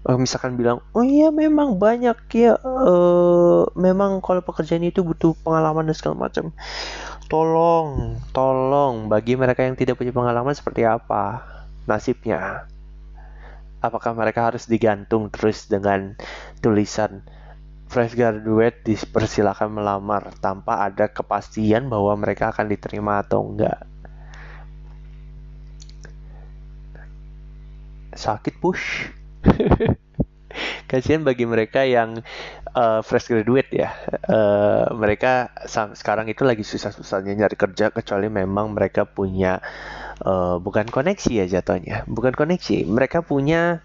uh, 0.05 0.17
misalkan 0.17 0.57
bilang 0.57 0.81
oh 0.93 1.05
iya 1.05 1.29
memang 1.29 1.77
banyak 1.77 2.17
ya 2.33 2.57
uh, 2.61 3.69
memang 3.77 4.21
kalau 4.23 4.41
pekerjaan 4.41 4.85
itu 4.85 5.05
butuh 5.05 5.37
pengalaman 5.45 5.89
dan 5.89 5.95
segala 5.97 6.29
macam. 6.29 6.53
Tolong 7.29 8.19
tolong 8.35 9.07
bagi 9.07 9.39
mereka 9.39 9.63
yang 9.63 9.79
tidak 9.79 9.95
punya 9.95 10.11
pengalaman 10.11 10.51
seperti 10.51 10.83
apa 10.83 11.45
nasibnya. 11.87 12.67
Apakah 13.81 14.13
mereka 14.13 14.53
harus 14.53 14.69
digantung 14.69 15.33
terus 15.33 15.65
dengan 15.65 16.13
tulisan 16.61 17.25
fresh 17.91 18.15
graduate 18.15 18.87
dipersilakan 18.87 19.75
melamar 19.75 20.31
tanpa 20.39 20.87
ada 20.87 21.11
kepastian 21.11 21.91
bahwa 21.91 22.15
mereka 22.15 22.47
akan 22.55 22.71
diterima 22.71 23.19
atau 23.19 23.43
enggak. 23.43 23.83
Sakit 28.15 28.55
push. 28.63 29.11
Kasihan 30.87 31.23
bagi 31.23 31.43
mereka 31.43 31.83
yang 31.83 32.23
uh, 32.75 33.03
fresh 33.03 33.27
graduate 33.27 33.71
ya. 33.75 33.91
Uh, 34.23 34.87
mereka 34.95 35.51
sekarang 35.67 36.31
itu 36.31 36.47
lagi 36.47 36.63
susah-susahnya 36.63 37.35
nyari 37.43 37.55
kerja 37.59 37.91
kecuali 37.91 38.31
memang 38.31 38.71
mereka 38.71 39.03
punya 39.03 39.59
uh, 40.23 40.59
bukan 40.63 40.87
koneksi 40.87 41.43
ya 41.43 41.45
jatuhnya. 41.59 42.07
Bukan 42.07 42.35
koneksi, 42.35 42.87
mereka 42.87 43.23
punya 43.23 43.83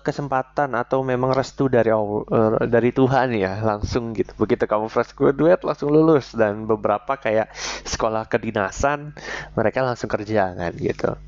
kesempatan 0.00 0.72
atau 0.78 1.04
memang 1.04 1.34
restu 1.34 1.68
dari 1.68 1.92
uh, 1.92 2.24
dari 2.64 2.90
Tuhan 2.94 3.34
ya 3.34 3.60
langsung 3.60 4.16
gitu. 4.16 4.32
Begitu 4.38 4.64
kamu 4.64 4.88
fresh 4.88 5.12
graduate 5.12 5.64
langsung 5.64 5.92
lulus. 5.92 6.32
Dan 6.32 6.64
beberapa 6.64 7.18
kayak 7.18 7.52
sekolah 7.84 8.30
kedinasan 8.30 9.12
mereka 9.54 9.84
langsung 9.84 10.08
kerja 10.08 10.54
kan 10.54 10.72
gitu. 10.76 11.18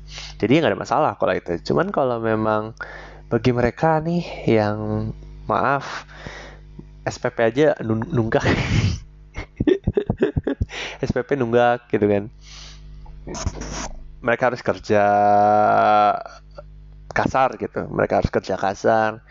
Jadi 0.41 0.51
nggak 0.61 0.71
ada 0.73 0.79
masalah 0.79 1.11
kalau 1.19 1.33
itu. 1.35 1.61
Cuman 1.71 1.93
kalau 1.93 2.17
memang 2.17 2.73
bagi 3.31 3.55
mereka 3.55 4.01
nih 4.03 4.23
yang 4.49 5.11
maaf 5.47 6.03
SPP 7.07 7.37
aja 7.41 7.67
nunggak. 7.81 8.45
SPP 11.07 11.39
nunggak 11.39 11.89
gitu 11.89 12.05
kan. 12.05 12.23
Mereka 14.21 14.53
harus 14.53 14.61
kerja 14.61 15.01
kasar 17.11 17.55
gitu. 17.59 17.87
Mereka 17.87 18.23
harus 18.23 18.31
kerja 18.33 18.55
kasar. 18.57 19.21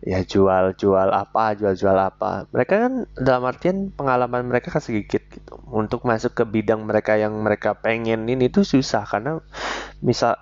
Ya 0.00 0.24
jual 0.24 0.72
jual 0.80 1.08
apa 1.12 1.52
jual 1.54 1.76
jual 1.76 1.92
apa. 1.92 2.48
Mereka 2.48 2.74
kan 2.88 2.94
dalam 3.20 3.44
artian 3.44 3.92
pengalaman 3.92 4.48
mereka 4.48 4.72
kan 4.72 4.80
sedikit 4.80 5.20
gitu. 5.28 5.60
Untuk 5.68 6.08
masuk 6.08 6.32
ke 6.32 6.44
bidang 6.48 6.88
mereka 6.88 7.20
yang 7.20 7.36
mereka 7.36 7.76
pengen 7.76 8.24
ini 8.24 8.48
tuh 8.48 8.64
susah. 8.64 9.04
Karena 9.04 9.38
bisa 10.00 10.40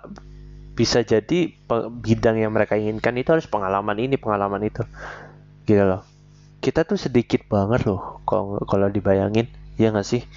bisa 0.79 1.03
jadi 1.03 1.51
bidang 1.99 2.39
yang 2.39 2.55
mereka 2.55 2.79
inginkan 2.79 3.19
itu 3.19 3.35
harus 3.35 3.51
pengalaman 3.51 3.99
ini 3.99 4.15
pengalaman 4.15 4.63
itu. 4.63 4.83
Gitu 5.67 5.83
loh. 5.83 6.07
Kita 6.63 6.87
tuh 6.87 6.95
sedikit 6.95 7.43
banget 7.51 7.83
loh 7.83 8.23
kalau 8.23 8.59
kalau 8.63 8.87
dibayangin. 8.87 9.51
Ya 9.79 9.95
nggak 9.95 10.07
sih? 10.07 10.27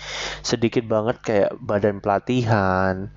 Sedikit 0.46 0.87
banget 0.87 1.18
kayak 1.18 1.59
badan 1.59 1.98
pelatihan 1.98 3.11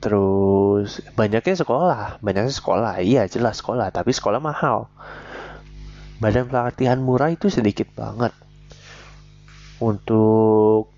Terus 0.00 1.04
banyaknya 1.12 1.60
sekolah, 1.60 2.24
banyaknya 2.24 2.52
sekolah. 2.52 3.04
Iya 3.04 3.28
jelas 3.28 3.60
sekolah, 3.60 3.92
tapi 3.92 4.16
sekolah 4.16 4.40
mahal. 4.40 4.88
Badan 6.20 6.48
pelatihan 6.48 7.00
murah 7.00 7.32
itu 7.32 7.52
sedikit 7.52 7.92
banget. 7.92 8.32
Untuk 9.80 10.92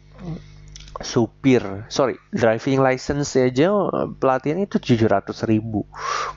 supir, 1.02 1.62
sorry, 1.90 2.14
driving 2.30 2.78
license 2.78 3.34
aja 3.34 3.74
pelatihan 4.22 4.62
itu 4.62 4.78
700 4.78 5.34
ribu. 5.50 5.82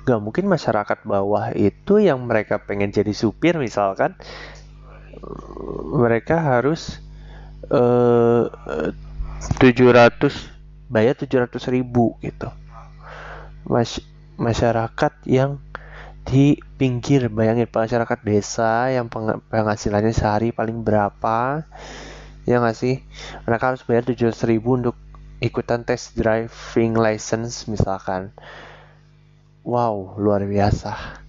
Gak 0.10 0.21
mungkin 0.21 0.49
masyarakat 0.49 1.06
bawah 1.06 1.54
itu 1.54 2.01
yang 2.01 2.25
mereka 2.25 2.58
pengen 2.62 2.89
jadi 2.89 3.13
supir 3.13 3.58
misalkan, 3.62 4.17
mereka 5.93 6.41
harus 6.41 6.97
uh, 7.69 8.49
700 9.62 10.55
bayar 10.89 11.17
700 11.17 11.58
ribu 11.74 12.17
gitu. 12.21 12.50
Mas 13.65 13.98
masyarakat 14.36 15.13
yang 15.26 15.58
di 16.26 16.58
pinggir 16.82 17.30
bayangin 17.30 17.69
masyarakat 17.69 18.19
desa 18.26 18.89
yang 18.89 19.08
penghasilannya 19.50 20.10
sehari 20.10 20.50
paling 20.50 20.82
berapa 20.82 21.65
ya 22.50 22.62
nggak 22.62 22.78
sih? 22.78 23.02
Mereka 23.45 23.63
harus 23.74 23.82
bayar 23.86 24.06
700 24.06 24.50
ribu 24.50 24.78
untuk 24.78 24.98
ikutan 25.41 25.86
tes 25.86 26.13
driving 26.17 26.98
license 26.98 27.69
misalkan. 27.69 28.34
Wow 29.65 30.17
luar 30.21 30.45
biasa. 30.45 31.21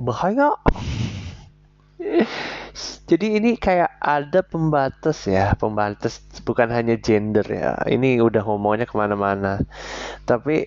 Bahaya 0.00 0.56
jadi 3.12 3.26
ini 3.36 3.60
kayak 3.60 4.00
ada 4.00 4.40
pembatas 4.40 5.28
ya 5.28 5.52
pembatas 5.52 6.24
bukan 6.48 6.72
hanya 6.72 6.96
gender 6.96 7.44
ya. 7.44 7.76
Ini 7.84 8.24
udah 8.24 8.40
ngomongnya 8.40 8.88
ke 8.88 8.96
mana-mana. 8.96 9.60
Tapi 10.24 10.64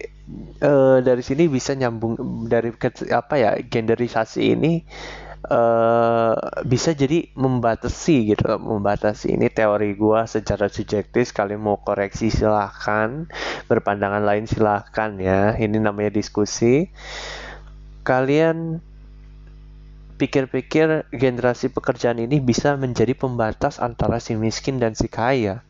uh, 0.61 1.01
dari 1.01 1.25
sini 1.25 1.49
bisa 1.49 1.73
nyambung 1.73 2.45
dari 2.45 2.69
apa 3.09 3.33
ya 3.41 3.57
genderisasi 3.57 4.53
ini 4.53 4.85
uh, 5.49 6.37
bisa 6.69 6.93
jadi 6.93 7.33
membatasi 7.33 8.29
gitu. 8.29 8.45
Membatasi 8.45 9.33
ini 9.33 9.49
teori 9.49 9.97
gua 9.97 10.29
secara 10.29 10.69
subjektif 10.69 11.33
kalian 11.33 11.65
mau 11.65 11.81
koreksi 11.81 12.29
silahkan 12.29 13.25
berpandangan 13.65 14.21
lain 14.21 14.45
silahkan 14.45 15.17
ya. 15.17 15.57
Ini 15.57 15.81
namanya 15.81 16.13
diskusi. 16.13 16.93
Kalian 18.05 18.85
pikir-pikir 20.15 21.11
generasi 21.11 21.71
pekerjaan 21.71 22.23
ini 22.23 22.39
bisa 22.39 22.75
menjadi 22.79 23.11
pembatas 23.15 23.77
antara 23.83 24.23
si 24.23 24.35
miskin 24.35 24.79
dan 24.79 24.95
si 24.95 25.11
kaya. 25.11 25.63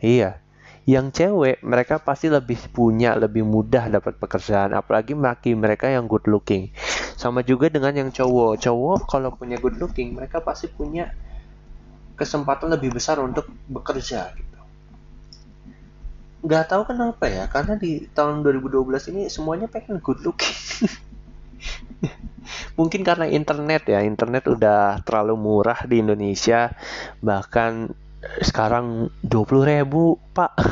Iya 0.00 0.44
yang 0.84 1.08
cewek 1.08 1.64
mereka 1.64 1.96
pasti 1.96 2.28
lebih 2.28 2.60
punya 2.68 3.16
lebih 3.16 3.40
mudah 3.40 3.88
dapat 3.88 4.20
pekerjaan 4.20 4.76
apalagi 4.76 5.16
maki 5.16 5.56
mereka 5.56 5.88
yang 5.88 6.04
good 6.04 6.28
looking. 6.28 6.68
Sama 7.16 7.40
juga 7.40 7.72
dengan 7.72 7.96
yang 7.96 8.12
cowok. 8.12 8.60
Cowok 8.60 9.08
kalau 9.08 9.32
punya 9.32 9.56
good 9.56 9.80
looking 9.80 10.12
mereka 10.12 10.44
pasti 10.44 10.68
punya 10.68 11.08
kesempatan 12.20 12.68
lebih 12.68 12.92
besar 12.92 13.16
untuk 13.24 13.48
bekerja 13.64 14.36
gitu. 14.36 14.60
Nggak 16.44 16.64
tahu 16.68 16.82
kenapa 16.84 17.32
ya 17.32 17.48
karena 17.48 17.80
di 17.80 18.04
tahun 18.12 18.44
2012 18.44 19.16
ini 19.16 19.22
semuanya 19.32 19.72
pengen 19.72 20.04
good 20.04 20.20
looking 20.20 20.52
mungkin 22.78 23.00
karena 23.02 23.26
internet 23.28 23.88
ya 23.88 24.00
internet 24.04 24.46
udah 24.50 25.02
terlalu 25.02 25.34
murah 25.38 25.80
di 25.86 26.00
Indonesia. 26.00 26.72
Bahkan 27.20 27.94
sekarang 28.40 29.12
20 29.24 29.70
ribu 29.70 30.20
pak. 30.32 30.52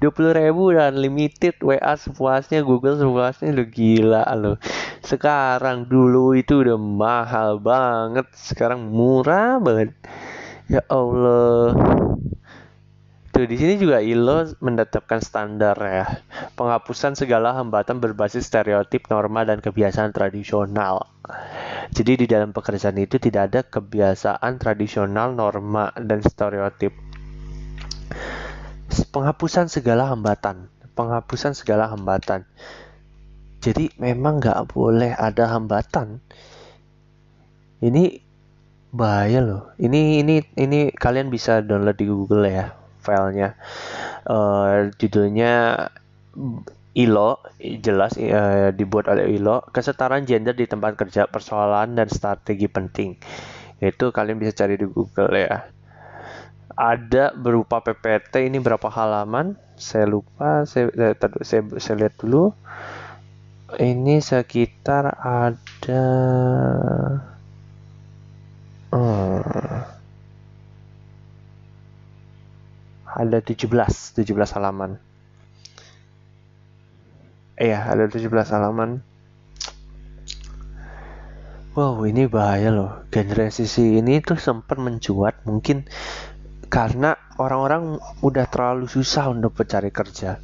20 0.00 0.32
ribu 0.32 0.72
dan 0.72 0.96
limited 0.96 1.56
WA 1.60 1.96
sepuasnya 1.96 2.64
Google 2.64 3.00
sepuasnya. 3.00 3.52
Lu 3.52 3.64
gila 3.68 4.24
lo 4.36 4.60
sekarang 5.04 5.86
dulu 5.88 6.36
itu 6.36 6.64
udah 6.64 6.76
mahal 6.76 7.60
banget. 7.60 8.26
Sekarang 8.36 8.92
murah 8.92 9.60
banget. 9.60 9.92
Ya 10.66 10.82
Allah 10.90 11.78
Tuh 13.36 13.44
di 13.44 13.60
sini 13.60 13.76
juga 13.76 14.00
ILO 14.00 14.48
menetapkan 14.64 15.20
standar 15.20 15.76
ya 15.76 16.08
penghapusan 16.56 17.20
segala 17.20 17.52
hambatan 17.52 18.00
berbasis 18.00 18.48
stereotip 18.48 19.12
norma 19.12 19.44
dan 19.44 19.60
kebiasaan 19.60 20.16
tradisional 20.16 21.04
jadi 21.92 22.12
di 22.18 22.26
dalam 22.26 22.50
pekerjaan 22.50 22.98
itu 22.98 23.16
tidak 23.16 23.42
ada 23.52 23.60
kebiasaan 23.62 24.58
tradisional, 24.58 25.34
norma, 25.34 25.94
dan 25.94 26.20
stereotip. 26.22 26.94
Penghapusan 29.12 29.68
segala 29.68 30.10
hambatan, 30.10 30.68
penghapusan 30.96 31.52
segala 31.56 31.88
hambatan. 31.92 32.44
Jadi 33.60 33.90
memang 33.98 34.44
nggak 34.44 34.70
boleh 34.70 35.12
ada 35.16 35.56
hambatan. 35.56 36.22
Ini 37.82 38.22
bahaya 38.92 39.40
loh. 39.42 39.62
Ini 39.76 40.22
ini 40.24 40.36
ini 40.56 40.92
kalian 40.92 41.28
bisa 41.28 41.60
download 41.60 41.98
di 41.98 42.06
Google 42.08 42.44
ya 42.48 42.85
filenya. 43.06 43.54
Uh, 44.26 44.90
judulnya 44.98 45.86
ILO 46.98 47.38
jelas 47.62 48.18
uh, 48.18 48.74
dibuat 48.74 49.06
oleh 49.06 49.38
ILO. 49.38 49.62
Kesetaraan 49.70 50.26
gender 50.26 50.58
di 50.58 50.66
tempat 50.66 50.98
kerja 50.98 51.30
persoalan 51.30 51.94
dan 51.94 52.10
strategi 52.10 52.66
penting. 52.66 53.14
Itu 53.78 54.10
kalian 54.10 54.42
bisa 54.42 54.56
cari 54.58 54.74
di 54.74 54.90
Google 54.90 55.30
ya. 55.38 55.70
Ada 56.76 57.32
berupa 57.32 57.80
PPT 57.80 58.50
ini 58.50 58.58
berapa 58.58 58.90
halaman? 58.90 59.54
Saya 59.78 60.08
lupa 60.08 60.66
saya 60.66 60.90
saya, 60.92 61.14
saya, 61.44 61.62
saya 61.78 61.94
lihat 62.04 62.18
dulu. 62.18 62.50
Ini 63.76 64.22
sekitar 64.22 65.16
ada 65.20 66.04
ada 73.16 73.40
17 73.40 73.64
17 74.20 74.56
halaman 74.60 75.00
Iya, 77.56 77.88
ada 77.88 78.04
17 78.04 78.52
halaman. 78.52 79.00
Wow, 81.72 82.04
ini 82.04 82.28
bahaya 82.28 82.68
loh. 82.68 83.08
Generasi 83.08 83.64
ini 83.96 84.20
tuh 84.20 84.36
sempat 84.36 84.76
mencuat 84.76 85.40
mungkin 85.48 85.88
karena 86.68 87.16
orang-orang 87.40 87.96
udah 88.20 88.44
terlalu 88.52 88.92
susah 88.92 89.32
untuk 89.32 89.56
mencari 89.56 89.88
kerja. 89.88 90.36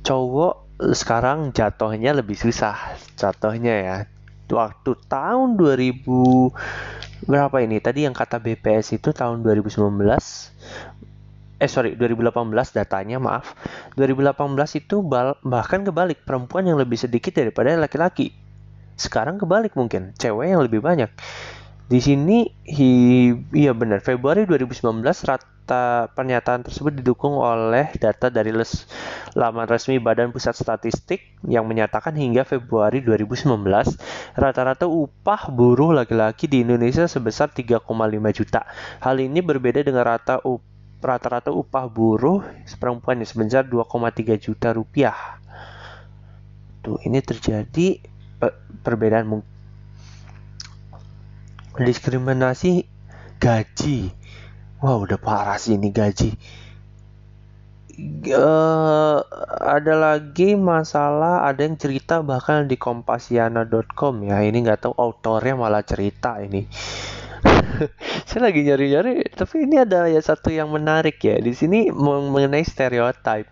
Cowok 0.00 0.80
sekarang 0.96 1.52
jatuhnya 1.52 2.16
lebih 2.16 2.40
susah. 2.40 2.96
Jatuhnya 3.20 3.74
ya. 3.76 3.96
Waktu 4.48 4.96
tahun 5.12 5.60
2000 5.60 7.28
berapa 7.28 7.56
ini? 7.60 7.84
Tadi 7.84 8.08
yang 8.08 8.16
kata 8.16 8.40
BPS 8.40 8.96
itu 8.96 9.12
tahun 9.12 9.44
2019 9.44 10.08
eh 11.58 11.66
sorry 11.66 11.98
2018 11.98 12.54
datanya 12.70 13.18
maaf. 13.18 13.58
2018 13.98 14.78
itu 14.78 15.02
bahkan 15.42 15.82
kebalik 15.82 16.22
perempuan 16.22 16.70
yang 16.70 16.78
lebih 16.78 16.94
sedikit 16.94 17.34
daripada 17.34 17.74
laki-laki. 17.74 18.30
Sekarang 18.94 19.42
kebalik 19.42 19.74
mungkin 19.74 20.14
cewek 20.14 20.54
yang 20.54 20.62
lebih 20.62 20.78
banyak. 20.78 21.10
Di 21.88 22.04
sini 22.04 22.44
hi, 22.68 22.90
iya 23.56 23.72
benar 23.72 24.04
Februari 24.04 24.44
2019 24.44 25.02
rata 25.24 26.12
pernyataan 26.12 26.60
tersebut 26.68 27.00
didukung 27.00 27.40
oleh 27.40 27.88
data 27.96 28.28
dari 28.28 28.52
les, 28.52 28.84
laman 29.32 29.64
resmi 29.64 29.96
Badan 29.96 30.28
Pusat 30.28 30.68
Statistik 30.68 31.40
yang 31.48 31.64
menyatakan 31.64 32.12
hingga 32.12 32.44
Februari 32.44 33.00
2019 33.00 33.48
rata-rata 34.36 34.84
upah 34.84 35.48
buruh 35.48 35.96
laki-laki 35.96 36.44
di 36.44 36.60
Indonesia 36.60 37.08
sebesar 37.08 37.56
3,5 37.56 37.80
juta. 38.36 38.68
Hal 39.00 39.16
ini 39.24 39.40
berbeda 39.40 39.80
dengan 39.80 40.04
rata 40.04 40.44
upah 40.44 40.77
rata-rata 40.98 41.54
upah 41.54 41.86
buruh 41.86 42.42
perempuan 42.78 43.22
sebesar 43.22 43.66
2,3 43.66 44.34
juta 44.38 44.74
rupiah. 44.74 45.38
Tuh, 46.82 46.98
ini 47.06 47.22
terjadi 47.22 48.02
perbedaan 48.82 49.42
diskriminasi 51.78 52.86
gaji. 53.38 54.10
Wah, 54.78 54.94
wow, 54.94 55.06
udah 55.06 55.18
parah 55.18 55.58
sih 55.58 55.74
ini 55.74 55.90
gaji. 55.90 56.30
Uh, 58.30 59.18
ada 59.58 59.98
lagi 59.98 60.54
masalah 60.54 61.42
ada 61.50 61.66
yang 61.66 61.74
cerita 61.74 62.22
bahkan 62.22 62.70
di 62.70 62.78
kompasiana.com 62.78 64.22
ya 64.22 64.38
ini 64.46 64.62
nggak 64.62 64.86
tahu 64.86 64.94
autornya 64.94 65.58
malah 65.58 65.82
cerita 65.82 66.38
ini 66.38 66.70
saya 68.28 68.50
lagi 68.50 68.66
nyari-nyari 68.66 69.34
tapi 69.34 69.66
ini 69.66 69.78
ada 69.78 70.10
ya 70.10 70.18
satu 70.18 70.50
yang 70.50 70.70
menarik 70.70 71.22
ya. 71.22 71.38
Di 71.38 71.52
sini 71.54 71.88
mengenai 71.92 72.64
stereotip 72.66 73.46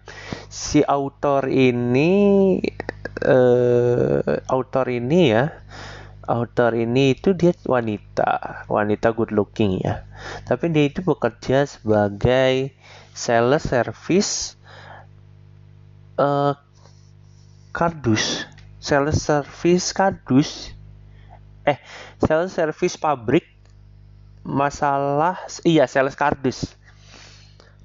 si 0.50 0.82
autor 0.82 1.46
ini 1.50 2.56
uh, 3.22 4.20
autor 4.50 4.86
ini 4.90 5.20
ya 5.30 5.44
autor 6.26 6.74
ini 6.74 7.14
itu 7.14 7.38
dia 7.38 7.54
wanita 7.64 8.66
wanita 8.66 9.14
good 9.14 9.30
looking 9.30 9.78
ya. 9.80 10.02
Tapi 10.44 10.74
dia 10.74 10.90
itu 10.90 11.00
bekerja 11.06 11.66
sebagai 11.66 12.74
sales 13.14 13.64
service 13.64 14.58
uh, 16.18 16.58
kardus. 17.70 18.50
Sales 18.82 19.18
service 19.22 19.94
kardus. 19.94 20.74
Eh 21.66 21.78
sales 22.22 22.54
service 22.54 22.94
pabrik 22.98 23.55
masalah 24.46 25.42
iya 25.66 25.90
sales 25.90 26.14
kardus. 26.14 26.70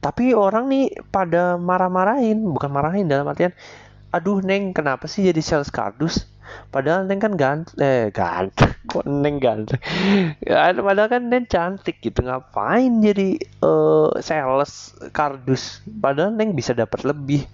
Tapi 0.01 0.33
orang 0.33 0.69
nih 0.69 0.93
pada 1.09 1.57
marah-marahin 1.57 2.41
bukan 2.41 2.69
marahin 2.69 3.09
dalam 3.09 3.25
artian 3.25 3.53
aduh 4.11 4.43
neng 4.43 4.75
kenapa 4.75 5.09
sih 5.09 5.25
jadi 5.25 5.41
sales 5.41 5.73
kardus? 5.73 6.29
Padahal 6.69 7.07
neng 7.07 7.17
kan 7.17 7.33
ganteng 7.39 7.79
eh 7.79 8.11
ganteng 8.11 8.75
kok 8.91 9.07
neng 9.07 9.39
ganteng 9.39 9.79
ya, 10.43 10.75
padahal 10.75 11.09
kan 11.09 11.23
neng 11.31 11.47
cantik 11.47 12.03
gitu 12.03 12.21
ngapain 12.21 13.01
jadi 13.01 13.39
uh, 13.65 14.13
sales 14.21 14.93
kardus? 15.15 15.81
Padahal 15.87 16.35
neng 16.37 16.53
bisa 16.53 16.77
dapat 16.77 17.01
lebih. 17.07 17.45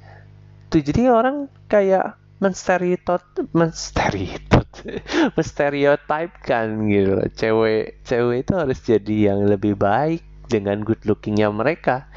Tuh 0.68 0.84
jadi 0.84 1.14
orang 1.14 1.48
kayak 1.72 2.18
menstereotip 2.42 3.50
menstereotip 3.54 4.57
menstereotipkan 5.36 6.88
gitu 6.90 7.16
cewek 7.36 8.02
cewek 8.04 8.38
itu 8.46 8.54
harus 8.54 8.80
jadi 8.84 9.16
yang 9.34 9.46
lebih 9.46 9.78
baik 9.78 10.24
dengan 10.48 10.82
good 10.82 11.04
lookingnya 11.04 11.52
mereka. 11.52 12.08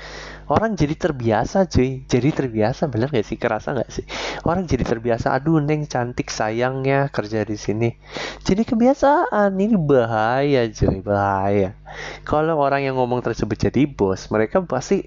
Orang 0.51 0.75
jadi 0.75 0.99
terbiasa 0.99 1.71
cuy. 1.71 2.03
Jadi 2.11 2.35
terbiasa 2.35 2.91
bener 2.91 3.11
gak 3.11 3.23
sih? 3.23 3.39
Kerasa 3.39 3.71
gak 3.71 3.91
sih? 3.91 4.03
Orang 4.43 4.67
jadi 4.67 4.83
terbiasa 4.83 5.31
aduh 5.31 5.63
neng 5.63 5.87
cantik 5.87 6.27
sayangnya 6.27 7.07
kerja 7.11 7.47
di 7.47 7.55
sini. 7.55 7.95
Jadi 8.43 8.67
kebiasaan. 8.67 9.55
Ini 9.55 9.79
bahaya 9.79 10.67
cuy 10.67 10.99
bahaya. 11.03 11.79
Kalau 12.27 12.59
orang 12.59 12.83
yang 12.83 12.99
ngomong 12.99 13.23
tersebut 13.23 13.71
jadi 13.71 13.87
bos 13.87 14.27
mereka 14.31 14.59
pasti 14.63 15.07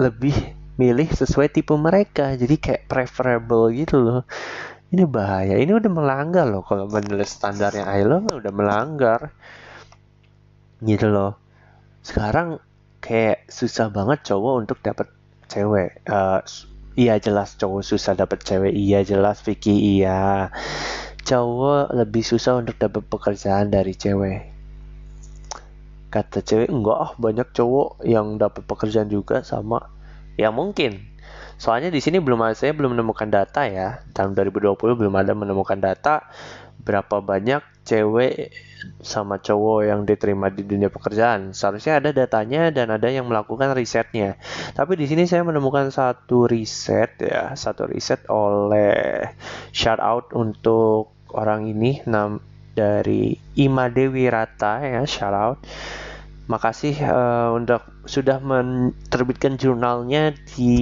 lebih 0.00 0.32
milih 0.80 1.12
sesuai 1.12 1.52
tipe 1.52 1.76
mereka. 1.76 2.32
Jadi 2.32 2.56
kayak 2.56 2.88
preferable 2.88 3.68
gitu 3.68 4.00
loh 4.00 4.20
ini 4.94 5.04
bahaya. 5.04 5.58
Ini 5.58 5.74
udah 5.74 5.90
melanggar 5.90 6.46
loh. 6.46 6.62
Kalau 6.62 6.86
menilai 6.86 7.26
standarnya 7.26 7.84
ILO 7.98 8.22
udah 8.30 8.52
melanggar. 8.54 9.34
Gitu 10.78 11.10
loh. 11.10 11.34
Sekarang 12.00 12.62
kayak 13.02 13.50
susah 13.50 13.90
banget 13.90 14.22
cowok 14.24 14.54
untuk 14.64 14.78
dapat 14.80 15.10
cewek. 15.50 16.00
Uh, 16.06 16.40
iya 16.94 17.18
jelas 17.18 17.58
cowok 17.58 17.82
susah 17.82 18.14
dapat 18.14 18.40
cewek. 18.46 18.72
Iya 18.72 19.02
jelas 19.02 19.42
Vicky 19.42 19.98
iya. 19.98 20.48
Cowok 21.26 21.92
lebih 21.92 22.22
susah 22.22 22.62
untuk 22.62 22.78
dapat 22.78 23.02
pekerjaan 23.10 23.74
dari 23.74 23.92
cewek. 23.92 24.54
Kata 26.14 26.46
cewek 26.46 26.70
enggak 26.70 26.98
ah 27.00 27.12
banyak 27.18 27.48
cowok 27.50 28.06
yang 28.06 28.38
dapat 28.38 28.62
pekerjaan 28.64 29.10
juga 29.10 29.42
sama. 29.42 29.90
Ya 30.38 30.54
mungkin 30.54 31.13
Soalnya 31.64 31.88
di 31.88 31.96
sini 32.04 32.20
belum 32.20 32.44
saya 32.52 32.76
belum 32.76 32.92
menemukan 32.92 33.32
data 33.32 33.64
ya. 33.64 34.04
Tahun 34.12 34.36
2020 34.36 34.76
belum 34.76 35.14
ada 35.16 35.32
menemukan 35.32 35.80
data 35.80 36.28
berapa 36.84 37.24
banyak 37.24 37.64
cewek 37.88 38.52
sama 39.00 39.40
cowok 39.40 39.88
yang 39.88 40.04
diterima 40.04 40.52
di 40.52 40.60
dunia 40.60 40.92
pekerjaan. 40.92 41.56
Seharusnya 41.56 42.04
ada 42.04 42.12
datanya 42.12 42.68
dan 42.68 42.92
ada 42.92 43.08
yang 43.08 43.24
melakukan 43.24 43.72
risetnya. 43.72 44.36
Tapi 44.76 44.92
di 45.00 45.08
sini 45.08 45.24
saya 45.24 45.40
menemukan 45.40 45.88
satu 45.88 46.44
riset 46.44 47.16
ya, 47.24 47.56
satu 47.56 47.88
riset 47.88 48.28
oleh 48.28 49.24
shout 49.72 50.04
out 50.04 50.36
untuk 50.36 51.16
orang 51.32 51.64
ini 51.64 52.04
nam 52.04 52.44
dari 52.76 53.40
Ima 53.56 53.88
Dewi 53.88 54.28
Rata 54.28 54.84
ya, 54.84 55.00
shout 55.08 55.32
out 55.32 55.64
makasih 56.44 56.92
uh, 57.08 57.56
untuk 57.56 57.80
sudah 58.04 58.36
menerbitkan 58.36 59.56
jurnalnya 59.56 60.36
di 60.54 60.76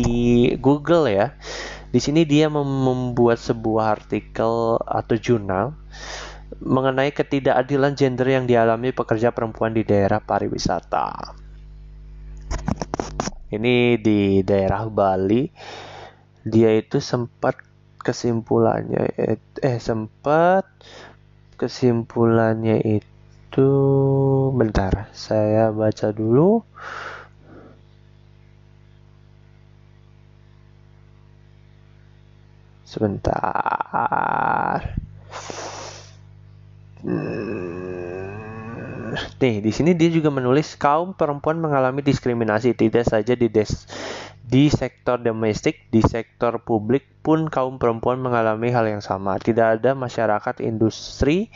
Google 0.59 1.07
ya. 1.07 1.27
Di 1.93 2.01
sini 2.01 2.25
dia 2.25 2.49
mem 2.49 2.65
membuat 2.65 3.39
sebuah 3.39 4.01
artikel 4.01 4.81
atau 4.81 5.15
jurnal 5.21 5.77
mengenai 6.63 7.13
ketidakadilan 7.13 7.93
gender 7.95 8.29
yang 8.29 8.45
dialami 8.49 8.91
pekerja 8.91 9.31
perempuan 9.31 9.77
di 9.77 9.85
daerah 9.85 10.19
pariwisata. 10.19 11.37
Ini 13.53 14.01
di 14.01 14.41
daerah 14.41 14.89
Bali. 14.89 15.45
Dia 16.43 16.75
itu 16.75 16.99
sempat 16.99 17.55
kesimpulannya 18.03 19.15
eh 19.63 19.79
sempat 19.79 20.67
kesimpulannya 21.55 22.83
itu 22.83 23.12
itu 23.53 23.69
bentar 24.57 25.13
saya 25.13 25.69
baca 25.69 26.09
dulu 26.09 26.65
sebentar 32.89 34.81
hmm. 37.05 39.21
nih 39.37 39.61
di 39.61 39.69
sini 39.69 39.93
dia 40.01 40.09
juga 40.09 40.33
menulis 40.33 40.73
kaum 40.81 41.13
perempuan 41.13 41.61
mengalami 41.61 42.01
diskriminasi 42.01 42.73
tidak 42.73 43.05
saja 43.05 43.37
di 43.37 43.53
des 43.53 43.85
di 44.53 44.69
sektor 44.69 45.17
domestik, 45.17 45.89
di 45.89 46.05
sektor 46.05 46.61
publik 46.61 47.25
pun 47.25 47.49
kaum 47.49 47.81
perempuan 47.81 48.21
mengalami 48.21 48.69
hal 48.69 48.85
yang 48.85 49.01
sama. 49.01 49.41
Tidak 49.41 49.81
ada 49.81 49.97
masyarakat 49.97 50.61
industri 50.61 51.49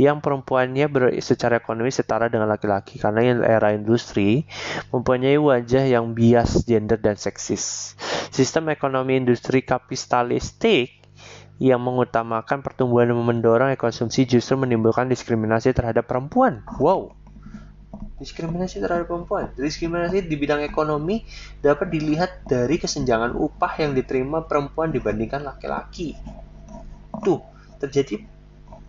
yang 0.00 0.24
perempuannya 0.24 0.88
ber, 0.88 1.12
secara 1.20 1.60
ekonomi 1.60 1.92
setara 1.92 2.32
dengan 2.32 2.48
laki-laki 2.48 2.96
karena 2.96 3.36
era 3.44 3.76
industri 3.76 4.48
mempunyai 4.88 5.36
wajah 5.36 5.84
yang 5.92 6.16
bias 6.16 6.64
gender 6.64 6.96
dan 6.96 7.20
seksis. 7.20 7.92
Sistem 8.32 8.72
ekonomi 8.72 9.20
industri 9.20 9.60
kapitalistik 9.60 11.04
yang 11.58 11.82
mengutamakan 11.82 12.62
pertumbuhan 12.62 13.10
dan 13.10 13.18
mendorong 13.18 13.74
konsumsi 13.74 14.24
justru 14.24 14.54
menimbulkan 14.54 15.10
diskriminasi 15.10 15.74
terhadap 15.74 16.06
perempuan. 16.06 16.62
Wow, 16.78 17.17
Diskriminasi 18.18 18.82
terhadap 18.82 19.06
perempuan. 19.06 19.54
Diskriminasi 19.54 20.26
di 20.26 20.34
bidang 20.34 20.62
ekonomi 20.66 21.22
dapat 21.62 21.90
dilihat 21.90 22.46
dari 22.46 22.78
kesenjangan 22.78 23.34
upah 23.38 23.78
yang 23.78 23.94
diterima 23.94 24.42
perempuan 24.42 24.90
dibandingkan 24.90 25.46
laki-laki. 25.46 26.18
Tuh, 27.22 27.42
terjadi 27.78 28.22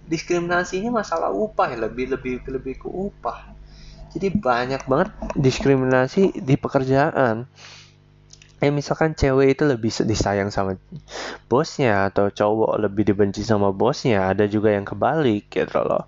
diskriminasinya 0.10 0.90
masalah 0.90 1.30
upah 1.30 1.70
ya, 1.70 1.78
lebih 1.78 2.10
lebih 2.10 2.42
lebih 2.50 2.82
ke 2.82 2.90
upah. 2.90 3.54
Jadi 4.10 4.34
banyak 4.34 4.90
banget 4.90 5.14
diskriminasi 5.38 6.42
di 6.42 6.58
pekerjaan. 6.58 7.46
Eh 8.60 8.74
misalkan 8.74 9.16
cewek 9.16 9.56
itu 9.56 9.64
lebih 9.64 9.94
disayang 10.04 10.52
sama 10.52 10.76
bosnya 11.48 12.12
atau 12.12 12.28
cowok 12.28 12.82
lebih 12.82 13.08
dibenci 13.08 13.46
sama 13.46 13.72
bosnya, 13.72 14.28
ada 14.28 14.50
juga 14.50 14.74
yang 14.76 14.84
kebalik 14.84 15.48
gitu 15.48 15.80
loh 15.80 16.04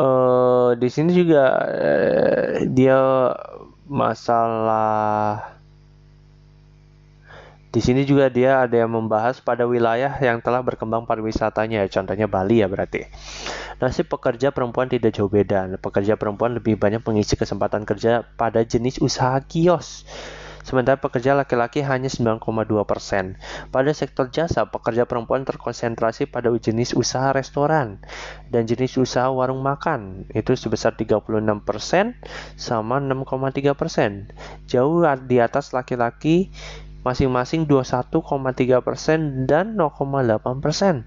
uh, 0.00 0.70
di 0.80 0.88
sini 0.88 1.12
juga 1.12 1.44
uh, 1.60 2.64
dia 2.64 2.98
masalah 3.84 5.60
di 7.70 7.78
sini 7.78 8.02
juga 8.02 8.26
dia 8.26 8.66
ada 8.66 8.82
yang 8.82 8.90
membahas 8.90 9.38
pada 9.38 9.62
wilayah 9.62 10.10
yang 10.18 10.42
telah 10.42 10.58
berkembang 10.58 11.06
pariwisatanya, 11.06 11.86
contohnya 11.86 12.26
Bali 12.26 12.58
ya 12.58 12.66
berarti. 12.66 13.06
Nasib 13.78 14.10
pekerja 14.10 14.50
perempuan 14.50 14.90
tidak 14.90 15.14
jauh 15.14 15.30
beda. 15.30 15.78
Pekerja 15.78 16.18
perempuan 16.18 16.58
lebih 16.58 16.74
banyak 16.74 16.98
mengisi 17.06 17.38
kesempatan 17.38 17.86
kerja 17.86 18.26
pada 18.34 18.66
jenis 18.66 18.98
usaha 18.98 19.38
kios 19.46 20.02
sementara 20.70 21.02
pekerja 21.02 21.34
laki-laki 21.34 21.82
hanya 21.82 22.06
9,2 22.06 22.46
persen. 22.86 23.34
Pada 23.74 23.90
sektor 23.90 24.30
jasa, 24.30 24.70
pekerja 24.70 25.02
perempuan 25.02 25.42
terkonsentrasi 25.42 26.30
pada 26.30 26.54
jenis 26.54 26.94
usaha 26.94 27.34
restoran 27.34 27.98
dan 28.54 28.70
jenis 28.70 28.94
usaha 28.94 29.26
warung 29.34 29.66
makan, 29.66 30.30
itu 30.30 30.54
sebesar 30.54 30.94
36 30.94 31.26
persen 31.66 32.14
sama 32.54 33.02
6,3 33.02 33.74
persen. 33.74 34.30
Jauh 34.70 35.02
di 35.26 35.42
atas 35.42 35.74
laki-laki 35.74 36.54
masing-masing 37.02 37.66
21,3 37.66 38.22
persen 38.86 39.50
dan 39.50 39.74
0,8 39.74 40.62
persen. 40.62 41.02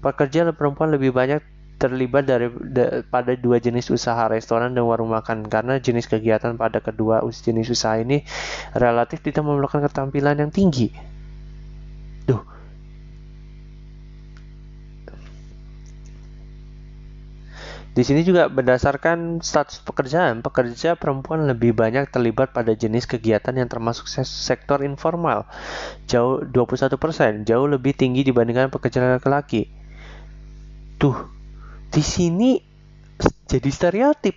Pekerja 0.00 0.48
perempuan 0.54 0.94
lebih 0.94 1.12
banyak 1.12 1.44
terlibat 1.80 2.28
dari 2.28 2.52
da, 2.68 3.00
pada 3.08 3.32
dua 3.32 3.56
jenis 3.56 3.88
usaha 3.88 4.28
restoran 4.28 4.76
dan 4.76 4.84
warung 4.84 5.16
makan 5.16 5.48
karena 5.48 5.80
jenis 5.80 6.04
kegiatan 6.04 6.60
pada 6.60 6.84
kedua 6.84 7.24
jenis 7.24 7.72
usaha 7.72 7.96
ini 7.96 8.20
relatif 8.76 9.24
tidak 9.24 9.48
memerlukan 9.48 9.80
ketampilan 9.88 10.36
yang 10.36 10.52
tinggi. 10.52 10.92
Duh. 12.28 12.44
Di 17.90 18.06
sini 18.06 18.22
juga 18.22 18.46
berdasarkan 18.46 19.42
status 19.42 19.82
pekerjaan, 19.82 20.46
pekerja 20.46 20.94
perempuan 20.94 21.50
lebih 21.50 21.74
banyak 21.74 22.06
terlibat 22.14 22.54
pada 22.54 22.70
jenis 22.70 23.02
kegiatan 23.10 23.50
yang 23.50 23.66
termasuk 23.66 24.06
sektor 24.06 24.86
informal. 24.86 25.42
Jauh 26.06 26.38
21%, 26.46 27.42
jauh 27.42 27.66
lebih 27.66 27.98
tinggi 27.98 28.22
dibandingkan 28.22 28.70
pekerja 28.70 29.18
laki-laki. 29.18 29.66
Tuh, 31.02 31.39
di 31.90 32.02
sini 32.02 32.50
jadi 33.50 33.70
stereotip. 33.70 34.36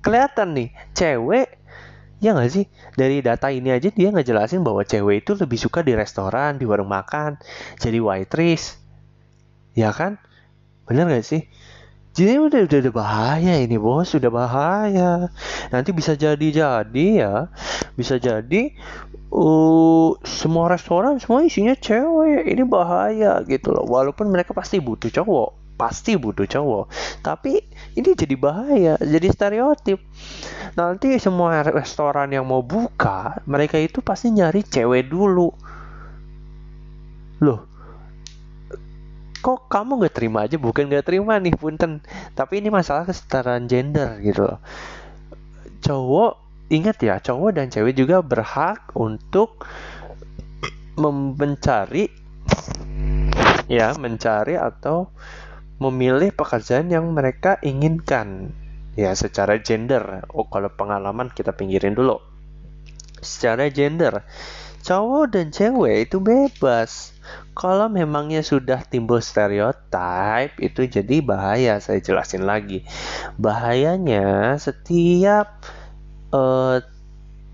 Kelihatan 0.00 0.56
nih 0.56 0.68
cewek 0.96 1.60
ya 2.20 2.34
nggak 2.36 2.50
sih? 2.50 2.64
Dari 2.98 3.22
data 3.22 3.48
ini 3.48 3.70
aja 3.70 3.88
dia 3.88 4.08
nggak 4.10 4.26
jelasin 4.26 4.66
bahwa 4.66 4.82
cewek 4.82 5.24
itu 5.24 5.38
lebih 5.38 5.58
suka 5.60 5.80
di 5.86 5.94
restoran 5.94 6.58
di 6.58 6.66
warung 6.66 6.90
makan 6.90 7.38
jadi 7.78 8.02
waitress. 8.02 8.76
Ya 9.78 9.94
kan? 9.94 10.18
Bener 10.88 11.06
nggak 11.06 11.24
sih? 11.24 11.46
Jadi 12.10 12.42
udah, 12.42 12.66
udah 12.66 12.78
udah 12.82 12.94
bahaya 12.94 13.54
ini 13.62 13.78
bos. 13.78 14.10
Sudah 14.10 14.34
bahaya. 14.34 15.30
Nanti 15.70 15.94
bisa 15.94 16.18
jadi 16.18 16.42
jadi 16.50 17.06
ya. 17.22 17.34
Bisa 17.94 18.18
jadi 18.18 18.74
uh, 19.30 20.18
semua 20.26 20.74
restoran 20.74 21.22
semua 21.22 21.46
isinya 21.46 21.76
cewek. 21.78 22.50
Ini 22.50 22.66
bahaya 22.66 23.38
gitu 23.46 23.70
loh. 23.70 23.86
Walaupun 23.86 24.26
mereka 24.26 24.50
pasti 24.50 24.82
butuh 24.82 25.12
cowok 25.12 25.59
pasti 25.80 26.20
butuh 26.20 26.44
cowok. 26.44 26.92
Tapi 27.24 27.64
ini 27.96 28.10
jadi 28.12 28.36
bahaya 28.36 28.94
jadi 29.00 29.32
stereotip. 29.32 30.04
Nanti 30.76 31.16
semua 31.16 31.64
restoran 31.64 32.28
yang 32.28 32.44
mau 32.44 32.60
buka 32.60 33.40
mereka 33.48 33.80
itu 33.80 34.04
pasti 34.04 34.28
nyari 34.36 34.60
cewek 34.60 35.08
dulu. 35.08 35.48
Loh 37.40 37.70
kok 39.40 39.72
kamu 39.72 40.04
gak 40.04 40.14
terima 40.20 40.44
aja? 40.44 40.60
Bukan 40.60 40.92
gak 40.92 41.08
terima 41.08 41.40
nih 41.40 41.56
punten. 41.56 42.04
Tapi 42.36 42.60
ini 42.60 42.68
masalah 42.68 43.08
kesetaraan 43.08 43.64
gender 43.66 44.20
gitu 44.20 44.44
loh. 44.44 44.60
Cowok 45.80 46.32
ingat 46.70 47.00
ya 47.02 47.18
cowok 47.18 47.50
dan 47.56 47.66
cewek 47.72 47.96
juga 47.96 48.22
berhak 48.22 48.92
untuk 48.94 49.66
mencari 51.00 52.12
ya 53.66 53.96
mencari 53.96 54.60
atau 54.60 55.08
memilih 55.80 56.30
pekerjaan 56.36 56.92
yang 56.92 57.08
mereka 57.10 57.56
inginkan. 57.64 58.52
Ya 58.94 59.16
secara 59.16 59.56
gender. 59.58 60.28
Oh 60.30 60.44
kalau 60.46 60.68
pengalaman 60.68 61.32
kita 61.32 61.56
pinggirin 61.56 61.96
dulu. 61.96 62.20
Secara 63.24 63.72
gender 63.72 64.22
cowok 64.80 65.24
dan 65.36 65.46
cewek 65.52 66.08
itu 66.08 66.18
bebas. 66.20 67.12
Kalau 67.52 67.92
memangnya 67.92 68.40
sudah 68.40 68.80
timbul 68.82 69.20
stereotip 69.20 70.56
itu 70.58 70.88
jadi 70.88 71.20
bahaya. 71.20 71.78
Saya 71.78 72.00
jelasin 72.00 72.48
lagi. 72.48 72.82
Bahayanya 73.36 74.56
setiap 74.56 75.60
uh, 76.32 76.80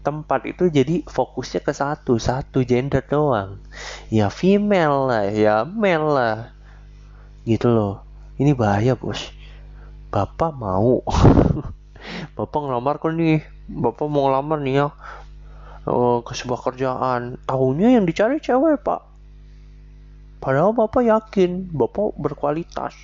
tempat 0.07 0.47
itu 0.47 0.71
jadi 0.71 1.03
fokusnya 1.03 1.67
ke 1.67 1.73
satu 1.75 2.15
satu 2.23 2.63
gender 2.63 3.03
doang. 3.03 3.59
Ya 4.09 4.31
female 4.31 5.11
lah 5.11 5.27
ya 5.29 5.57
male 5.67 6.09
lah. 6.09 6.39
Gitu 7.43 7.71
loh 7.71 8.06
ini 8.37 8.53
bahaya 8.53 8.97
bos. 8.97 9.33
Bapak 10.13 10.53
mau. 10.57 11.01
Bapak 12.39 12.61
ngelamar 12.63 13.01
kan 13.01 13.17
nih? 13.17 13.43
Bapak 13.67 14.07
mau 14.07 14.29
ngelamar 14.29 14.61
nih 14.63 14.75
ya. 14.85 14.89
Uh, 15.87 16.21
ke 16.23 16.33
sebuah 16.37 16.61
kerjaan. 16.63 17.41
Tahunya 17.49 17.97
yang 17.99 18.05
dicari 18.05 18.43
cewek 18.43 18.83
pak. 18.83 19.07
Padahal 20.43 20.77
bapak 20.77 21.03
yakin 21.07 21.71
bapak 21.73 22.15
berkualitas. 22.19 22.95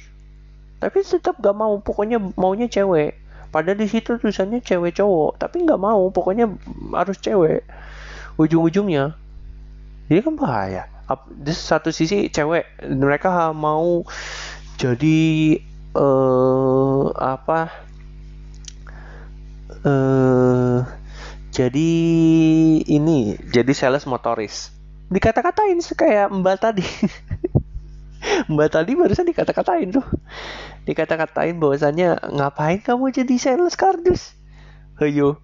Tapi 0.78 1.03
tetap 1.03 1.39
gak 1.39 1.57
mau. 1.57 1.78
Pokoknya 1.80 2.20
maunya 2.35 2.66
cewek. 2.66 3.18
Padahal 3.55 3.78
di 3.78 3.87
situ 3.87 4.18
tulisannya 4.18 4.61
cewek 4.61 4.99
cowok. 4.99 5.39
Tapi 5.39 5.62
nggak 5.62 5.80
mau. 5.80 6.11
Pokoknya 6.11 6.51
harus 6.97 7.18
cewek. 7.22 7.62
Ujung-ujungnya 8.41 9.14
ini 10.11 10.20
kan 10.20 10.35
bahaya. 10.37 10.89
Di 11.30 11.53
satu 11.57 11.89
sisi 11.89 12.28
cewek. 12.28 12.85
Mereka 12.85 13.57
mau 13.57 14.05
jadi 14.79 15.20
uh, 15.97 17.12
apa? 17.16 17.73
Uh, 19.83 20.87
jadi 21.53 21.91
ini 22.87 23.37
jadi 23.51 23.73
sales 23.75 24.07
motoris. 24.09 24.70
Dikata-katain 25.12 25.83
kayak 25.93 26.33
mbak 26.33 26.57
tadi. 26.61 26.87
Mbak 28.23 28.68
tadi 28.70 28.95
barusan 28.95 29.27
dikata-katain 29.27 29.99
tuh. 29.99 30.07
Dikata-katain 30.87 31.59
bahwasannya 31.59 32.23
ngapain 32.31 32.79
kamu 32.79 33.11
jadi 33.11 33.35
sales 33.35 33.75
kardus? 33.75 34.35
Ayo 35.03 35.43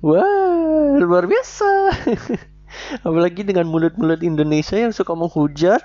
wah 0.00 0.96
luar 1.00 1.28
biasa. 1.28 1.68
Apalagi 3.06 3.44
dengan 3.44 3.68
mulut-mulut 3.68 4.24
Indonesia 4.24 4.76
yang 4.76 4.92
suka 4.94 5.12
menghujat 5.12 5.80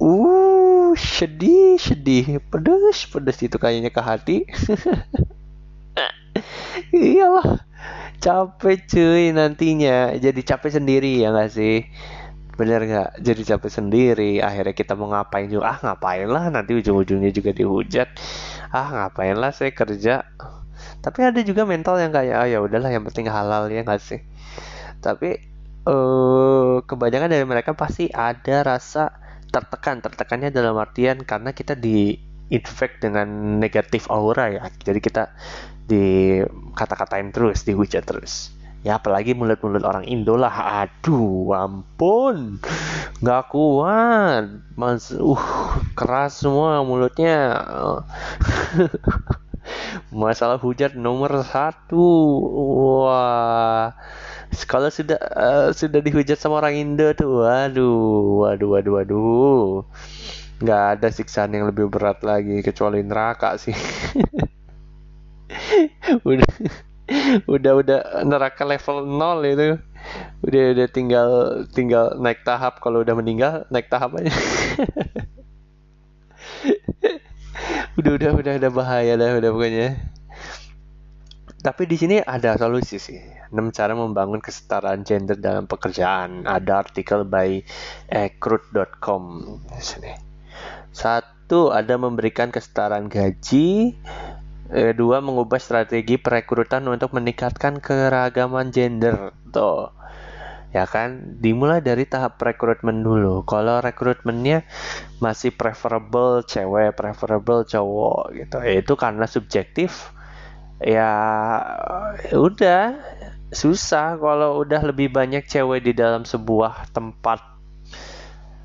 uh 0.00 0.92
sedih 0.96 1.80
sedih. 1.80 2.40
Pedes 2.52 3.08
pedes 3.08 3.38
itu 3.42 3.56
kayaknya 3.56 3.90
ke 3.92 4.02
hati. 4.02 4.36
Iyalah. 6.92 7.64
Capek 8.16 8.78
cuy 8.88 9.24
nantinya. 9.36 10.16
Jadi 10.16 10.40
capek 10.42 10.80
sendiri 10.80 11.20
ya 11.20 11.32
nggak 11.32 11.50
sih? 11.52 11.84
Bener 12.56 12.80
nggak? 12.88 13.20
Jadi 13.20 13.42
capek 13.44 13.70
sendiri. 13.70 14.32
Akhirnya 14.40 14.72
kita 14.72 14.96
mau 14.96 15.12
ngapain 15.12 15.52
juga? 15.52 15.76
Ah 15.76 15.78
ngapain 15.84 16.28
lah? 16.28 16.48
Nanti 16.48 16.72
ujung-ujungnya 16.72 17.30
juga 17.30 17.52
dihujat. 17.52 18.08
Ah 18.72 18.88
ngapain 18.92 19.36
lah 19.36 19.52
saya 19.52 19.70
kerja? 19.76 20.24
Tapi 21.04 21.20
ada 21.22 21.40
juga 21.44 21.68
mental 21.68 22.00
yang 22.02 22.10
kayak 22.10 22.34
oh, 22.34 22.48
ya 22.48 22.58
udahlah 22.64 22.90
yang 22.90 23.04
penting 23.06 23.28
halal 23.28 23.68
ya 23.68 23.84
nggak 23.84 24.00
sih? 24.00 24.20
Tapi 25.04 25.55
uh, 25.86 26.82
kebanyakan 26.84 27.30
dari 27.30 27.46
mereka 27.46 27.72
pasti 27.72 28.10
ada 28.10 28.66
rasa 28.66 29.14
tertekan. 29.48 30.02
Tertekannya 30.02 30.50
dalam 30.50 30.76
artian 30.76 31.22
karena 31.22 31.54
kita 31.54 31.78
di 31.78 32.18
infect 32.50 33.02
dengan 33.02 33.58
negatif 33.62 34.10
aura 34.10 34.50
ya. 34.50 34.62
Jadi 34.82 34.98
kita 34.98 35.30
di 35.86 36.42
kata-katain 36.74 37.30
terus 37.30 37.62
dihujat 37.62 38.04
terus. 38.04 38.50
Ya 38.86 39.02
apalagi 39.02 39.34
mulut-mulut 39.34 39.82
orang 39.82 40.06
Indo 40.06 40.38
lah. 40.38 40.86
Aduh 40.86 41.50
ampun. 41.54 42.62
Nggak 43.22 43.42
kuat. 43.50 44.46
Mas 44.78 45.10
uh 45.10 45.46
keras 45.98 46.42
semua 46.42 46.82
mulutnya. 46.86 47.58
Masalah 50.14 50.62
hujat 50.62 50.94
nomor 50.94 51.42
satu. 51.42 52.06
Wah 53.02 53.90
kalau 54.66 54.88
sudah 54.88 55.18
uh, 55.34 55.68
sudah 55.74 56.00
dihujat 56.00 56.38
sama 56.40 56.62
orang 56.62 56.74
Indo 56.76 57.12
tuh. 57.12 57.44
Waduh 57.44 58.46
waduh 58.46 58.68
waduh 58.78 58.92
waduh. 59.02 59.66
Nggak 60.62 60.82
ada 60.96 61.08
siksaan 61.12 61.52
yang 61.52 61.68
lebih 61.68 61.92
berat 61.92 62.24
lagi 62.24 62.64
kecuali 62.64 63.04
neraka 63.04 63.60
sih. 63.60 63.76
Udah 66.26 66.46
udah 67.46 67.72
udah 67.78 68.00
neraka 68.26 68.66
level 68.66 69.06
0 69.06 69.46
itu. 69.46 69.78
Udah 70.42 70.62
udah 70.74 70.86
tinggal 70.90 71.28
tinggal 71.70 72.18
naik 72.18 72.42
tahap. 72.42 72.82
Kalau 72.82 73.02
udah 73.02 73.14
meninggal 73.14 73.66
naik 73.70 73.86
tahap 73.90 74.16
aja. 74.18 74.30
Udah 77.96 78.12
udah 78.12 78.30
udah 78.36 78.52
udah 78.60 78.70
bahaya 78.76 79.16
dah 79.16 79.40
udah 79.40 79.50
pokoknya 79.56 79.96
tapi 81.66 81.90
di 81.90 81.98
sini 81.98 82.22
ada 82.22 82.54
solusi 82.54 83.02
sih. 83.02 83.18
6 83.50 83.58
cara 83.74 83.98
membangun 83.98 84.38
kesetaraan 84.38 85.02
gender 85.02 85.34
dalam 85.34 85.66
pekerjaan. 85.66 86.46
Ada 86.46 86.86
artikel 86.86 87.26
by 87.26 87.58
ekroot.com 88.06 89.22
di 89.66 89.82
sini. 89.82 90.14
Satu 90.94 91.74
ada 91.74 91.98
memberikan 91.98 92.54
kesetaraan 92.54 93.10
gaji. 93.10 93.98
Dua 94.94 95.18
mengubah 95.18 95.58
strategi 95.58 96.22
perekrutan 96.22 96.86
untuk 96.86 97.10
meningkatkan 97.18 97.82
keragaman 97.82 98.70
gender. 98.70 99.34
Tuh. 99.50 99.90
Ya 100.70 100.86
kan? 100.86 101.38
Dimulai 101.42 101.82
dari 101.82 102.06
tahap 102.06 102.38
rekrutmen 102.38 103.02
dulu. 103.02 103.42
Kalau 103.42 103.82
rekrutmennya 103.82 104.62
masih 105.18 105.50
preferable 105.50 106.46
cewek 106.46 106.94
preferable 106.94 107.66
cowok 107.66 108.38
gitu. 108.38 108.58
Itu 108.62 108.94
karena 108.94 109.26
subjektif 109.26 110.14
ya 110.80 111.12
udah. 112.32 112.96
Susah 113.46 114.18
kalau 114.18 114.66
udah 114.66 114.82
lebih 114.82 115.14
banyak 115.14 115.46
cewek 115.46 115.86
di 115.86 115.94
dalam 115.94 116.26
sebuah 116.26 116.90
tempat 116.90 117.38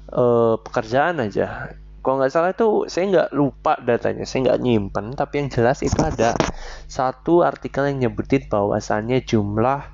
uh, 0.09 0.57
pekerjaan 0.57 1.21
aja. 1.21 1.77
Kalau 2.01 2.17
nggak 2.17 2.33
salah 2.33 2.49
itu 2.49 2.89
saya 2.89 3.05
nggak 3.13 3.29
lupa 3.37 3.77
datanya 3.77 4.25
saya 4.25 4.49
nggak 4.49 4.61
nyimpen. 4.65 5.05
Tapi 5.13 5.33
yang 5.37 5.49
jelas 5.53 5.85
itu 5.85 6.01
ada 6.01 6.33
satu 6.89 7.45
artikel 7.45 7.93
yang 7.93 8.09
nyebutin 8.09 8.49
bahwasannya 8.49 9.21
jumlah 9.21 9.85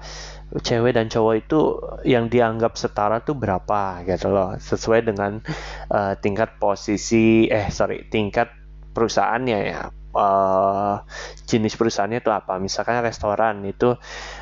cewek 0.64 0.96
dan 0.96 1.12
cowok 1.12 1.36
itu 1.36 1.60
yang 2.08 2.32
dianggap 2.32 2.80
setara 2.80 3.20
tuh 3.20 3.36
berapa 3.36 4.08
gitu 4.08 4.32
loh. 4.32 4.56
Sesuai 4.56 5.04
dengan 5.04 5.44
uh, 5.92 6.16
tingkat 6.16 6.56
posisi 6.64 7.52
eh 7.52 7.68
sorry 7.68 8.08
tingkat 8.08 8.48
perusahaannya 8.96 9.60
ya 9.68 9.92
uh, 10.18 11.06
jenis 11.46 11.78
perusahaannya 11.78 12.26
itu 12.26 12.34
apa 12.34 12.58
misalkan 12.58 13.06
restoran 13.06 13.62
itu 13.70 13.94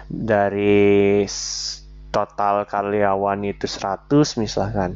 dari 0.07 1.27
total 2.15 2.63
karyawan 2.63 3.43
itu 3.43 3.67
100 3.67 4.07
misalkan 4.39 4.95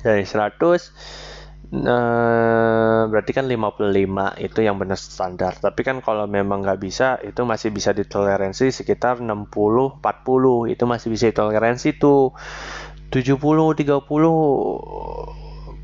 dari 0.00 0.24
100 0.24 1.36
Nah, 1.66 3.10
berarti 3.10 3.34
kan 3.34 3.50
55 3.50 3.90
itu 4.38 4.62
yang 4.62 4.78
benar 4.78 4.94
standar. 4.94 5.58
Tapi 5.58 5.82
kan 5.82 5.98
kalau 5.98 6.30
memang 6.30 6.62
nggak 6.62 6.78
bisa, 6.78 7.18
itu 7.26 7.42
masih 7.42 7.74
bisa 7.74 7.90
ditoleransi 7.90 8.70
sekitar 8.70 9.18
60 9.18 9.98
40 9.98 10.70
itu 10.70 10.84
masih 10.86 11.10
bisa 11.10 11.26
ditoleransi 11.34 11.98
tuh. 11.98 12.30
70 13.10 13.74
30 13.74 13.98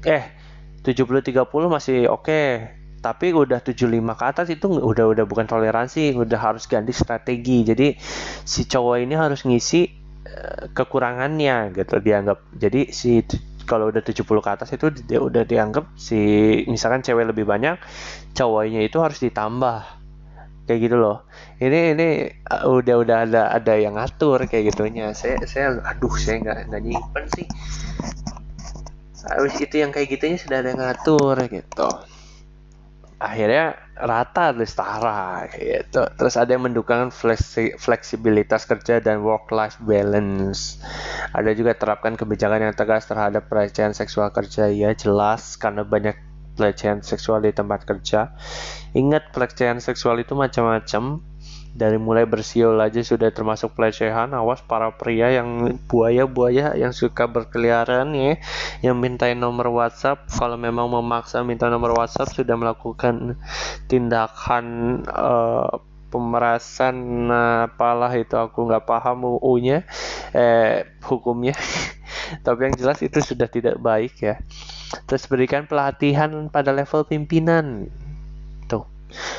eh 0.06 0.24
70 0.86 1.22
30 1.22 1.46
masih 1.66 2.06
oke. 2.10 2.30
Okay. 2.30 2.81
Tapi 3.02 3.34
udah 3.34 3.58
75 3.58 3.90
ke 4.14 4.24
atas 4.24 4.46
itu 4.54 4.70
udah 4.70 5.10
udah 5.10 5.24
bukan 5.26 5.42
toleransi, 5.50 6.14
udah 6.14 6.38
harus 6.38 6.70
ganti 6.70 6.94
strategi. 6.94 7.66
Jadi 7.66 7.98
si 8.46 8.62
cowok 8.70 8.96
ini 9.02 9.18
harus 9.18 9.42
ngisi 9.42 9.90
eh, 10.22 10.70
kekurangannya 10.70 11.74
gitu 11.74 11.98
dianggap. 11.98 12.38
Jadi 12.54 12.94
si 12.94 13.26
kalau 13.66 13.90
udah 13.90 14.06
70 14.06 14.22
ke 14.22 14.50
atas 14.54 14.70
itu 14.70 14.86
dia 14.94 15.18
udah 15.18 15.42
dianggap 15.42 15.90
si 15.98 16.18
misalkan 16.70 17.02
cewek 17.02 17.34
lebih 17.34 17.42
banyak 17.42 17.74
cowoknya 18.38 18.86
itu 18.86 19.02
harus 19.02 19.18
ditambah. 19.18 19.82
Kayak 20.62 20.78
gitu 20.86 20.96
loh. 21.02 21.26
Ini 21.58 21.98
ini 21.98 22.08
uh, 22.46 22.70
udah 22.70 22.96
udah 23.02 23.16
ada 23.26 23.42
ada 23.50 23.74
yang 23.74 23.98
ngatur 23.98 24.46
kayak 24.46 24.70
gitunya. 24.70 25.10
Saya 25.10 25.42
saya 25.42 25.74
aduh 25.82 26.14
saya 26.14 26.38
nggak 26.38 26.58
nggak 26.70 26.82
nyimpen 26.86 27.24
sih. 27.34 27.46
Habis 29.26 29.58
itu 29.58 29.82
yang 29.82 29.90
kayak 29.90 30.06
gitunya 30.06 30.38
sudah 30.38 30.62
ada 30.62 30.70
yang 30.70 30.82
ngatur 30.86 31.34
gitu 31.50 31.90
akhirnya 33.22 33.78
rata 33.94 34.50
dan 34.50 34.66
setara 34.66 35.46
gitu. 35.54 36.02
Terus 36.18 36.34
ada 36.34 36.50
yang 36.50 36.66
mendukung 36.66 37.14
flexi 37.14 37.78
fleksibilitas 37.78 38.66
kerja 38.66 38.98
dan 38.98 39.22
work 39.22 39.46
life 39.54 39.78
balance. 39.78 40.82
Ada 41.30 41.54
juga 41.54 41.78
terapkan 41.78 42.18
kebijakan 42.18 42.66
yang 42.66 42.74
tegas 42.74 43.06
terhadap 43.06 43.46
pelecehan 43.46 43.94
seksual 43.94 44.34
kerja 44.34 44.66
ya 44.66 44.90
jelas 44.98 45.54
karena 45.54 45.86
banyak 45.86 46.18
pelecehan 46.58 47.00
seksual 47.00 47.40
di 47.46 47.54
tempat 47.54 47.86
kerja. 47.86 48.34
Ingat 48.92 49.32
pelecehan 49.32 49.78
seksual 49.78 50.20
itu 50.20 50.36
macam-macam 50.36 51.31
dari 51.72 51.96
mulai 51.96 52.28
bersiul 52.28 52.76
aja 52.76 53.00
sudah 53.00 53.32
termasuk 53.32 53.72
pelecehan 53.72 54.36
awas 54.36 54.60
para 54.60 54.92
pria 54.92 55.32
yang 55.32 55.80
buaya-buaya 55.88 56.76
yang 56.76 56.92
suka 56.92 57.24
berkeliaran 57.24 58.12
ya 58.12 58.36
yang 58.84 59.00
mintain 59.00 59.40
nomor 59.40 59.72
WhatsApp. 59.72 60.28
Kalau 60.28 60.60
memang 60.60 60.92
memaksa 60.92 61.40
minta 61.40 61.72
nomor 61.72 61.96
WhatsApp 61.96 62.36
sudah 62.36 62.56
melakukan 62.60 63.40
tindakan 63.88 64.64
uh, 65.08 65.80
pemerasan 66.12 67.32
apalah 67.64 68.12
itu 68.12 68.36
aku 68.36 68.68
nggak 68.68 68.84
paham 68.84 69.40
UU-nya 69.40 69.88
eh 70.36 70.84
hukumnya. 71.00 71.56
Tapi 72.44 72.68
yang 72.68 72.76
jelas 72.76 73.00
itu 73.00 73.24
sudah 73.24 73.48
tidak 73.48 73.80
baik 73.80 74.20
ya. 74.20 74.36
Terus 75.08 75.24
berikan 75.24 75.64
pelatihan 75.64 76.52
pada 76.52 76.68
level 76.68 77.08
pimpinan 77.08 77.88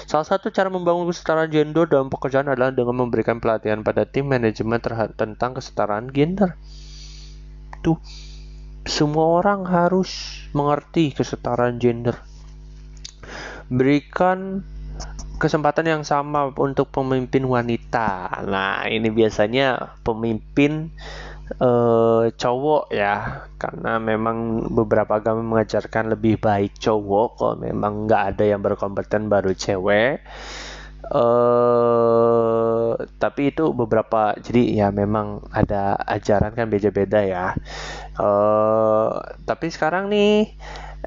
Salah 0.07 0.27
satu 0.27 0.53
cara 0.53 0.69
membangun 0.69 1.09
kesetaraan 1.09 1.49
gender 1.49 1.89
dalam 1.89 2.07
pekerjaan 2.07 2.49
adalah 2.49 2.71
dengan 2.71 3.05
memberikan 3.05 3.41
pelatihan 3.41 3.81
pada 3.81 4.05
tim 4.07 4.29
manajemen 4.29 4.79
tentang 5.17 5.51
kesetaraan 5.57 6.09
gender. 6.13 6.55
Tuh, 7.83 7.99
semua 8.87 9.43
orang 9.43 9.67
harus 9.67 10.43
mengerti 10.51 11.11
kesetaraan 11.11 11.79
gender. 11.79 12.15
Berikan 13.71 14.63
kesempatan 15.41 15.89
yang 15.89 16.03
sama 16.07 16.55
untuk 16.55 16.87
pemimpin 16.93 17.43
wanita. 17.43 18.43
Nah, 18.47 18.87
ini 18.87 19.11
biasanya 19.11 19.97
pemimpin 20.05 20.93
uh, 21.59 22.31
cowok 22.33 22.93
ya 22.93 23.45
karena 23.59 23.99
memang 23.99 24.67
beberapa 24.71 25.19
agama 25.19 25.43
mengajarkan 25.43 26.15
lebih 26.15 26.39
baik 26.39 26.79
cowok 26.79 27.27
kalau 27.39 27.55
memang 27.59 28.07
nggak 28.07 28.23
ada 28.35 28.43
yang 28.55 28.61
berkompeten 28.63 29.27
baru 29.27 29.51
cewek. 29.53 30.23
Uh, 31.03 32.95
tapi 33.19 33.51
itu 33.51 33.75
beberapa 33.75 34.39
jadi 34.39 34.87
ya 34.87 34.87
memang 34.87 35.43
ada 35.51 35.99
ajaran 36.07 36.55
kan 36.55 36.71
beda-beda 36.71 37.19
ya. 37.19 37.47
Uh, 38.15 39.19
tapi 39.43 39.67
sekarang 39.67 40.07
nih 40.07 40.55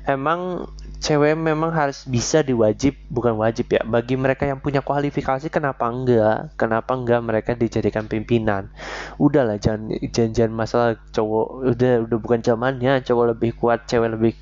emang 0.05 0.69
cewek 0.97 1.37
memang 1.37 1.71
harus 1.71 2.03
bisa 2.09 2.41
diwajib 2.41 2.97
bukan 3.13 3.37
wajib 3.37 3.69
ya 3.71 3.85
bagi 3.85 4.17
mereka 4.17 4.49
yang 4.49 4.59
punya 4.59 4.81
kualifikasi 4.81 5.47
kenapa 5.53 5.87
enggak? 5.87 6.57
Kenapa 6.57 6.97
enggak 6.97 7.21
mereka 7.23 7.51
dijadikan 7.53 8.09
pimpinan? 8.09 8.73
Udahlah 9.21 9.61
jangan 9.61 9.93
jangan 10.11 10.53
masalah 10.53 10.91
cowok 11.13 11.77
udah 11.77 11.93
udah 12.09 12.19
bukan 12.19 12.41
zamannya 12.41 13.05
cowok 13.05 13.37
lebih 13.37 13.51
kuat 13.55 13.85
cewek 13.85 14.17
lebih 14.17 14.35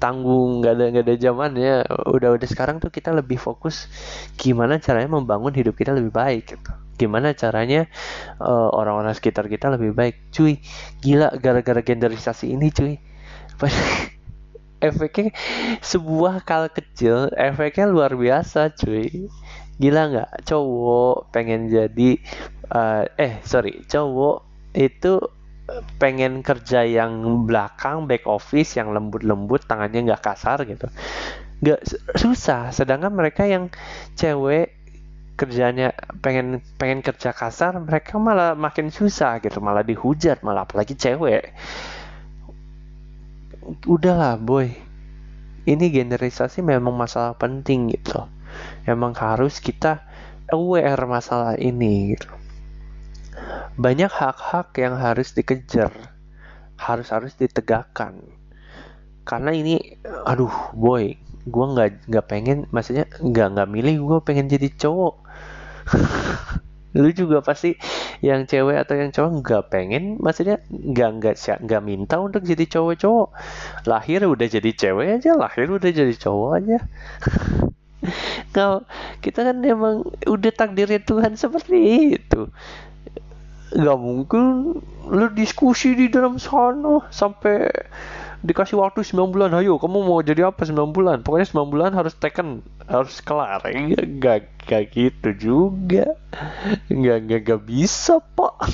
tanggung 0.00 0.64
nggak 0.64 0.72
ada 0.74 0.84
nggak 0.90 1.04
ada 1.04 1.14
zamannya. 1.20 1.74
Udah 2.08 2.28
udah 2.34 2.48
sekarang 2.48 2.80
tuh 2.80 2.90
kita 2.90 3.12
lebih 3.12 3.36
fokus 3.36 3.86
gimana 4.40 4.80
caranya 4.80 5.12
membangun 5.12 5.52
hidup 5.52 5.76
kita 5.76 5.92
lebih 5.92 6.10
baik 6.10 6.56
gitu. 6.56 6.72
Gimana 6.96 7.36
caranya 7.36 7.84
uh, 8.40 8.72
orang-orang 8.72 9.12
sekitar 9.12 9.46
kita 9.52 9.68
lebih 9.68 9.92
baik. 9.92 10.32
Cuy 10.32 10.58
gila 11.04 11.36
gara-gara 11.36 11.84
genderisasi 11.84 12.56
ini 12.56 12.72
cuy 12.72 12.96
efeknya 14.80 15.32
sebuah 15.80 16.44
kal 16.44 16.68
kecil 16.68 17.32
efeknya 17.34 17.88
luar 17.88 18.12
biasa 18.14 18.72
cuy. 18.76 19.28
Gila 19.76 20.02
nggak? 20.08 20.30
Cowok 20.48 21.32
pengen 21.36 21.68
jadi 21.68 22.16
uh, 22.72 23.04
eh 23.20 23.44
sorry 23.44 23.84
cowok 23.84 24.44
itu 24.76 25.20
pengen 25.98 26.46
kerja 26.46 26.86
yang 26.86 27.44
belakang 27.44 28.06
back 28.06 28.24
office 28.30 28.78
yang 28.78 28.94
lembut-lembut 28.94 29.66
tangannya 29.66 30.12
nggak 30.12 30.22
kasar 30.22 30.62
gitu. 30.64 30.86
Nggak 31.60 31.80
susah. 32.14 32.70
Sedangkan 32.70 33.12
mereka 33.12 33.44
yang 33.48 33.72
cewek 34.14 34.76
kerjanya 35.36 35.92
pengen 36.24 36.64
pengen 36.80 37.04
kerja 37.04 37.36
kasar 37.36 37.76
mereka 37.76 38.16
malah 38.16 38.56
makin 38.56 38.88
susah 38.88 39.42
gitu. 39.42 39.58
Malah 39.60 39.82
dihujat 39.82 40.40
malah 40.46 40.64
apalagi 40.64 40.94
cewek 40.96 41.52
udahlah 43.86 44.38
boy. 44.38 44.70
Ini 45.66 45.86
generisasi 45.90 46.62
memang 46.62 46.94
masalah 46.94 47.34
penting 47.34 47.90
gitu. 47.90 48.22
Emang 48.86 49.12
harus 49.18 49.58
kita 49.58 50.06
aware 50.50 51.02
masalah 51.10 51.58
ini 51.58 52.14
gitu. 52.14 52.30
Banyak 53.76 54.08
hak-hak 54.08 54.72
yang 54.78 54.94
harus 54.96 55.34
dikejar 55.34 55.92
harus 56.76 57.08
harus 57.10 57.32
ditegakkan. 57.34 58.20
Karena 59.26 59.50
ini 59.50 59.98
aduh 60.22 60.72
boy 60.76 61.18
gue 61.46 61.66
nggak 61.72 62.10
nggak 62.10 62.26
pengen 62.26 62.66
maksudnya 62.74 63.06
nggak 63.22 63.46
nggak 63.54 63.68
milih 63.70 63.96
gue 64.02 64.18
pengen 64.26 64.50
jadi 64.50 64.66
cowok 64.66 65.14
lu 66.96 67.12
juga 67.12 67.44
pasti 67.44 67.76
yang 68.24 68.48
cewek 68.48 68.80
atau 68.88 68.96
yang 68.96 69.12
cowok 69.12 69.30
nggak 69.44 69.64
pengen 69.68 70.16
maksudnya 70.16 70.64
nggak 70.72 71.10
nggak 71.20 71.34
nggak 71.36 71.82
minta 71.84 72.16
untuk 72.16 72.42
jadi 72.42 72.64
cowok-cowok. 72.64 73.28
Lahir 73.84 74.24
udah 74.24 74.48
jadi 74.48 74.70
cewek 74.72 75.20
aja 75.20 75.36
lahir 75.36 75.68
udah 75.68 75.90
jadi 75.92 76.14
cowok 76.16 76.50
aja. 76.58 76.78
Kalau 78.54 78.88
kita 79.20 79.44
kan 79.44 79.60
emang 79.60 80.06
udah 80.24 80.52
takdirnya 80.54 81.02
Tuhan 81.02 81.36
seperti 81.36 81.78
itu. 82.16 82.48
Nggak 83.76 83.98
mungkin 83.98 84.44
lu 85.06 85.26
diskusi 85.36 85.92
di 85.92 86.06
dalam 86.08 86.40
sana 86.40 87.04
sampai 87.12 87.68
dikasih 88.44 88.76
waktu 88.80 89.06
9 89.06 89.32
bulan. 89.32 89.54
Ayo 89.56 89.78
kamu 89.80 90.04
mau 90.04 90.20
jadi 90.20 90.50
apa 90.50 90.66
9 90.66 90.92
bulan? 90.92 91.22
Pokoknya 91.22 91.48
9 91.48 91.72
bulan 91.72 91.90
harus 91.96 92.12
taken 92.16 92.60
harus 92.88 93.20
kelar. 93.24 93.62
Ya 93.68 94.02
gak, 94.02 94.66
gak 94.66 94.92
gitu 94.92 95.28
juga. 95.36 96.16
Gak, 96.90 97.18
gak, 97.30 97.40
gak 97.46 97.62
bisa 97.64 98.20
pak. 98.34 98.54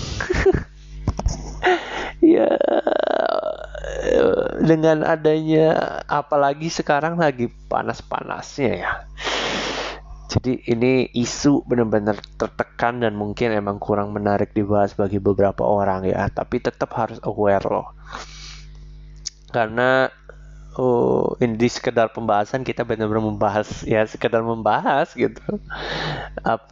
Ya 2.23 2.47
dengan 4.63 5.03
adanya 5.03 6.01
apalagi 6.07 6.71
sekarang 6.71 7.19
lagi 7.19 7.51
panas-panasnya 7.67 8.73
ya. 8.79 8.93
Jadi 10.33 10.65
ini 10.65 11.13
isu 11.13 11.67
benar-benar 11.69 12.17
tertekan 12.41 13.05
dan 13.05 13.19
mungkin 13.19 13.53
emang 13.53 13.77
kurang 13.77 14.17
menarik 14.17 14.57
dibahas 14.57 14.97
bagi 14.97 15.21
beberapa 15.21 15.67
orang 15.67 16.09
ya. 16.09 16.31
Tapi 16.33 16.63
tetap 16.63 16.95
harus 16.97 17.21
aware 17.27 17.67
loh 17.69 17.93
karena 19.53 20.09
oh 20.81 21.37
ini 21.37 21.69
sekedar 21.69 22.17
pembahasan 22.17 22.65
kita 22.65 22.89
benar-benar 22.89 23.21
membahas 23.21 23.85
ya 23.85 24.05
sekedar 24.09 24.41
membahas 24.41 25.13
gitu. 25.13 25.41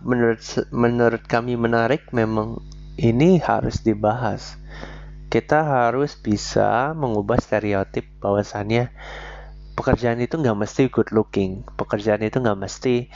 Menurut 0.00 0.40
menurut 0.72 1.22
kami 1.28 1.54
menarik 1.60 2.08
memang 2.10 2.64
ini 2.96 3.40
harus 3.40 3.84
dibahas. 3.84 4.56
Kita 5.30 5.62
harus 5.62 6.18
bisa 6.18 6.90
mengubah 6.96 7.38
stereotip 7.38 8.08
bahwasannya 8.18 8.90
pekerjaan 9.78 10.18
itu 10.18 10.34
nggak 10.36 10.58
mesti 10.58 10.90
good 10.90 11.14
looking 11.14 11.62
pekerjaan 11.78 12.20
itu 12.26 12.42
nggak 12.42 12.58
mesti 12.58 13.06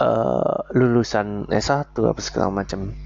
uh, 0.00 0.64
lulusan 0.72 1.50
S1 1.52 1.92
apa 1.92 2.20
segala 2.24 2.48
macam. 2.62 2.96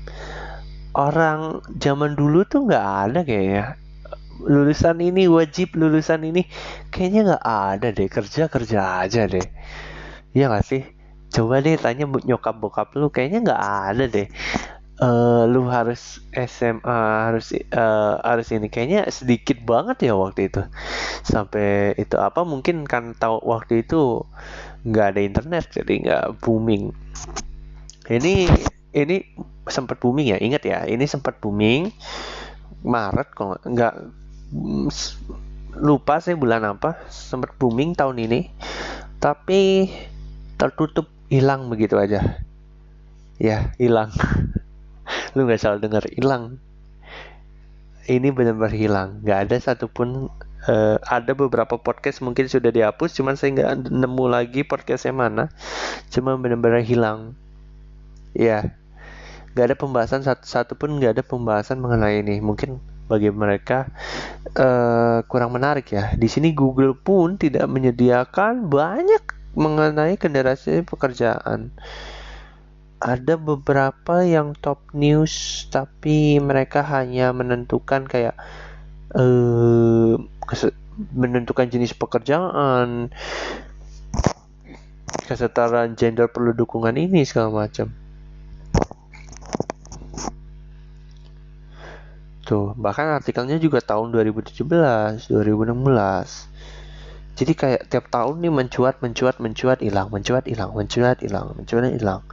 Orang 0.96 1.60
zaman 1.76 2.16
dulu 2.16 2.46
tuh 2.48 2.64
nggak 2.64 2.86
ada 3.10 3.20
kayaknya 3.26 3.76
lulusan 4.42 5.00
ini 5.00 5.30
wajib 5.30 5.72
lulusan 5.76 6.26
ini. 6.26 6.44
Kayaknya 6.92 7.20
nggak 7.34 7.44
ada 7.46 7.88
deh 7.92 8.08
kerja 8.08 8.42
kerja 8.50 8.80
aja 9.06 9.24
deh. 9.24 9.46
Iya 10.36 10.52
gak 10.52 10.66
sih? 10.68 10.82
Coba 11.32 11.64
deh 11.64 11.80
tanya 11.80 12.04
nyokap 12.04 12.60
bokap 12.60 12.92
lu 12.92 13.08
kayaknya 13.08 13.52
nggak 13.52 13.62
ada 13.92 14.04
deh. 14.04 14.28
Uh, 14.96 15.44
lu 15.44 15.68
harus 15.68 16.24
SMA 16.32 17.00
harus 17.28 17.52
uh, 17.72 18.20
harus 18.24 18.48
ini. 18.52 18.68
Kayaknya 18.68 19.08
sedikit 19.08 19.60
banget 19.64 20.08
ya 20.08 20.14
waktu 20.16 20.52
itu. 20.52 20.62
Sampai 21.24 21.96
itu 21.96 22.16
apa 22.16 22.44
mungkin 22.44 22.84
kan 22.84 23.16
tahu 23.16 23.40
waktu 23.44 23.84
itu 23.84 24.24
nggak 24.86 25.06
ada 25.16 25.20
internet 25.20 25.64
jadi 25.72 25.92
nggak 26.04 26.24
booming. 26.44 26.92
Ini 28.06 28.48
ini 28.96 29.16
sempat 29.68 30.00
booming 30.00 30.32
ya? 30.32 30.38
Ingat 30.40 30.62
ya 30.64 30.84
ini 30.88 31.04
sempat 31.04 31.40
booming 31.42 31.92
Maret 32.86 33.28
kok 33.34 33.66
nggak 33.66 33.94
lupa 35.76 36.20
saya 36.24 36.40
bulan 36.40 36.64
apa 36.64 36.96
sempat 37.12 37.52
booming 37.60 37.92
tahun 37.92 38.16
ini 38.16 38.48
tapi 39.20 39.92
tertutup 40.56 41.08
hilang 41.28 41.68
begitu 41.68 41.98
aja. 42.00 42.40
Ya 43.36 43.76
hilang. 43.76 44.12
Lu 45.36 45.44
nggak 45.44 45.60
salah 45.60 45.78
dengar 45.80 46.06
hilang. 46.08 46.56
Ini 48.06 48.30
benar-benar 48.32 48.72
hilang. 48.72 49.08
Nggak 49.20 49.38
ada 49.50 49.56
satupun 49.58 50.30
uh, 50.70 50.96
ada 51.04 51.32
beberapa 51.34 51.76
podcast 51.76 52.22
mungkin 52.22 52.46
sudah 52.46 52.70
dihapus 52.70 53.18
cuman 53.18 53.34
saya 53.34 53.52
nggak 53.52 53.90
nemu 53.92 54.24
lagi 54.30 54.62
podcastnya 54.64 55.12
mana. 55.12 55.44
Cuma 56.08 56.38
benar-benar 56.38 56.80
hilang. 56.86 57.36
Ya 58.32 58.72
nggak 59.56 59.72
ada 59.72 59.76
pembahasan 59.76 60.20
satu, 60.20 60.44
satu 60.44 60.72
pun 60.76 60.96
nggak 61.00 61.20
ada 61.20 61.24
pembahasan 61.26 61.82
mengenai 61.82 62.22
ini. 62.22 62.40
Mungkin 62.40 62.78
bagi 63.06 63.30
mereka 63.30 63.90
uh, 64.58 65.22
kurang 65.26 65.54
menarik 65.54 65.90
ya. 65.90 66.14
Di 66.14 66.26
sini 66.26 66.52
Google 66.52 66.94
pun 66.94 67.38
tidak 67.38 67.66
menyediakan 67.70 68.66
banyak 68.66 69.22
mengenai 69.56 70.18
generasi 70.20 70.84
pekerjaan. 70.84 71.72
Ada 73.00 73.36
beberapa 73.36 74.24
yang 74.24 74.56
top 74.58 74.82
news 74.96 75.66
tapi 75.70 76.42
mereka 76.42 76.82
hanya 76.82 77.30
menentukan 77.30 78.08
kayak 78.08 78.34
uh, 79.14 80.16
menentukan 81.12 81.68
jenis 81.68 81.92
pekerjaan 81.92 83.12
kesetaraan 85.26 85.98
gender 85.98 86.30
perlu 86.30 86.54
dukungan 86.54 86.94
ini 86.96 87.26
segala 87.26 87.66
macam 87.66 88.05
tuh 92.46 92.72
bahkan 92.78 93.10
artikelnya 93.18 93.58
juga 93.58 93.82
tahun 93.82 94.14
2017 94.14 94.62
2016 94.62 95.26
jadi 97.36 97.52
kayak 97.52 97.92
tiap 97.92 98.08
tahun 98.08 98.40
nih 98.40 98.48
mencuat 98.48 99.04
mencuat 99.04 99.36
mencuat 99.44 99.84
hilang 99.84 100.08
mencuat 100.08 100.48
hilang 100.48 100.72
mencuat 100.72 101.20
hilang 101.20 101.52
mencuat 101.52 101.92
hilang. 101.92 102.24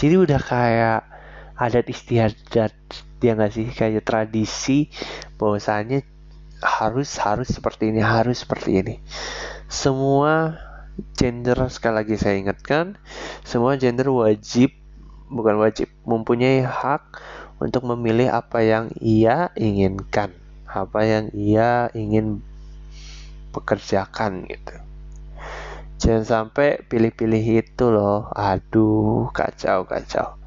Jadi 0.00 0.14
udah 0.16 0.40
kayak 0.40 1.00
adat 1.60 1.86
istiadat 1.92 2.72
dia 3.20 3.36
nggak 3.36 3.52
sih? 3.52 3.68
Kayak 3.68 4.08
tradisi 4.08 4.88
bahwasanya 5.36 6.00
harus 6.64 7.20
harus 7.20 7.52
seperti 7.52 7.92
ini 7.92 8.00
harus 8.00 8.48
seperti 8.48 8.80
ini. 8.80 8.96
Semua 9.68 10.56
gender 11.12 11.68
sekali 11.68 12.00
lagi 12.00 12.16
saya 12.16 12.40
ingatkan 12.40 12.98
semua 13.44 13.78
gender 13.78 14.08
wajib 14.10 14.72
bukan 15.28 15.60
wajib 15.60 15.92
mempunyai 16.08 16.64
hak 16.64 17.04
untuk 17.58 17.82
memilih 17.86 18.30
apa 18.30 18.62
yang 18.62 18.94
ia 19.02 19.50
inginkan 19.58 20.30
apa 20.68 21.00
yang 21.04 21.24
ia 21.34 21.90
ingin 21.96 22.44
pekerjakan 23.50 24.46
gitu. 24.46 24.74
Jangan 25.98 26.24
sampai 26.24 26.78
pilih-pilih 26.86 27.64
itu 27.64 27.84
loh. 27.90 28.30
Aduh 28.30 29.32
kacau 29.34 29.82
kacau 29.88 30.38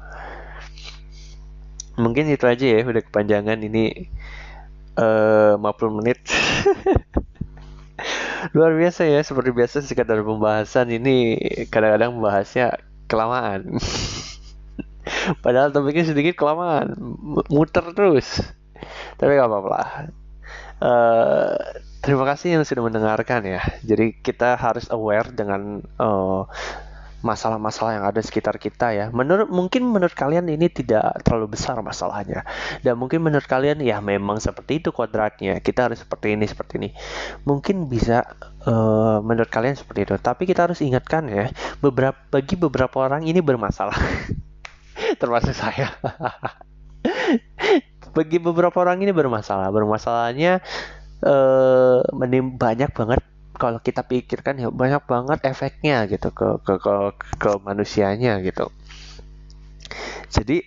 mungkin 2.00 2.24
itu 2.32 2.44
aja 2.48 2.64
ya 2.64 2.80
udah 2.84 3.02
kepanjangan 3.04 3.58
ini 3.60 4.08
uh, 4.96 5.56
eh, 5.56 5.60
50 5.60 5.98
menit. 6.00 6.20
Luar 8.56 8.74
biasa 8.74 9.06
ya 9.06 9.22
seperti 9.22 9.54
biasa 9.54 9.86
sekadar 9.86 10.18
pembahasan 10.26 10.90
ini 10.90 11.38
kadang-kadang 11.70 12.18
membahasnya 12.18 12.82
kelamaan 13.06 13.70
padahal 15.44 15.74
topiknya 15.74 16.08
sedikit 16.08 16.34
kelamaan 16.38 16.94
muter 17.50 17.84
terus 17.94 18.40
tapi 19.18 19.38
gak 19.38 19.46
apa-apa 19.46 19.68
lah 19.70 19.88
uh, 20.82 21.54
Terima 22.02 22.26
kasih 22.26 22.58
yang 22.58 22.66
sudah 22.66 22.82
mendengarkan 22.82 23.46
ya. 23.46 23.62
Jadi 23.86 24.18
kita 24.18 24.58
harus 24.58 24.90
aware 24.90 25.30
dengan 25.30 25.86
masalah 25.94 26.50
masalah-masalah 27.22 27.92
yang 27.94 28.02
ada 28.10 28.18
sekitar 28.18 28.58
kita 28.58 28.90
ya. 28.90 29.06
Menurut 29.14 29.46
mungkin 29.46 29.86
menurut 29.86 30.10
kalian 30.10 30.50
ini 30.50 30.66
tidak 30.66 31.22
terlalu 31.22 31.54
besar 31.54 31.78
masalahnya. 31.78 32.42
Dan 32.82 32.98
mungkin 32.98 33.22
menurut 33.22 33.46
kalian 33.46 33.78
ya 33.78 34.02
memang 34.02 34.42
seperti 34.42 34.82
itu 34.82 34.90
kodratnya. 34.90 35.62
Kita 35.62 35.86
harus 35.86 36.02
seperti 36.02 36.34
ini 36.34 36.50
seperti 36.50 36.82
ini. 36.82 36.90
Mungkin 37.46 37.86
bisa 37.86 38.26
uh, 38.66 39.22
menurut 39.22 39.54
kalian 39.54 39.78
seperti 39.78 40.02
itu. 40.10 40.18
Tapi 40.18 40.50
kita 40.50 40.66
harus 40.66 40.82
ingatkan 40.82 41.30
ya, 41.30 41.54
beberapa 41.78 42.18
bagi 42.34 42.58
beberapa 42.58 42.98
orang 42.98 43.22
ini 43.30 43.38
bermasalah. 43.38 43.94
Termasuk 45.20 45.54
saya. 45.56 45.92
bagi 48.12 48.38
beberapa 48.38 48.76
orang 48.84 49.00
ini 49.02 49.10
bermasalah. 49.10 49.72
Bermasalahnya 49.72 50.60
uh, 51.24 52.04
banyak 52.56 52.90
banget 52.92 53.20
kalau 53.56 53.78
kita 53.78 54.02
pikirkan 54.02 54.58
ya 54.58 54.68
banyak 54.72 55.04
banget 55.06 55.38
efeknya 55.46 56.08
gitu 56.08 56.32
ke 56.34 56.60
ke 56.64 56.74
ke, 56.80 56.94
ke 57.40 57.50
manusianya 57.62 58.40
gitu. 58.44 58.68
Jadi 60.32 60.64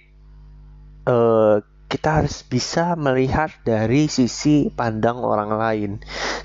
uh, 1.10 1.62
kita 1.86 2.22
harus 2.22 2.42
bisa 2.46 2.98
melihat 2.98 3.54
dari 3.62 4.10
sisi 4.10 4.74
pandang 4.74 5.22
orang 5.22 5.52
lain 5.54 5.92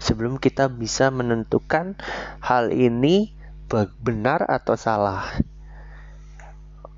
sebelum 0.00 0.36
kita 0.36 0.68
bisa 0.68 1.08
menentukan 1.08 1.96
hal 2.44 2.68
ini 2.72 3.32
benar 4.02 4.44
atau 4.44 4.74
salah. 4.74 5.24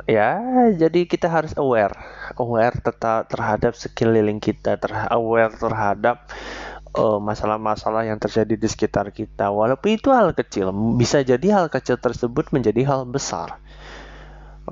Ya, 0.06 0.42
jadi 0.74 1.06
kita 1.06 1.30
harus 1.30 1.54
aware, 1.54 1.94
aware 2.34 2.74
tetap 2.74 3.30
terhadap 3.30 3.78
sekeliling 3.78 4.42
kita, 4.42 4.74
ter 4.74 4.90
aware 5.14 5.54
terhadap 5.54 6.26
Eh, 6.92 7.18
masalah-masalah 7.24 8.04
uh, 8.04 8.08
yang 8.12 8.20
terjadi 8.20 8.52
di 8.52 8.68
sekitar 8.68 9.16
kita. 9.16 9.48
Walaupun 9.48 9.96
itu 9.96 10.12
hal 10.12 10.36
kecil, 10.36 10.68
bisa 11.00 11.24
jadi 11.24 11.56
hal 11.56 11.72
kecil 11.72 11.96
tersebut 11.96 12.52
menjadi 12.52 12.84
hal 12.84 13.08
besar. 13.08 13.56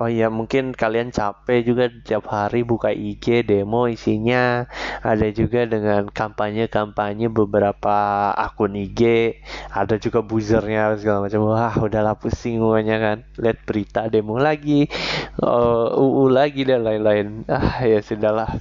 Oh 0.01 0.09
ya 0.09 0.33
mungkin 0.33 0.73
kalian 0.73 1.13
capek 1.13 1.61
juga 1.61 1.93
tiap 1.93 2.25
hari 2.33 2.65
buka 2.65 2.89
IG 2.89 3.45
demo 3.45 3.85
isinya. 3.85 4.65
Ada 5.05 5.29
juga 5.29 5.69
dengan 5.69 6.09
kampanye-kampanye 6.09 7.29
beberapa 7.29 8.33
akun 8.33 8.81
IG 8.81 9.37
ada 9.69 10.01
juga 10.01 10.25
buzzernya 10.25 10.97
segala 10.97 11.29
macam. 11.29 11.53
Wah 11.53 11.77
udahlah 11.77 12.17
pusing 12.17 12.57
semuanya 12.65 12.97
kan. 12.97 13.19
Lihat 13.37 13.59
berita 13.69 14.09
demo 14.09 14.41
lagi. 14.41 14.89
Uh, 15.37 15.93
eh, 15.93 16.01
UU 16.01 16.25
lagi 16.33 16.65
dan 16.65 16.81
lain-lain. 16.81 17.45
Ah 17.53 17.85
ya 17.85 18.01
sudahlah. 18.01 18.57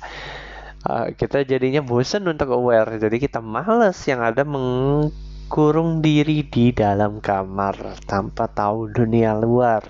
Uh, 0.84 1.16
kita 1.16 1.48
jadinya 1.48 1.80
bosan 1.80 2.28
untuk 2.28 2.52
aware. 2.52 3.00
Jadi 3.00 3.16
kita 3.16 3.40
males 3.40 3.96
yang 4.12 4.20
ada 4.20 4.44
mengkurung 4.44 6.04
diri 6.04 6.44
di 6.44 6.76
dalam 6.76 7.24
kamar 7.24 7.96
tanpa 8.04 8.52
tahu 8.52 8.92
dunia 8.92 9.40
luar 9.40 9.88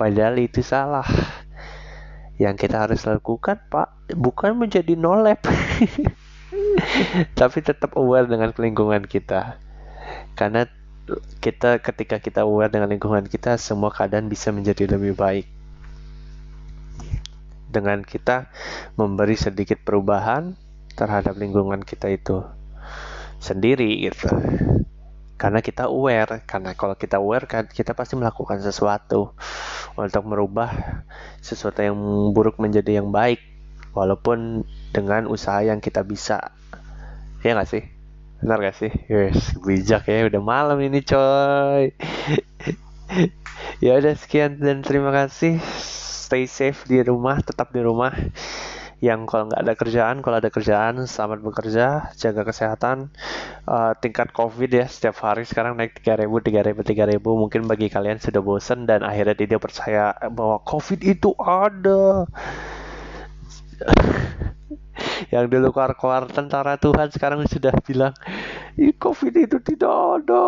padahal 0.00 0.40
itu 0.40 0.64
salah. 0.64 1.04
Yang 2.40 2.64
kita 2.64 2.88
harus 2.88 3.04
lakukan 3.04 3.60
pak 3.68 3.92
bukan 4.16 4.56
menjadi 4.56 4.96
nolep 4.96 5.44
tapi 7.40 7.60
tetap 7.60 8.00
aware 8.00 8.24
dengan 8.24 8.48
lingkungan 8.56 9.04
kita. 9.04 9.60
Karena 10.32 10.64
kita 11.44 11.84
ketika 11.84 12.16
kita 12.16 12.48
aware 12.48 12.72
dengan 12.72 12.88
lingkungan 12.88 13.28
kita 13.28 13.60
semua 13.60 13.92
keadaan 13.92 14.32
bisa 14.32 14.48
menjadi 14.48 14.88
lebih 14.88 15.12
baik. 15.12 15.44
Dengan 17.68 18.00
kita 18.00 18.48
memberi 18.96 19.36
sedikit 19.36 19.84
perubahan 19.84 20.56
terhadap 20.96 21.36
lingkungan 21.36 21.84
kita 21.84 22.08
itu 22.08 22.40
sendiri 23.36 24.08
gitu 24.08 24.28
karena 25.40 25.64
kita 25.64 25.88
aware 25.88 26.44
karena 26.44 26.76
kalau 26.76 26.92
kita 26.92 27.16
aware 27.16 27.48
kan 27.48 27.64
kita 27.64 27.96
pasti 27.96 28.12
melakukan 28.12 28.60
sesuatu 28.60 29.32
untuk 29.96 30.22
merubah 30.28 30.68
sesuatu 31.40 31.80
yang 31.80 31.96
buruk 32.36 32.60
menjadi 32.60 33.00
yang 33.00 33.08
baik. 33.08 33.40
Walaupun 33.96 34.68
dengan 34.92 35.26
usaha 35.26 35.64
yang 35.64 35.80
kita 35.80 36.04
bisa. 36.04 36.52
Ya 37.40 37.56
nggak 37.56 37.72
sih? 37.72 37.82
Benar 38.44 38.58
gak 38.60 38.76
sih? 38.76 38.92
Yes 39.08 39.56
bijak 39.64 40.06
ya 40.06 40.28
udah 40.28 40.42
malam 40.44 40.78
ini 40.84 41.00
coy. 41.00 41.90
Ya 43.80 43.96
udah 43.96 44.12
sekian 44.12 44.60
dan 44.60 44.84
terima 44.84 45.08
kasih. 45.10 45.56
Stay 46.30 46.44
safe 46.44 46.84
di 46.84 47.00
rumah, 47.00 47.40
tetap 47.40 47.72
di 47.72 47.80
rumah. 47.80 48.12
Yang 49.00 49.20
kalau 49.32 49.48
nggak 49.48 49.62
ada 49.64 49.74
kerjaan, 49.76 50.16
kalau 50.20 50.36
ada 50.36 50.52
kerjaan, 50.52 51.08
selamat 51.08 51.40
bekerja, 51.40 52.12
jaga 52.20 52.44
kesehatan. 52.44 53.08
Uh, 53.64 53.96
tingkat 53.96 54.28
COVID 54.36 54.68
ya 54.68 54.84
setiap 54.84 55.16
hari 55.24 55.48
sekarang 55.48 55.80
naik 55.80 56.04
3000, 56.04 56.28
3000, 56.28 57.16
3000. 57.16 57.16
Mungkin 57.24 57.64
bagi 57.64 57.88
kalian 57.88 58.20
sudah 58.20 58.44
bosen 58.44 58.84
dan 58.84 59.00
akhirnya 59.00 59.32
tidak 59.40 59.64
percaya 59.64 60.12
bahwa 60.28 60.60
COVID 60.68 61.00
itu 61.00 61.32
ada. 61.40 62.28
yang 65.32 65.48
dulu 65.48 65.72
keluar-keluar 65.72 66.28
tentara 66.28 66.76
Tuhan 66.76 67.08
sekarang 67.08 67.48
sudah 67.48 67.72
bilang 67.80 68.12
COVID 68.76 69.32
itu 69.32 69.56
tidak 69.64 69.92
ada. 70.20 70.46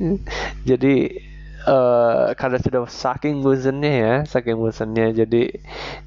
Jadi 0.68 1.28
uh, 1.66 2.32
karena 2.36 2.58
sudah 2.60 2.80
saking 2.88 3.40
bosannya 3.44 3.92
ya 3.92 4.14
saking 4.24 4.56
bosannya 4.60 5.12
jadi 5.12 5.42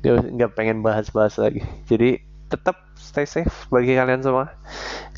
dia 0.02 0.14
nggak 0.22 0.54
pengen 0.58 0.86
bahas-bahas 0.86 1.38
lagi. 1.42 1.62
Jadi 1.90 2.22
tetap 2.48 2.93
stay 3.04 3.28
safe 3.28 3.68
bagi 3.68 4.00
kalian 4.00 4.24
semua. 4.24 4.56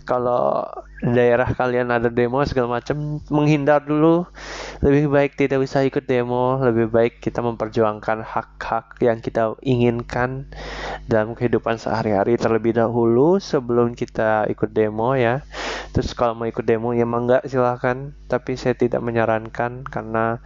Kalau 0.06 0.66
daerah 1.02 1.50
kalian 1.54 1.90
ada 1.90 2.10
demo 2.10 2.42
segala 2.46 2.82
macam 2.82 3.22
menghindar 3.30 3.86
dulu. 3.86 4.26
Lebih 4.82 5.10
baik 5.10 5.32
tidak 5.38 5.66
bisa 5.66 5.82
ikut 5.86 6.06
demo 6.06 6.62
lebih 6.62 6.90
baik 6.90 7.22
kita 7.22 7.42
memperjuangkan 7.42 8.22
hak-hak 8.22 8.98
yang 9.02 9.22
kita 9.22 9.58
inginkan 9.66 10.50
dalam 11.10 11.34
kehidupan 11.34 11.78
sehari-hari 11.78 12.38
terlebih 12.38 12.78
dahulu 12.78 13.38
sebelum 13.42 13.94
kita 13.94 14.50
ikut 14.50 14.74
demo 14.74 15.14
ya. 15.14 15.42
Terus 15.94 16.12
kalau 16.12 16.36
mau 16.36 16.50
ikut 16.50 16.66
demo 16.66 16.92
ya 16.92 17.08
enggak 17.08 17.48
silahkan 17.48 18.12
tapi 18.28 18.60
saya 18.60 18.76
tidak 18.76 19.00
menyarankan 19.00 19.88
karena 19.88 20.44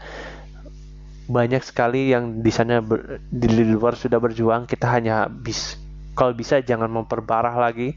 banyak 1.30 1.62
sekali 1.62 2.10
yang 2.10 2.42
di 2.42 2.50
sana 2.50 2.82
di 3.30 3.48
luar 3.70 3.94
sudah 3.94 4.18
berjuang 4.18 4.66
kita 4.66 4.90
hanya 4.90 5.30
bis 5.30 5.78
kalau 6.20 6.36
bisa 6.36 6.60
jangan 6.60 6.92
memperparah 6.92 7.56
lagi. 7.56 7.96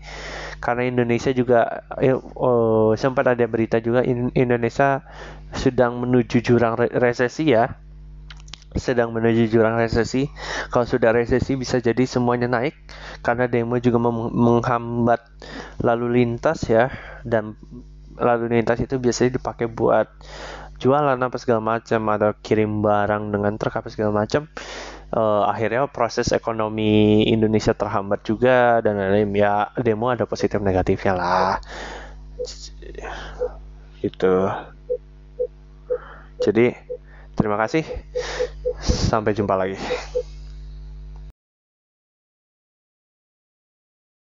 Karena 0.62 0.86
Indonesia 0.86 1.34
juga 1.34 1.82
eh, 1.98 2.14
oh, 2.14 2.94
sempat 2.94 3.34
ada 3.34 3.42
berita 3.50 3.82
juga 3.82 4.06
in, 4.06 4.30
Indonesia 4.38 5.02
sedang 5.50 5.98
menuju 5.98 6.38
jurang 6.38 6.78
re 6.78 6.86
resesi 6.94 7.50
ya. 7.50 7.82
Sedang 8.78 9.10
menuju 9.10 9.50
jurang 9.50 9.74
resesi. 9.74 10.30
Kalau 10.70 10.86
sudah 10.86 11.10
resesi 11.10 11.58
bisa 11.58 11.82
jadi 11.82 12.06
semuanya 12.06 12.46
naik. 12.46 12.78
Karena 13.26 13.50
demo 13.50 13.82
juga 13.82 13.98
menghambat 14.30 15.20
lalu 15.82 16.22
lintas 16.22 16.62
ya. 16.70 16.94
Dan 17.26 17.58
lalu 18.14 18.54
lintas 18.54 18.78
itu 18.78 19.02
biasanya 19.02 19.42
dipakai 19.42 19.66
buat 19.66 20.06
jualan 20.78 21.18
apa 21.18 21.36
segala 21.38 21.62
macam 21.62 22.10
atau 22.10 22.34
kirim 22.42 22.82
barang 22.82 23.30
dengan 23.30 23.54
truk 23.54 23.78
apa 23.78 23.86
segala 23.86 24.26
macam 24.26 24.50
uh, 25.12 25.46
akhirnya 25.48 25.86
proses 25.88 26.32
ekonomi 26.32 27.22
Indonesia 27.28 27.76
terhambat 27.76 28.24
juga 28.24 28.80
dan 28.80 28.98
lain-lain. 28.98 29.30
Ya 29.36 29.70
demo 29.78 30.08
ada 30.08 30.24
positif 30.24 30.58
negatifnya 30.58 31.14
lah. 31.14 31.56
Itu 34.02 34.48
jadi 36.42 36.74
terima 37.36 37.60
kasih. 37.60 37.84
Sampai 38.82 39.36
jumpa 39.36 39.54
lagi 39.54 39.78